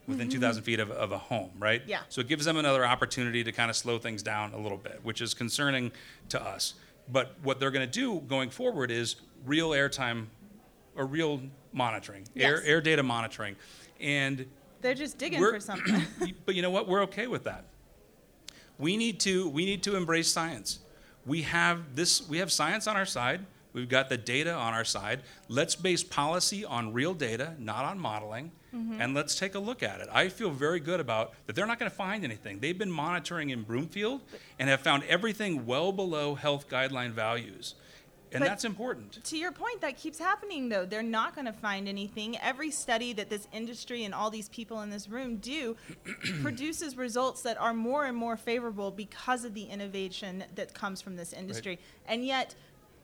within 0.07 0.27
mm-hmm. 0.29 0.41
2000 0.41 0.63
feet 0.63 0.81
of, 0.81 0.91
of 0.91 1.13
a 1.13 1.19
home 1.19 1.51
right 1.59 1.83
Yeah. 1.87 2.01
so 2.09 2.21
it 2.23 2.29
gives 2.29 2.45
them 2.45 2.57
another 2.57 2.85
opportunity 2.87 3.45
to 3.45 3.53
kind 3.53 3.69
of 3.71 3.77
slow 3.77 3.99
things 3.99 4.23
down 4.23 4.55
a 4.55 4.59
little 4.59 4.79
bit, 4.79 5.01
which 5.03 5.21
is 5.21 5.35
concerning 5.35 5.93
to 6.31 6.43
us. 6.43 6.75
But 7.11 7.35
what 7.43 7.61
they're 7.61 7.71
going 7.71 7.87
to 7.89 7.93
do 7.93 8.21
going 8.27 8.51
forward 8.51 8.91
is 8.91 9.17
real 9.45 9.71
airtime 9.71 10.27
or 10.97 11.05
real 11.07 11.43
monitoring, 11.73 12.27
air, 12.37 12.63
air 12.65 12.81
data 12.81 13.03
monitoring. 13.03 13.57
And 14.01 14.47
They're 14.81 14.95
just 14.95 15.19
digging 15.19 15.41
we're- 15.41 15.53
for 15.53 15.61
something. 15.61 16.03
but 16.47 16.55
you 16.55 16.63
know 16.63 16.71
what? 16.71 16.89
We're 16.89 17.03
okay 17.03 17.27
with 17.27 17.45
that. 17.45 17.65
We 18.79 18.97
need 18.97 19.21
to 19.21 19.49
we 19.49 19.65
need 19.65 19.83
to 19.85 19.97
embrace 19.97 20.29
science. 20.29 20.79
We 21.27 21.43
have 21.43 21.97
this 21.97 22.27
we 22.29 22.39
have 22.39 22.53
science 22.53 22.87
on 22.87 22.97
our 22.97 23.07
side. 23.07 23.45
We've 23.73 23.89
got 23.89 24.09
the 24.09 24.17
data 24.17 24.53
on 24.53 24.73
our 24.73 24.85
side. 24.85 25.21
Let's 25.49 25.75
base 25.75 26.03
policy 26.03 26.65
on 26.65 26.93
real 26.93 27.13
data, 27.13 27.55
not 27.59 27.85
on 27.85 27.99
modeling, 27.99 28.51
mm-hmm. 28.75 29.01
and 29.01 29.15
let's 29.15 29.39
take 29.39 29.55
a 29.55 29.59
look 29.59 29.83
at 29.83 30.01
it. 30.01 30.09
I 30.13 30.29
feel 30.29 30.51
very 30.51 30.81
good 30.81 31.01
about 31.01 31.35
that 31.47 31.55
they're 31.55 31.67
not 31.67 31.79
going 31.79 31.91
to 31.91 31.97
find 31.97 32.25
anything. 32.25 32.61
They've 32.61 32.79
been 32.79 32.91
monitoring 32.91 33.51
in 33.51 33.63
Broomfield 33.63 34.23
and 34.59 34.71
have 34.71 34.81
found 34.81 35.05
everything 35.05 35.67
well 35.67 35.93
below 35.93 36.35
health 36.35 36.69
guideline 36.69 37.11
values. 37.11 37.75
And 38.33 38.41
But- 38.41 38.49
that's 38.49 38.65
important. 38.65 39.25
to 39.25 39.37
your 39.39 39.53
point, 39.53 39.81
that 39.81 39.97
keeps 39.97 40.19
happening 40.19 40.69
though. 40.69 40.85
They're 40.85 41.03
not 41.03 41.35
going 41.35 41.47
to 41.47 41.53
find 41.53 41.89
anything. 41.89 42.37
Every 42.39 42.71
study 42.71 43.13
that 43.15 43.31
this 43.31 43.49
industry 43.53 44.05
and 44.05 44.15
all 44.15 44.31
these 44.31 44.49
people 44.51 44.81
in 44.83 44.91
this 44.91 45.09
room 45.09 45.37
do 45.37 45.77
produces 46.43 46.97
results 46.97 47.43
that 47.43 47.59
are 47.61 47.73
more 47.75 48.05
and 48.05 48.17
more 48.17 48.37
favorable 48.37 48.91
because 48.91 49.45
of 49.45 49.55
the 49.55 49.65
innovation 49.65 50.45
that 50.55 50.75
comes 50.75 51.01
from 51.01 51.17
this 51.17 51.33
industry. 51.33 51.79
And 52.07 52.25
yet, 52.25 52.55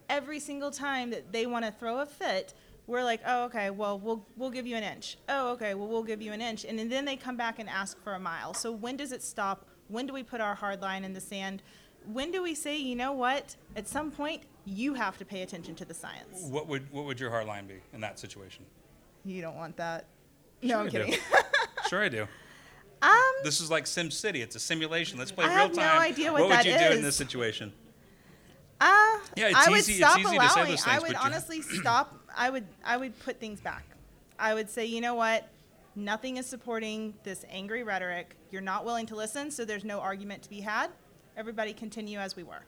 every 0.09 0.41
single 0.41 0.71
time 0.71 1.11
that 1.11 1.33
they 1.33 1.47
want 1.47 1.65
to 1.65 1.73
throw 1.73 2.01
a 2.01 2.07
fit, 2.07 2.53
we're 2.87 3.03
like, 3.03 3.21
oh, 3.27 3.45
okay, 3.45 3.71
well, 3.71 3.99
we'll 3.99 4.27
we'll 4.37 4.51
give 4.51 4.67
you 4.67 4.77
an 4.77 4.83
inch. 4.83 5.17
Oh, 5.29 5.53
okay, 5.53 5.73
well, 5.75 5.89
we'll 5.89 6.03
give 6.03 6.21
you 6.21 6.33
an 6.33 6.43
inch, 6.43 6.65
and 6.67 6.79
then 6.93 7.05
they 7.07 7.17
come 7.17 7.37
back 7.37 7.59
and 7.59 7.67
ask 7.69 7.99
for 8.05 8.13
a 8.13 8.21
mile. 8.21 8.53
So 8.53 8.71
when 8.73 8.97
does 8.99 9.11
it 9.13 9.23
stop? 9.23 9.65
When 9.89 10.07
do 10.07 10.13
we 10.13 10.23
put 10.23 10.41
our 10.43 10.55
hard 10.55 10.83
line 10.83 11.03
in 11.05 11.15
the 11.15 11.21
sand? 11.21 11.63
When 12.07 12.31
do 12.31 12.43
we 12.43 12.55
say, 12.55 12.77
you 12.77 12.95
know 12.95 13.13
what? 13.13 13.57
At 13.75 13.89
some 13.89 14.11
point, 14.11 14.43
you 14.67 14.95
have 14.95 15.19
to 15.19 15.25
pay 15.25 15.43
attention 15.43 15.75
to 15.77 15.85
the 15.85 15.95
science. 15.95 16.43
What 16.51 16.67
would 16.69 16.91
what 16.93 17.05
would 17.05 17.21
your 17.21 17.31
hard 17.31 17.47
line 17.47 17.67
be 17.67 17.77
in 17.93 18.01
that 18.01 18.19
situation? 18.19 18.65
You 19.25 19.43
don't 19.43 19.57
want 19.57 19.77
that. 19.77 20.07
No, 20.63 20.69
Sure 20.69 20.79
I'm 20.81 20.87
I 20.87 20.91
do. 20.91 20.99
kidding. 21.05 21.21
Sure, 21.89 22.03
I 22.03 22.09
do. 22.09 22.23
um, 23.03 23.11
This 23.43 23.61
is 23.61 23.71
like 23.71 23.87
Sim 23.87 24.11
City. 24.11 24.41
It's 24.41 24.57
a 24.57 24.61
simulation. 24.61 25.19
Let's 25.19 25.31
play 25.33 25.45
I 25.45 25.49
real 25.49 25.57
have 25.59 25.77
no 25.77 25.83
time. 25.83 26.01
idea 26.01 26.33
what 26.33 26.43
would 26.43 26.51
that 26.53 26.65
you 26.65 26.79
do 26.79 26.97
in 26.97 27.03
this 27.03 27.15
situation? 27.17 27.73
uh, 28.81 29.19
Yeah, 29.37 29.49
it's 29.49 29.57
I 29.67 29.69
would 29.71 29.79
easy- 29.81 29.93
it's 29.93 29.99
stop 30.01 30.19
easy 30.19 30.39
to 30.39 30.49
say 30.49 30.65
those 30.65 30.87
I 30.87 30.99
would 30.99 31.15
honestly 31.17 31.61
stop. 31.81 32.19
I 32.37 32.51
would. 32.51 32.65
I 32.85 32.97
would 32.97 33.19
put 33.21 33.39
things 33.39 33.61
back. 33.61 33.85
I 34.39 34.55
would 34.55 34.69
say, 34.71 34.87
you 34.87 35.01
know 35.01 35.15
what? 35.15 35.49
Nothing 35.95 36.39
is 36.39 36.47
supporting 36.47 37.15
this 37.23 37.45
angry 37.51 37.85
rhetoric. 37.85 38.35
You're 38.51 38.63
not 38.63 38.85
willing 38.85 39.07
to 39.07 39.15
listen, 39.15 39.51
so 39.53 39.65
there's 39.65 39.85
no 39.85 40.01
argument 40.01 40.43
to 40.43 40.51
be 40.51 40.61
had. 40.61 40.91
Everybody 41.37 41.73
continue 41.73 42.19
as 42.19 42.35
we 42.35 42.43
were. 42.43 42.65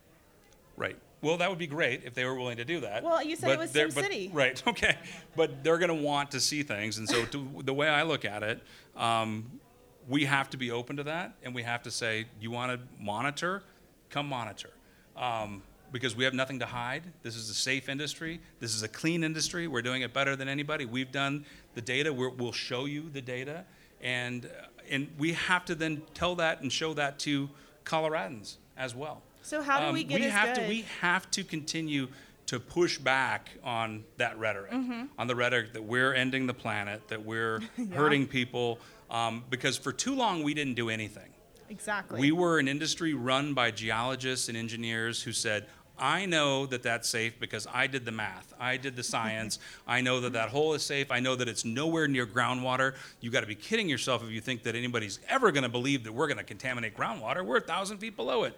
Right. 0.76 0.96
Well, 1.26 1.38
that 1.38 1.50
would 1.50 1.58
be 1.58 1.66
great 1.66 2.04
if 2.04 2.14
they 2.14 2.24
were 2.24 2.36
willing 2.36 2.58
to 2.58 2.64
do 2.64 2.80
that. 2.80 3.02
Well, 3.02 3.20
you 3.20 3.34
said 3.34 3.50
it 3.50 3.58
was 3.58 3.72
they're- 3.72 3.88
but- 3.88 4.04
SimCity. 4.04 4.30
Right. 4.32 4.62
Okay. 4.76 4.96
But 5.34 5.64
they're 5.64 5.78
going 5.78 5.88
to 5.96 6.02
want 6.02 6.30
to 6.32 6.40
see 6.40 6.62
things, 6.62 6.98
and 6.98 7.08
so 7.08 7.24
to, 7.26 7.62
the 7.64 7.74
way 7.74 7.88
I 7.88 8.02
look 8.02 8.24
at 8.24 8.42
it, 8.42 8.62
um, 8.96 9.60
we 10.08 10.24
have 10.24 10.50
to 10.50 10.56
be 10.56 10.70
open 10.70 10.96
to 10.96 11.02
that, 11.04 11.34
and 11.42 11.54
we 11.54 11.62
have 11.64 11.82
to 11.82 11.90
say, 11.90 12.26
you 12.40 12.50
want 12.50 12.72
to 12.72 13.02
monitor, 13.02 13.62
come 14.10 14.28
monitor. 14.28 14.70
Um, 15.16 15.62
because 15.92 16.14
we 16.14 16.24
have 16.24 16.34
nothing 16.34 16.58
to 16.60 16.66
hide. 16.66 17.02
This 17.22 17.36
is 17.36 17.48
a 17.48 17.54
safe 17.54 17.88
industry. 17.88 18.40
This 18.60 18.74
is 18.74 18.82
a 18.82 18.88
clean 18.88 19.24
industry. 19.24 19.66
We're 19.66 19.82
doing 19.82 20.02
it 20.02 20.12
better 20.12 20.36
than 20.36 20.48
anybody. 20.48 20.84
We've 20.84 21.10
done 21.10 21.44
the 21.74 21.80
data. 21.80 22.12
We're, 22.12 22.30
we'll 22.30 22.52
show 22.52 22.84
you 22.84 23.08
the 23.10 23.22
data, 23.22 23.64
and 24.00 24.46
uh, 24.46 24.66
and 24.90 25.08
we 25.18 25.32
have 25.32 25.64
to 25.66 25.74
then 25.74 26.02
tell 26.14 26.36
that 26.36 26.60
and 26.60 26.72
show 26.72 26.94
that 26.94 27.18
to 27.20 27.48
Coloradans 27.84 28.56
as 28.76 28.94
well. 28.94 29.22
So 29.46 29.62
how 29.62 29.78
do 29.80 29.86
Um, 29.86 29.94
we 29.94 30.02
get 30.02 30.20
as 30.22 30.32
have 30.32 30.56
good? 30.56 30.62
to 30.64 30.68
we 30.68 30.84
have 31.00 31.30
to 31.30 31.44
continue 31.44 32.08
to 32.46 32.58
push 32.58 32.98
back 32.98 33.50
on 33.62 34.04
that 34.16 34.36
rhetoric, 34.38 34.72
Mm-hmm. 34.72 35.04
on 35.18 35.26
the 35.28 35.36
rhetoric 35.36 35.72
that 35.74 35.84
we're 35.84 36.12
ending 36.14 36.46
the 36.48 36.54
planet, 36.54 37.06
that 37.08 37.24
we're 37.24 37.60
hurting 37.92 38.26
people, 38.26 38.80
um, 39.08 39.44
because 39.48 39.76
for 39.76 39.92
too 39.92 40.16
long 40.16 40.42
we 40.42 40.52
didn't 40.52 40.74
do 40.74 40.90
anything. 40.90 41.30
exactly. 41.68 42.18
We 42.20 42.32
were 42.32 42.58
an 42.58 42.66
industry 42.66 43.14
run 43.14 43.54
by 43.54 43.70
geologists 43.70 44.48
and 44.48 44.56
engineers 44.56 45.22
who 45.22 45.32
said, 45.32 45.66
I 45.98 46.26
know 46.26 46.66
that 46.66 46.82
that's 46.82 47.08
safe 47.08 47.38
because 47.40 47.66
I 47.72 47.86
did 47.86 48.04
the 48.04 48.12
math. 48.12 48.52
I 48.60 48.76
did 48.76 48.96
the 48.96 49.02
science. 49.04 49.58
I 49.86 50.00
know 50.00 50.20
that 50.20 50.32
that 50.34 50.48
hole 50.50 50.74
is 50.74 50.82
safe. 50.82 51.10
I 51.12 51.20
know 51.20 51.36
that 51.36 51.48
it's 51.48 51.64
nowhere 51.64 52.06
near 52.08 52.26
groundwater. 52.26 52.94
You 53.20 53.30
got 53.30 53.40
to 53.40 53.46
be 53.46 53.54
kidding 53.54 53.88
yourself 53.88 54.22
if 54.24 54.30
you 54.30 54.40
think 54.40 54.64
that 54.64 54.74
anybody's 54.74 55.20
ever 55.28 55.50
going 55.52 55.62
to 55.62 55.68
believe 55.70 56.02
that 56.04 56.12
we're 56.12 56.26
going 56.26 56.36
to 56.38 56.44
contaminate 56.44 56.96
groundwater. 56.96 57.44
We're 57.44 57.56
a 57.58 57.60
thousand 57.62 57.98
feet 57.98 58.14
below 58.14 58.42
it, 58.44 58.56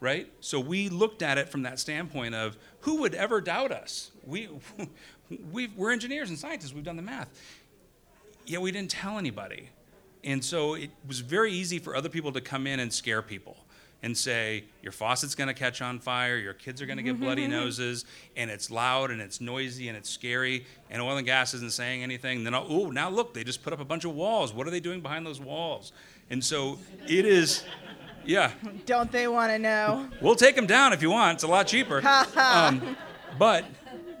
right? 0.00 0.30
So 0.40 0.60
we 0.60 0.88
looked 0.88 1.22
at 1.22 1.38
it 1.38 1.48
from 1.48 1.62
that 1.62 1.78
standpoint 1.78 2.34
of 2.34 2.56
who 2.80 3.00
would 3.00 3.14
ever 3.14 3.40
doubt 3.40 3.72
us? 3.72 4.10
We, 4.24 4.48
we 5.52 5.68
we're 5.68 5.92
engineers 5.92 6.30
and 6.30 6.38
scientists. 6.38 6.72
We've 6.72 6.84
done 6.84 6.96
the 6.96 7.02
math. 7.02 7.30
Yet 8.46 8.60
we 8.60 8.70
didn't 8.70 8.90
tell 8.90 9.18
anybody. 9.18 9.70
And 10.22 10.44
so 10.44 10.74
it 10.74 10.90
was 11.06 11.20
very 11.20 11.52
easy 11.52 11.78
for 11.78 11.96
other 11.96 12.08
people 12.08 12.32
to 12.32 12.40
come 12.40 12.66
in 12.66 12.80
and 12.80 12.92
scare 12.92 13.22
people. 13.22 13.56
and 14.02 14.16
say 14.16 14.64
your 14.82 14.92
faucet's 14.92 15.34
going 15.34 15.48
to 15.48 15.54
catch 15.54 15.80
on 15.80 15.98
fire, 15.98 16.36
your 16.36 16.52
kids 16.52 16.82
are 16.82 16.86
going 16.86 16.98
to 16.98 17.02
get 17.02 17.18
bloody 17.18 17.42
mm-hmm. 17.42 17.52
noses, 17.52 18.04
and 18.36 18.50
it's 18.50 18.70
loud 18.70 19.10
and 19.10 19.20
it's 19.20 19.40
noisy 19.40 19.88
and 19.88 19.96
it's 19.96 20.10
scary, 20.10 20.66
and 20.90 21.00
oil 21.00 21.16
and 21.16 21.26
gas 21.26 21.54
isn't 21.54 21.72
saying 21.72 22.02
anything. 22.02 22.44
Then 22.44 22.54
oh, 22.54 22.90
now 22.90 23.08
look, 23.08 23.34
they 23.34 23.42
just 23.42 23.62
put 23.62 23.72
up 23.72 23.80
a 23.80 23.84
bunch 23.84 24.04
of 24.04 24.14
walls. 24.14 24.52
What 24.52 24.66
are 24.66 24.70
they 24.70 24.80
doing 24.80 25.00
behind 25.00 25.26
those 25.26 25.40
walls? 25.40 25.92
And 26.30 26.44
so 26.44 26.78
it 27.06 27.24
is, 27.24 27.64
yeah. 28.24 28.52
Don't 28.84 29.10
they 29.12 29.28
want 29.28 29.52
to 29.52 29.58
know? 29.58 30.08
We'll 30.20 30.34
take 30.34 30.56
them 30.56 30.66
down 30.66 30.92
if 30.92 31.02
you 31.02 31.10
want. 31.10 31.36
It's 31.36 31.44
a 31.44 31.48
lot 31.48 31.66
cheaper. 31.66 32.06
um, 32.36 32.96
but 33.38 33.64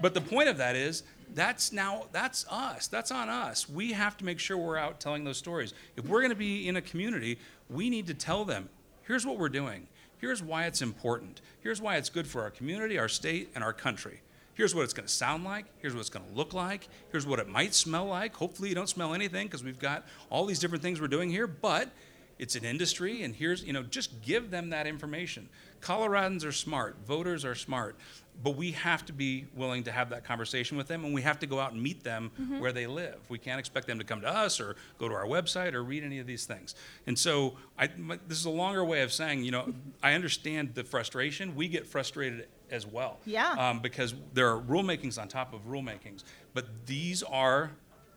but 0.00 0.14
the 0.14 0.20
point 0.20 0.48
of 0.48 0.58
that 0.58 0.76
is 0.76 1.02
that's 1.34 1.72
now 1.72 2.04
that's 2.12 2.46
us. 2.48 2.86
That's 2.86 3.10
on 3.10 3.28
us. 3.28 3.68
We 3.68 3.92
have 3.92 4.16
to 4.18 4.24
make 4.24 4.38
sure 4.38 4.56
we're 4.56 4.78
out 4.78 5.00
telling 5.00 5.24
those 5.24 5.38
stories. 5.38 5.74
If 5.96 6.06
we're 6.06 6.20
going 6.20 6.30
to 6.30 6.36
be 6.36 6.68
in 6.68 6.76
a 6.76 6.82
community, 6.82 7.38
we 7.68 7.90
need 7.90 8.06
to 8.06 8.14
tell 8.14 8.44
them, 8.44 8.68
here's 9.02 9.26
what 9.26 9.38
we're 9.38 9.48
doing. 9.48 9.88
Here's 10.18 10.42
why 10.42 10.64
it's 10.66 10.80
important. 10.80 11.40
Here's 11.60 11.80
why 11.80 11.96
it's 11.96 12.08
good 12.08 12.26
for 12.26 12.42
our 12.42 12.50
community, 12.50 12.98
our 12.98 13.08
state, 13.08 13.50
and 13.54 13.62
our 13.62 13.72
country. 13.72 14.20
Here's 14.56 14.74
what 14.74 14.82
it's 14.82 14.92
going 14.94 15.06
to 15.06 15.12
sound 15.12 15.44
like. 15.44 15.66
Here's 15.78 15.94
what 15.94 16.00
it's 16.00 16.08
going 16.10 16.26
to 16.26 16.32
look 16.34 16.52
like. 16.54 16.88
Here's 17.12 17.26
what 17.26 17.38
it 17.38 17.48
might 17.48 17.74
smell 17.74 18.06
like. 18.06 18.34
Hopefully, 18.34 18.68
you 18.70 18.74
don't 18.74 18.88
smell 18.88 19.14
anything 19.14 19.46
because 19.46 19.62
we've 19.62 19.78
got 19.78 20.04
all 20.30 20.46
these 20.46 20.58
different 20.58 20.82
things 20.82 21.00
we're 21.00 21.08
doing 21.08 21.30
here, 21.30 21.46
but 21.46 21.90
it's 22.38 22.54
an 22.56 22.64
industry, 22.64 23.22
and 23.22 23.34
here's, 23.34 23.64
you 23.64 23.72
know, 23.72 23.82
just 23.82 24.20
give 24.22 24.50
them 24.50 24.70
that 24.70 24.86
information. 24.86 25.48
Coloradans 25.80 26.44
are 26.44 26.52
smart, 26.52 26.96
voters 27.06 27.44
are 27.46 27.54
smart, 27.54 27.96
but 28.42 28.56
we 28.56 28.72
have 28.72 29.06
to 29.06 29.12
be 29.14 29.46
willing 29.56 29.84
to 29.84 29.92
have 29.92 30.10
that 30.10 30.24
conversation 30.24 30.76
with 30.76 30.86
them, 30.86 31.04
and 31.06 31.14
we 31.14 31.22
have 31.22 31.38
to 31.38 31.46
go 31.46 31.58
out 31.58 31.72
and 31.72 31.82
meet 31.82 32.02
them 32.04 32.30
Mm-hmm. 32.38 32.60
where 32.60 32.72
they 32.72 32.86
live. 32.86 33.16
We 33.30 33.38
can't 33.38 33.58
expect 33.58 33.86
them 33.86 33.98
to 33.98 34.04
come 34.04 34.20
to 34.20 34.28
us 34.28 34.60
or 34.60 34.76
go 34.98 35.08
to 35.08 35.14
our 35.14 35.24
website 35.24 35.72
or 35.72 35.82
read 35.82 36.04
any 36.04 36.18
of 36.18 36.26
these 36.26 36.44
things. 36.44 36.74
And 37.06 37.18
so, 37.18 37.54
I, 37.78 37.88
my, 37.96 38.18
this 38.28 38.38
is 38.38 38.44
a 38.44 38.50
longer 38.50 38.84
way 38.84 39.00
of 39.02 39.12
saying, 39.12 39.44
you 39.44 39.50
know, 39.50 39.72
I 40.02 40.12
understand 40.12 40.74
the 40.74 40.84
frustration. 40.84 41.56
We 41.56 41.68
get 41.68 41.86
frustrated 41.86 42.48
as 42.70 42.86
well. 42.86 43.18
Yeah. 43.24 43.50
Um, 43.52 43.80
because 43.80 44.14
there 44.34 44.50
are 44.50 44.60
rulemakings 44.60 45.20
on 45.20 45.28
top 45.28 45.52
of 45.54 45.66
rulemakings, 45.66 46.24
but 46.54 46.66
these 46.86 47.22
are 47.22 47.70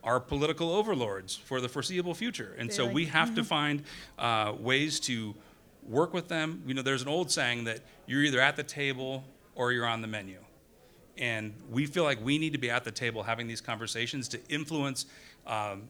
our 0.04 0.20
political 0.20 0.72
overlords 0.72 1.36
for 1.36 1.60
the 1.62 1.68
foreseeable 1.70 2.14
future. 2.14 2.56
And 2.58 2.72
so 2.72 2.84
Really? 2.84 2.96
we 2.96 3.06
have 3.08 3.36
to 3.36 3.44
find 3.44 3.84
uh, 4.18 4.54
ways 4.58 5.00
to 5.02 5.36
work 5.84 6.14
with 6.14 6.28
them. 6.28 6.64
You 6.66 6.74
know, 6.74 6.82
there's 6.82 7.02
an 7.02 7.08
old 7.08 7.32
saying 7.32 7.66
that 7.66 7.82
you're 8.08 8.24
either 8.24 8.40
at 8.40 8.56
the 8.56 8.64
table 8.64 9.26
or 9.56 9.72
you're 9.72 9.86
on 9.86 10.02
the 10.02 10.08
menu. 10.08 10.38
And 11.18 11.54
we 11.70 11.86
feel 11.86 12.06
like 12.06 12.24
we 12.24 12.38
need 12.38 12.54
to 12.54 12.60
be 12.60 12.70
at 12.70 12.86
the 12.86 12.92
table 12.92 13.24
having 13.24 13.48
these 13.48 13.60
conversations 13.60 14.30
to 14.30 14.40
influence 14.48 15.06
um, 15.46 15.84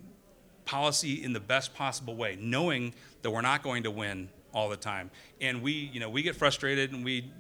policy 0.66 1.24
in 1.24 1.34
the 1.34 1.40
best 1.40 1.76
possible 1.76 2.16
way, 2.16 2.36
knowing 2.40 2.94
that 3.22 3.30
we're 3.30 3.42
not 3.42 3.62
going 3.62 3.84
to 3.84 3.92
win 3.92 4.30
all 4.54 4.70
the 4.70 4.78
time. 4.78 5.12
And 5.40 5.62
we, 5.62 5.72
you 5.72 6.00
know, 6.00 6.10
we 6.10 6.24
get 6.24 6.36
frustrated 6.36 6.94
and 6.94 7.06
we, 7.06 7.32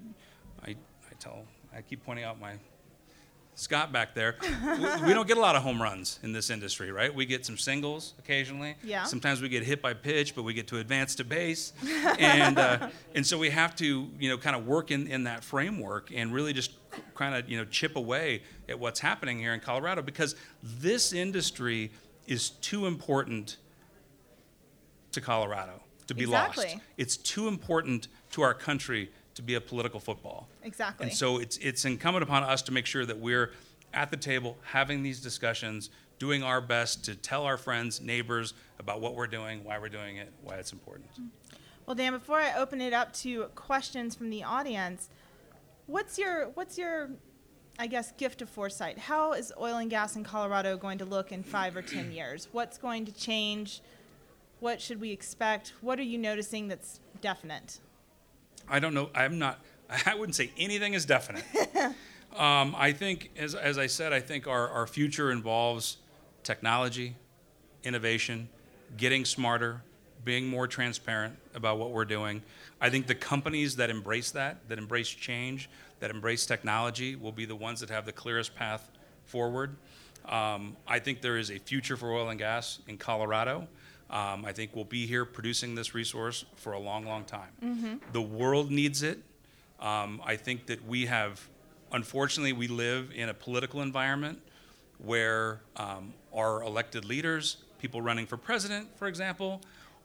I 0.64 0.76
tell, 1.20 1.44
I 1.76 1.82
keep 1.82 2.04
pointing 2.06 2.26
out 2.26 2.40
my 2.40 2.54
Scott 3.60 3.92
back 3.92 4.16
there. 4.16 4.38
we, 4.42 5.08
we 5.08 5.14
don't 5.14 5.28
get 5.28 5.36
a 5.36 5.42
lot 5.42 5.58
of 5.58 5.64
home 5.64 5.82
runs 5.82 6.18
in 6.24 6.32
this 6.32 6.50
industry, 6.50 6.94
right? 6.94 7.14
We 7.14 7.26
get 7.26 7.46
some 7.46 7.58
singles 7.58 8.14
occasionally. 8.18 8.76
Yeah. 8.82 9.04
Sometimes 9.04 9.42
we 9.42 9.50
get 9.50 9.64
hit 9.64 9.82
by 9.82 9.94
pitch, 9.94 10.34
but 10.34 10.44
we 10.44 10.54
get 10.54 10.68
to 10.70 10.78
advance 10.78 11.14
to 11.16 11.26
base, 11.26 11.74
and 12.18 12.58
uh, 12.58 12.90
and 13.16 13.28
so 13.28 13.38
we 13.38 13.50
have 13.50 13.76
to 13.78 14.10
you 14.18 14.30
know 14.30 14.38
kind 14.38 14.56
of 14.56 14.66
work 14.66 14.92
in, 14.92 15.08
in 15.08 15.26
that 15.26 15.44
framework 15.44 16.10
and 16.16 16.34
really 16.34 16.54
just 16.54 16.72
kind 17.16 17.36
of 17.36 17.50
you 17.50 17.58
know 17.58 17.66
chip 17.66 17.98
away 17.98 18.44
at 18.70 18.80
what's 18.80 19.02
happening 19.02 19.38
here 19.40 19.54
in 19.54 19.60
Colorado 19.60 20.02
because 20.02 20.38
this 20.64 21.12
industry 21.12 21.92
is 22.28 22.52
too 22.52 22.86
important 22.86 23.58
to 25.12 25.20
Colorado 25.20 25.82
to 26.08 26.16
be 26.16 26.26
lost. 26.26 26.58
Exactly. 26.58 26.82
It's 26.98 27.18
too 27.18 27.50
important 27.50 28.08
to 28.32 28.42
our 28.42 28.54
country 28.54 29.12
to 29.40 29.44
be 29.44 29.56
a 29.56 29.62
political 29.62 30.02
football. 30.02 30.50
Exactly. 30.64 31.06
And 31.06 31.16
so 31.16 31.38
it's 31.38 31.58
it's 31.58 31.86
incumbent 31.86 32.24
upon 32.24 32.44
us 32.44 32.62
to 32.64 32.74
make 32.74 32.86
sure 32.86 33.06
that 33.06 33.18
we're 33.18 33.54
at 33.94 34.12
the 34.12 34.18
table 34.18 34.58
having 34.64 35.02
these 35.02 35.22
discussions, 35.22 35.90
doing 36.20 36.44
our 36.44 36.60
best 36.60 37.06
to 37.06 37.16
tell 37.16 37.46
our 37.46 37.58
friends, 37.58 38.02
neighbors 38.02 38.54
about 38.80 39.00
what 39.00 39.16
we're 39.16 39.28
doing, 39.28 39.64
why 39.64 39.80
we're 39.80 39.88
doing 39.90 40.18
it, 40.18 40.32
why 40.44 40.56
it's 40.56 40.74
important. 40.74 41.08
Well, 41.86 41.96
Dan, 41.96 42.12
before 42.12 42.40
I 42.40 42.54
open 42.56 42.82
it 42.82 42.94
up 42.94 43.14
to 43.14 43.46
questions 43.56 44.14
from 44.14 44.30
the 44.30 44.44
audience, 44.44 45.10
what's 45.88 46.20
your 46.20 46.50
what's 46.50 46.78
your 46.78 47.10
I 47.80 47.88
guess 47.88 48.12
gift 48.12 48.42
of 48.42 48.50
foresight? 48.50 49.00
How 49.00 49.32
is 49.32 49.54
oil 49.58 49.78
and 49.78 49.90
gas 49.90 50.18
in 50.18 50.26
Colorado 50.26 50.76
going 50.76 50.98
to 50.98 51.06
look 51.06 51.32
in 51.32 51.44
5 51.44 51.78
or 51.78 51.82
10 51.82 52.12
years? 52.12 52.50
What's 52.52 52.78
going 52.78 53.06
to 53.06 53.14
change? 53.14 53.82
What 54.60 54.82
should 54.82 55.00
we 55.00 55.12
expect? 55.12 55.72
What 55.80 55.98
are 55.98 56.04
you 56.04 56.18
noticing 56.18 56.68
that's 56.68 57.00
definite? 57.22 57.80
I 58.70 58.80
don't 58.80 58.94
know. 58.94 59.10
I'm 59.16 59.40
not. 59.40 59.60
I 60.06 60.16
wouldn't 60.16 60.36
say 60.36 60.52
anything 60.58 60.94
is 60.94 61.06
definite. 61.06 61.44
um, 62.36 62.76
I 62.78 62.94
think, 62.94 63.32
as, 63.38 63.56
as 63.56 63.78
I 63.78 63.88
said, 63.88 64.14
I 64.14 64.20
think 64.20 64.48
our, 64.48 64.70
our 64.70 64.88
future 64.88 65.32
involves 65.32 65.98
technology, 66.44 67.16
innovation, 67.84 68.50
getting 68.98 69.26
smarter, 69.26 69.82
being 70.24 70.48
more 70.48 70.68
transparent 70.68 71.36
about 71.56 71.80
what 71.80 71.92
we're 71.92 72.06
doing. 72.06 72.42
I 72.82 72.90
think 72.90 73.08
the 73.08 73.16
companies 73.16 73.76
that 73.78 73.90
embrace 73.90 74.32
that, 74.32 74.68
that 74.70 74.78
embrace 74.78 75.10
change, 75.10 75.70
that 76.00 76.12
embrace 76.12 76.46
technology, 76.46 77.16
will 77.16 77.32
be 77.32 77.46
the 77.46 77.56
ones 77.56 77.80
that 77.80 77.90
have 77.90 78.06
the 78.06 78.12
clearest 78.12 78.56
path 78.56 78.92
forward. 79.26 79.76
Um, 80.28 80.78
I 80.88 81.00
think 81.00 81.22
there 81.22 81.38
is 81.38 81.50
a 81.50 81.58
future 81.58 81.98
for 81.98 82.12
oil 82.12 82.30
and 82.30 82.38
gas 82.38 82.80
in 82.88 82.98
Colorado. 82.98 83.68
Um, 84.10 84.44
I 84.44 84.54
think 84.54 84.76
we'll 84.76 84.86
be 84.86 85.06
here 85.06 85.24
producing 85.24 85.76
this 85.76 85.94
resource 85.94 86.46
for 86.56 86.74
a 86.74 86.80
long, 86.80 87.06
long 87.06 87.24
time. 87.26 87.50
The 88.12 88.22
world 88.22 88.72
needs 88.72 89.04
it. 89.04 89.20
Um, 89.80 90.22
I 90.26 90.36
think 90.36 90.66
that 90.66 90.86
we 90.88 91.06
have, 91.06 91.48
unfortunately, 91.92 92.54
we 92.54 92.68
live 92.68 93.12
in 93.16 93.30
a 93.30 93.34
political 93.34 93.82
environment 93.82 94.40
where 94.98 95.62
um, 95.78 96.14
our 96.34 96.64
elected 96.64 97.06
leaders, 97.06 97.58
people 97.80 98.02
running 98.02 98.26
for 98.26 98.36
president, 98.36 98.88
for 98.98 99.08
example, 99.08 99.62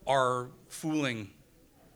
are 0.07 0.47
fooling 0.69 1.31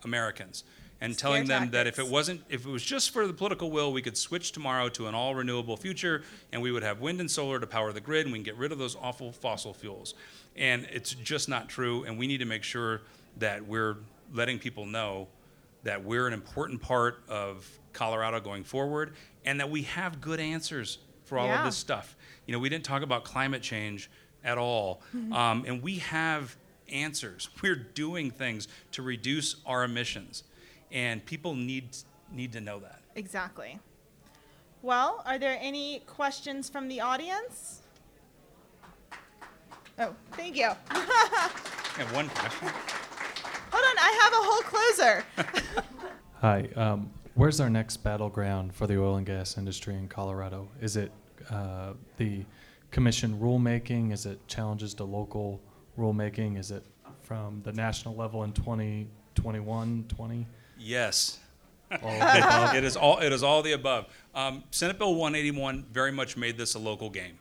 Americans 0.03 0.63
and 1.01 1.13
Scare 1.13 1.29
telling 1.29 1.47
them 1.47 1.71
that 1.71 1.87
if 1.87 1.99
it 1.99 2.07
wasn't, 2.07 2.41
if 2.49 2.65
it 2.65 2.69
was 2.69 2.83
just 2.83 3.11
for 3.11 3.25
the 3.25 3.33
political 3.33 3.71
will, 3.71 3.93
we 3.93 4.01
could 4.01 4.17
switch 4.17 4.51
tomorrow 4.51 4.89
to 4.89 5.07
an 5.07 5.15
all 5.15 5.33
renewable 5.35 5.77
future 5.77 6.23
and 6.51 6.61
we 6.61 6.71
would 6.71 6.83
have 6.83 6.99
wind 6.99 7.19
and 7.21 7.31
solar 7.31 7.59
to 7.59 7.67
power 7.67 7.93
the 7.93 8.01
grid 8.01 8.25
and 8.25 8.33
we 8.33 8.39
can 8.39 8.43
get 8.43 8.57
rid 8.57 8.71
of 8.71 8.77
those 8.77 8.95
awful 8.97 9.31
fossil 9.31 9.73
fuels. 9.73 10.13
And 10.55 10.87
it's 10.91 11.13
just 11.13 11.47
not 11.49 11.69
true. 11.69 12.03
And 12.03 12.17
we 12.17 12.27
need 12.27 12.39
to 12.39 12.45
make 12.45 12.63
sure 12.63 13.01
that 13.37 13.65
we're 13.65 13.97
letting 14.33 14.59
people 14.59 14.85
know 14.85 15.27
that 15.83 16.03
we're 16.03 16.27
an 16.27 16.33
important 16.33 16.81
part 16.81 17.23
of 17.29 17.65
Colorado 17.93 18.39
going 18.39 18.63
forward 18.63 19.13
and 19.45 19.59
that 19.59 19.69
we 19.69 19.83
have 19.83 20.19
good 20.19 20.39
answers 20.39 20.97
for 21.23 21.37
all 21.37 21.47
Yeah. 21.47 21.59
of 21.59 21.65
this 21.65 21.77
stuff. 21.77 22.15
You 22.45 22.51
know, 22.53 22.59
we 22.59 22.67
didn't 22.69 22.83
talk 22.85 23.01
about 23.01 23.23
climate 23.23 23.61
change 23.61 24.09
at 24.43 24.57
all. 24.57 25.01
Um, 25.31 25.63
and 25.65 25.81
we 25.81 25.99
have 25.99 26.55
answers. 26.91 27.49
We're 27.61 27.75
doing 27.75 28.31
things 28.31 28.67
to 28.93 29.01
reduce 29.01 29.55
our 29.65 29.83
emissions. 29.83 30.43
And 30.91 31.25
people 31.25 31.55
need, 31.55 31.95
need 32.31 32.51
to 32.53 32.61
know 32.61 32.79
that. 32.79 32.99
Exactly. 33.15 33.79
Well, 34.81 35.21
are 35.25 35.37
there 35.37 35.57
any 35.61 35.99
questions 36.07 36.69
from 36.69 36.87
the 36.87 37.01
audience? 37.01 37.78
Oh, 39.99 40.15
thank 40.31 40.55
you. 40.55 40.69
I 40.89 41.49
have 41.97 42.13
one 42.13 42.29
question. 42.29 42.69
Hold 43.71 43.83
on, 43.83 43.97
I 43.97 44.19
have 44.21 44.33
a 44.33 44.45
whole 44.45 44.61
closer. 44.61 45.25
Hi. 46.41 46.69
Um, 46.77 47.11
where's 47.35 47.59
our 47.59 47.69
next 47.69 47.97
battleground 47.97 48.73
for 48.73 48.87
the 48.87 48.97
oil 48.97 49.17
and 49.17 49.25
gas 49.25 49.57
industry 49.57 49.95
in 49.95 50.07
Colorado? 50.07 50.69
Is 50.79 50.95
it 50.95 51.11
uh, 51.49 51.93
the 52.15 52.45
commission 52.91 53.37
rulemaking? 53.39 54.13
Is 54.13 54.25
it 54.25 54.39
challenges 54.47 54.93
to 54.95 55.03
local 55.03 55.59
rulemaking? 55.97 56.57
Is 56.57 56.71
it 56.71 56.85
from 57.21 57.61
the 57.63 57.73
national 57.73 58.15
level 58.15 58.43
in 58.45 58.53
2021, 58.53 60.05
20? 60.07 60.47
Yes. 60.77 61.39
All 62.01 62.09
of 62.23 62.73
it 62.73 62.85
is 62.85 62.95
all 62.95 63.19
it 63.19 63.33
is 63.33 63.43
all 63.43 63.61
the 63.61 63.73
above. 63.73 64.05
Um, 64.33 64.63
Senate 64.71 64.97
Bill 64.97 65.15
181 65.15 65.87
very 65.91 66.13
much 66.13 66.37
made 66.37 66.57
this 66.57 66.75
a 66.75 66.79
local 66.79 67.09
game. 67.09 67.37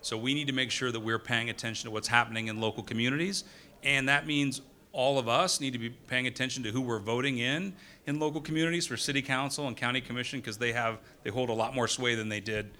So 0.00 0.16
we 0.16 0.34
need 0.34 0.46
to 0.46 0.52
make 0.52 0.70
sure 0.70 0.92
that 0.92 1.00
we're 1.00 1.18
paying 1.18 1.50
attention 1.50 1.88
to 1.88 1.90
what's 1.90 2.08
happening 2.08 2.48
in 2.48 2.60
local 2.60 2.82
communities, 2.82 3.44
and 3.82 4.08
that 4.08 4.26
means 4.26 4.60
all 4.92 5.18
of 5.18 5.28
us 5.28 5.60
need 5.60 5.72
to 5.72 5.78
be 5.78 5.90
paying 5.90 6.26
attention 6.26 6.62
to 6.62 6.70
who 6.70 6.80
we're 6.80 6.98
voting 6.98 7.38
in 7.38 7.74
in 8.06 8.18
local 8.18 8.40
communities 8.40 8.86
for 8.86 8.96
city 8.96 9.20
council 9.22 9.68
and 9.68 9.76
county 9.76 10.00
commission 10.00 10.40
because 10.40 10.58
they 10.58 10.72
have 10.72 10.98
they 11.22 11.30
hold 11.30 11.50
a 11.50 11.52
lot 11.52 11.74
more 11.74 11.86
sway 11.86 12.14
than 12.14 12.28
they 12.28 12.40
did 12.40 12.70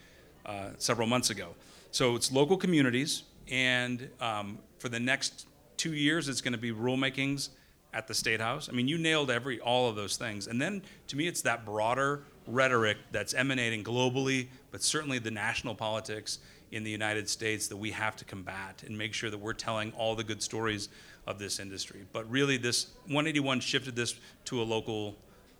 uh, 0.46 0.70
several 0.78 1.06
months 1.06 1.30
ago. 1.30 1.54
So 1.90 2.16
it's 2.16 2.32
local 2.32 2.56
communities, 2.56 3.24
and 3.50 4.08
um, 4.20 4.58
for 4.78 4.88
the 4.88 5.00
next 5.00 5.46
two 5.76 5.94
years, 5.94 6.28
it's 6.28 6.40
going 6.40 6.52
to 6.52 6.58
be 6.58 6.72
rulemakings 6.72 7.50
at 7.94 8.06
the 8.06 8.14
state 8.14 8.40
house. 8.40 8.68
I 8.68 8.72
mean, 8.72 8.88
you 8.88 8.98
nailed 8.98 9.30
every 9.30 9.60
all 9.60 9.88
of 9.88 9.96
those 9.96 10.16
things. 10.16 10.46
And 10.46 10.60
then 10.60 10.82
to 11.08 11.16
me, 11.16 11.26
it's 11.26 11.42
that 11.42 11.64
broader 11.64 12.24
rhetoric 12.46 12.98
that's 13.12 13.34
emanating 13.34 13.84
globally, 13.84 14.48
but 14.70 14.82
certainly 14.82 15.18
the 15.18 15.30
national 15.30 15.74
politics 15.74 16.38
in 16.70 16.84
the 16.84 16.90
United 16.90 17.28
States 17.28 17.68
that 17.68 17.76
we 17.76 17.90
have 17.90 18.16
to 18.16 18.24
combat 18.24 18.82
and 18.86 18.96
make 18.96 19.14
sure 19.14 19.30
that 19.30 19.38
we're 19.38 19.52
telling 19.52 19.92
all 19.92 20.14
the 20.14 20.24
good 20.24 20.42
stories 20.42 20.88
of 21.26 21.38
this 21.38 21.58
industry. 21.60 22.04
But 22.12 22.30
really, 22.30 22.56
this 22.56 22.88
181 23.04 23.60
shifted 23.60 23.96
this 23.96 24.14
to 24.46 24.62
a 24.62 24.64
local 24.64 25.16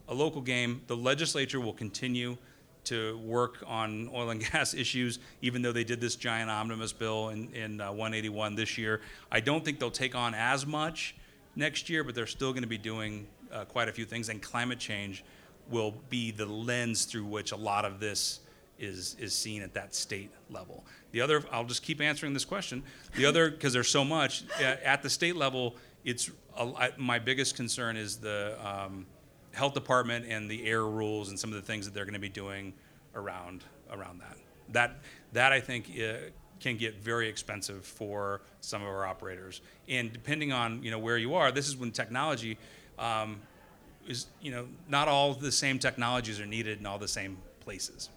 a 0.09 0.15
local 0.15 0.41
game. 0.41 0.81
The 0.87 0.97
legislature 0.97 1.61
will 1.61 1.75
continue 1.75 2.39
to 2.85 3.19
work 3.19 3.63
on 3.67 4.09
oil 4.15 4.31
and 4.31 4.41
gas 4.53 4.73
issues, 4.73 5.19
even 5.43 5.61
though 5.61 5.73
they 5.73 5.85
did 5.85 6.01
this 6.01 6.17
giant 6.17 6.51
omnibus 6.51 6.93
bill 6.93 7.29
in, 7.29 7.53
in 7.53 7.81
uh, 7.81 7.89
181 7.89 8.55
this 8.55 8.79
year. 8.79 9.03
I 9.31 9.41
don't 9.41 9.65
think 9.65 9.79
they'll 9.79 9.91
take 9.91 10.15
on 10.15 10.35
as 10.35 10.67
much 10.67 11.15
next 11.55 11.91
year, 11.91 12.03
but 12.03 12.15
they're 12.15 12.27
still 12.27 12.53
going 12.53 12.63
to 12.63 12.69
be 12.69 12.79
doing 12.79 13.27
uh, 13.53 13.65
quite 13.67 13.89
a 13.89 13.93
few 13.93 14.07
things, 14.07 14.31
and 14.31 14.41
climate 14.41 14.79
change 14.79 15.25
will 15.71 15.95
be 16.09 16.31
the 16.31 16.47
lens 16.47 17.05
through 17.05 17.27
which 17.27 17.53
a 17.53 17.57
lot 17.57 17.85
of 17.85 18.01
this 18.01 18.41
is 18.79 19.17
is 19.19 19.35
seen 19.35 19.63
at 19.63 19.75
that 19.75 19.95
state 19.95 20.31
level. 20.51 20.85
The 21.13 21.21
other, 21.21 21.43
I'll 21.51 21.65
just 21.65 21.83
keep 21.83 22.01
answering 22.01 22.35
this 22.35 22.45
question. 22.45 22.83
The 23.17 23.25
other, 23.25 23.51
because 23.51 23.73
there's 23.73 23.89
so 23.89 24.05
much 24.05 24.45
at, 24.61 24.83
at 24.83 25.03
the 25.03 25.11
state 25.11 25.37
level, 25.37 25.77
it's 26.05 26.31
a, 26.57 26.63
I, 26.63 26.91
my 26.97 27.19
biggest 27.19 27.57
concern 27.57 27.97
is 27.97 28.17
the 28.17 28.57
um, 28.65 29.07
health 29.53 29.75
department 29.75 30.27
and 30.29 30.51
the 30.51 30.67
air 30.67 30.85
rules 30.85 31.31
and 31.31 31.39
some 31.39 31.51
of 31.51 31.57
the 31.57 31.63
things 31.63 31.85
that 31.85 31.95
they're 31.95 32.05
going 32.05 32.15
to 32.15 32.21
be 32.21 32.29
doing 32.29 32.73
around 33.15 33.65
around 33.91 34.21
that. 34.21 34.37
That 34.71 34.99
that 35.33 35.53
I 35.53 35.61
think 35.61 35.91
uh, 35.99 36.31
can 36.61 36.77
get 36.77 36.97
very 36.97 37.29
expensive 37.29 37.85
for 37.85 38.43
some 38.61 38.83
of 38.83 38.89
our 38.89 39.07
operators. 39.07 39.61
And 39.89 40.13
depending 40.13 40.53
on 40.53 40.83
you 40.83 40.91
know 40.91 40.99
where 40.99 41.19
you 41.19 41.35
are, 41.35 41.51
this 41.51 41.69
is 41.69 41.77
when 41.77 41.91
technology 41.91 42.59
um, 42.99 43.41
is 44.07 44.27
you 44.41 44.51
know 44.51 44.67
not 44.89 45.09
all 45.09 45.35
the 45.35 45.53
same 45.53 45.79
technologies 45.79 46.41
are 46.41 46.47
needed 46.47 46.79
in 46.79 46.87
all 46.87 46.99
the 46.99 47.09
same 47.09 47.39
places. 47.61 48.11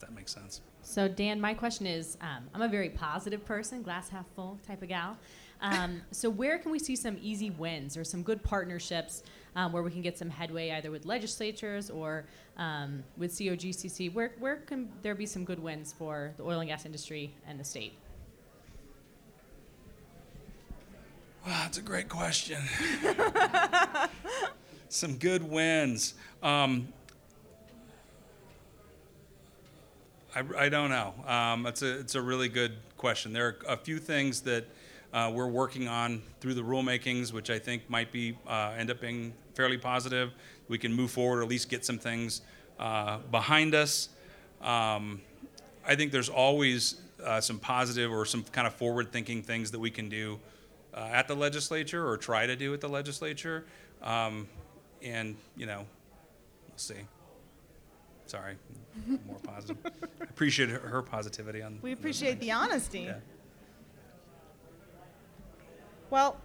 That 0.00 0.14
makes 0.14 0.32
sense. 0.32 0.60
So, 0.82 1.08
Dan, 1.08 1.40
my 1.40 1.54
question 1.54 1.86
is 1.86 2.16
um, 2.20 2.48
I'm 2.54 2.62
a 2.62 2.68
very 2.68 2.88
positive 2.88 3.44
person, 3.44 3.82
glass 3.82 4.08
half 4.08 4.26
full 4.34 4.58
type 4.66 4.82
of 4.82 4.88
gal. 4.88 5.18
Um, 5.60 6.02
so, 6.12 6.30
where 6.30 6.58
can 6.58 6.70
we 6.70 6.78
see 6.78 6.96
some 6.96 7.18
easy 7.20 7.50
wins 7.50 7.96
or 7.96 8.04
some 8.04 8.22
good 8.22 8.42
partnerships 8.42 9.22
um, 9.56 9.72
where 9.72 9.82
we 9.82 9.90
can 9.90 10.02
get 10.02 10.16
some 10.16 10.30
headway 10.30 10.70
either 10.70 10.90
with 10.90 11.04
legislatures 11.04 11.90
or 11.90 12.26
um, 12.56 13.02
with 13.16 13.32
COGCC? 13.32 14.12
Where, 14.12 14.32
where 14.38 14.56
can 14.56 14.88
there 15.02 15.14
be 15.14 15.26
some 15.26 15.44
good 15.44 15.58
wins 15.58 15.92
for 15.92 16.32
the 16.36 16.44
oil 16.44 16.60
and 16.60 16.68
gas 16.68 16.86
industry 16.86 17.34
and 17.46 17.58
the 17.58 17.64
state? 17.64 17.94
Wow, 21.46 21.60
that's 21.62 21.78
a 21.78 21.82
great 21.82 22.08
question. 22.08 22.62
some 24.88 25.16
good 25.16 25.42
wins. 25.42 26.14
Um, 26.42 26.88
I, 30.38 30.66
I 30.66 30.68
don't 30.68 30.90
know. 30.90 31.14
Um, 31.26 31.66
it's 31.66 31.82
a 31.82 31.98
it's 31.98 32.14
a 32.14 32.22
really 32.22 32.48
good 32.48 32.76
question. 32.96 33.32
There 33.32 33.46
are 33.46 33.56
a 33.66 33.76
few 33.76 33.98
things 33.98 34.42
that 34.42 34.66
uh, 35.12 35.32
we're 35.34 35.48
working 35.48 35.88
on 35.88 36.22
through 36.40 36.54
the 36.54 36.62
rulemakings, 36.62 37.32
which 37.32 37.50
I 37.50 37.58
think 37.58 37.90
might 37.90 38.12
be 38.12 38.38
uh, 38.46 38.74
end 38.78 38.90
up 38.90 39.00
being 39.00 39.32
fairly 39.54 39.78
positive. 39.78 40.32
We 40.68 40.78
can 40.78 40.92
move 40.92 41.10
forward, 41.10 41.40
or 41.40 41.42
at 41.42 41.48
least 41.48 41.68
get 41.68 41.84
some 41.84 41.98
things 41.98 42.42
uh, 42.78 43.18
behind 43.32 43.74
us. 43.74 44.10
Um, 44.62 45.22
I 45.84 45.96
think 45.96 46.12
there's 46.12 46.28
always 46.28 47.00
uh, 47.24 47.40
some 47.40 47.58
positive 47.58 48.12
or 48.12 48.24
some 48.24 48.44
kind 48.44 48.66
of 48.66 48.74
forward-thinking 48.74 49.42
things 49.42 49.72
that 49.72 49.80
we 49.80 49.90
can 49.90 50.08
do 50.08 50.38
uh, 50.94 51.08
at 51.10 51.26
the 51.26 51.34
legislature 51.34 52.06
or 52.06 52.16
try 52.16 52.46
to 52.46 52.54
do 52.54 52.72
at 52.74 52.80
the 52.80 52.88
legislature. 52.88 53.64
Um, 54.02 54.46
and 55.02 55.36
you 55.56 55.66
know, 55.66 55.86
we'll 56.68 56.76
see. 56.76 56.94
Sorry, 58.28 58.56
more 59.26 59.38
positive. 59.42 59.78
I 59.86 60.24
appreciate 60.24 60.68
her, 60.68 60.78
her 60.80 61.00
positivity 61.00 61.62
on. 61.62 61.78
We 61.80 61.90
on 61.90 61.94
those 61.94 61.98
appreciate 61.98 62.32
things. 62.32 62.40
the 62.42 62.52
honesty. 62.52 63.00
Yeah. 63.00 63.14
Well, 66.10 66.36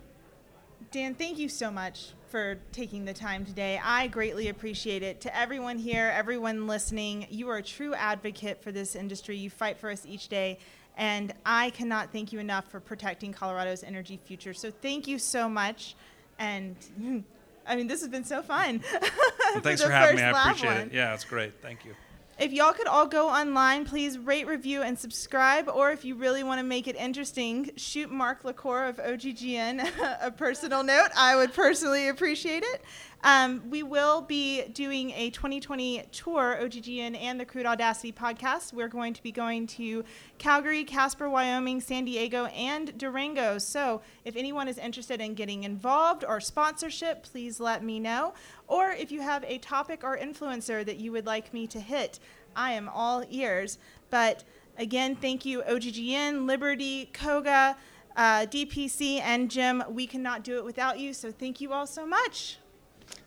Dan, 0.92 1.14
thank 1.14 1.38
you 1.38 1.50
so 1.50 1.70
much 1.70 2.12
for 2.30 2.58
taking 2.72 3.04
the 3.04 3.14
time 3.14 3.46
today. 3.46 3.82
I 3.84 4.08
greatly 4.08 4.48
appreciate 4.48 5.04
it. 5.04 5.20
To 5.22 5.38
everyone 5.38 5.78
here, 5.78 6.12
everyone 6.16 6.68
listening, 6.68 7.28
you 7.30 7.50
are 7.50 7.58
a 7.58 7.64
true 7.64 7.94
advocate 7.94 8.64
for 8.64 8.72
this 8.72 8.96
industry. 8.96 9.36
You 9.36 9.50
fight 9.50 9.78
for 9.78 9.90
us 9.90 10.06
each 10.06 10.30
day. 10.30 10.60
And 10.96 11.34
I 11.46 11.72
cannot 11.72 12.14
thank 12.14 12.32
you 12.32 12.40
enough 12.40 12.72
for 12.72 12.80
protecting 12.80 13.34
Colorado's 13.34 13.84
energy 13.84 14.20
future. 14.24 14.54
So 14.54 14.72
thank 14.72 15.06
you 15.08 15.20
so 15.20 15.50
much. 15.50 15.96
And 16.40 16.76
I 17.66 17.76
mean, 17.76 17.88
this 17.88 18.02
has 18.02 18.10
been 18.10 18.24
so 18.26 18.42
fun. 18.42 18.84
Well, 18.92 19.02
thanks 19.62 19.82
the 19.82 19.88
for 19.88 19.94
having 19.94 20.18
me. 20.18 20.22
I 20.24 20.30
appreciate 20.50 20.70
one. 20.70 20.78
it. 20.88 20.94
Yeah, 20.94 21.14
it's 21.14 21.24
great. 21.24 21.54
Thank 21.62 21.86
you. 21.86 21.94
If 22.40 22.52
y'all 22.52 22.74
could 22.74 22.88
all 22.88 23.06
go 23.06 23.30
online, 23.30 23.86
please 23.86 24.18
rate, 24.18 24.48
review, 24.48 24.82
and 24.82 24.98
subscribe. 24.98 25.70
Or 25.70 25.92
if 25.92 26.04
you 26.04 26.16
really 26.16 26.44
want 26.44 26.60
to 26.60 26.66
make 26.66 26.88
it 26.88 26.96
interesting, 26.96 27.70
shoot 27.76 28.12
Mark 28.12 28.44
LaCour 28.44 28.86
of 28.86 28.98
OGGN 28.98 29.88
a 30.22 30.32
personal 30.32 30.84
note. 30.84 31.10
I 31.16 31.36
would 31.36 31.54
personally 31.54 32.10
appreciate 32.10 32.64
it. 32.64 32.82
Um, 33.26 33.64
we 33.70 33.84
will 33.84 34.22
be 34.22 34.64
doing 34.74 35.12
a 35.12 35.30
2020 35.30 36.04
tour, 36.12 36.58
OGGN 36.62 37.18
and 37.18 37.40
the 37.40 37.46
Crude 37.46 37.66
Audacity 37.66 38.12
podcast. 38.12 38.74
We're 38.74 38.90
going 38.90 39.14
to 39.14 39.24
be 39.24 39.32
going 39.32 39.66
to 39.68 40.04
Calgary, 40.40 40.84
Casper, 40.84 41.30
Wyoming, 41.30 41.80
San 41.80 42.04
Diego, 42.04 42.48
and 42.48 42.98
Durango. 42.98 43.60
So 43.60 44.02
if 44.26 44.36
anyone 44.36 44.68
is 44.68 44.78
interested 44.78 45.22
in 45.22 45.36
getting 45.36 45.64
involved 45.64 46.26
or 46.28 46.42
sponsorship, 46.42 47.24
please 47.24 47.62
let 47.62 47.82
me 47.82 47.98
know. 47.98 48.34
Or 48.68 48.92
if 48.92 49.10
you 49.10 49.22
have 49.22 49.46
a 49.46 49.58
topic 49.60 50.04
or 50.04 50.18
influencer 50.18 50.86
that 50.86 50.98
you 50.98 51.14
would 51.14 51.26
like 51.26 51.54
me 51.54 51.66
to 51.68 51.80
hit, 51.80 52.20
I 52.58 52.74
am 52.74 52.90
all 52.90 53.24
ears. 53.30 53.78
But 54.10 54.44
again, 54.78 55.16
thank 55.16 55.46
you, 55.46 55.62
OGGN, 55.62 56.46
Liberty, 56.46 57.10
COGA, 57.14 57.78
uh, 58.18 58.46
DPC, 58.48 59.22
and 59.22 59.50
GEM. 59.50 59.82
We 59.90 60.08
cannot 60.08 60.44
do 60.44 60.58
it 60.58 60.66
without 60.66 61.00
you, 61.00 61.14
so 61.14 61.32
thank 61.32 61.62
you 61.62 61.72
all 61.72 61.88
so 61.88 62.06
much. 62.06 62.58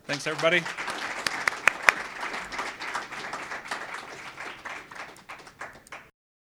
Thanks, 0.06 0.24
everybody. 0.28 0.62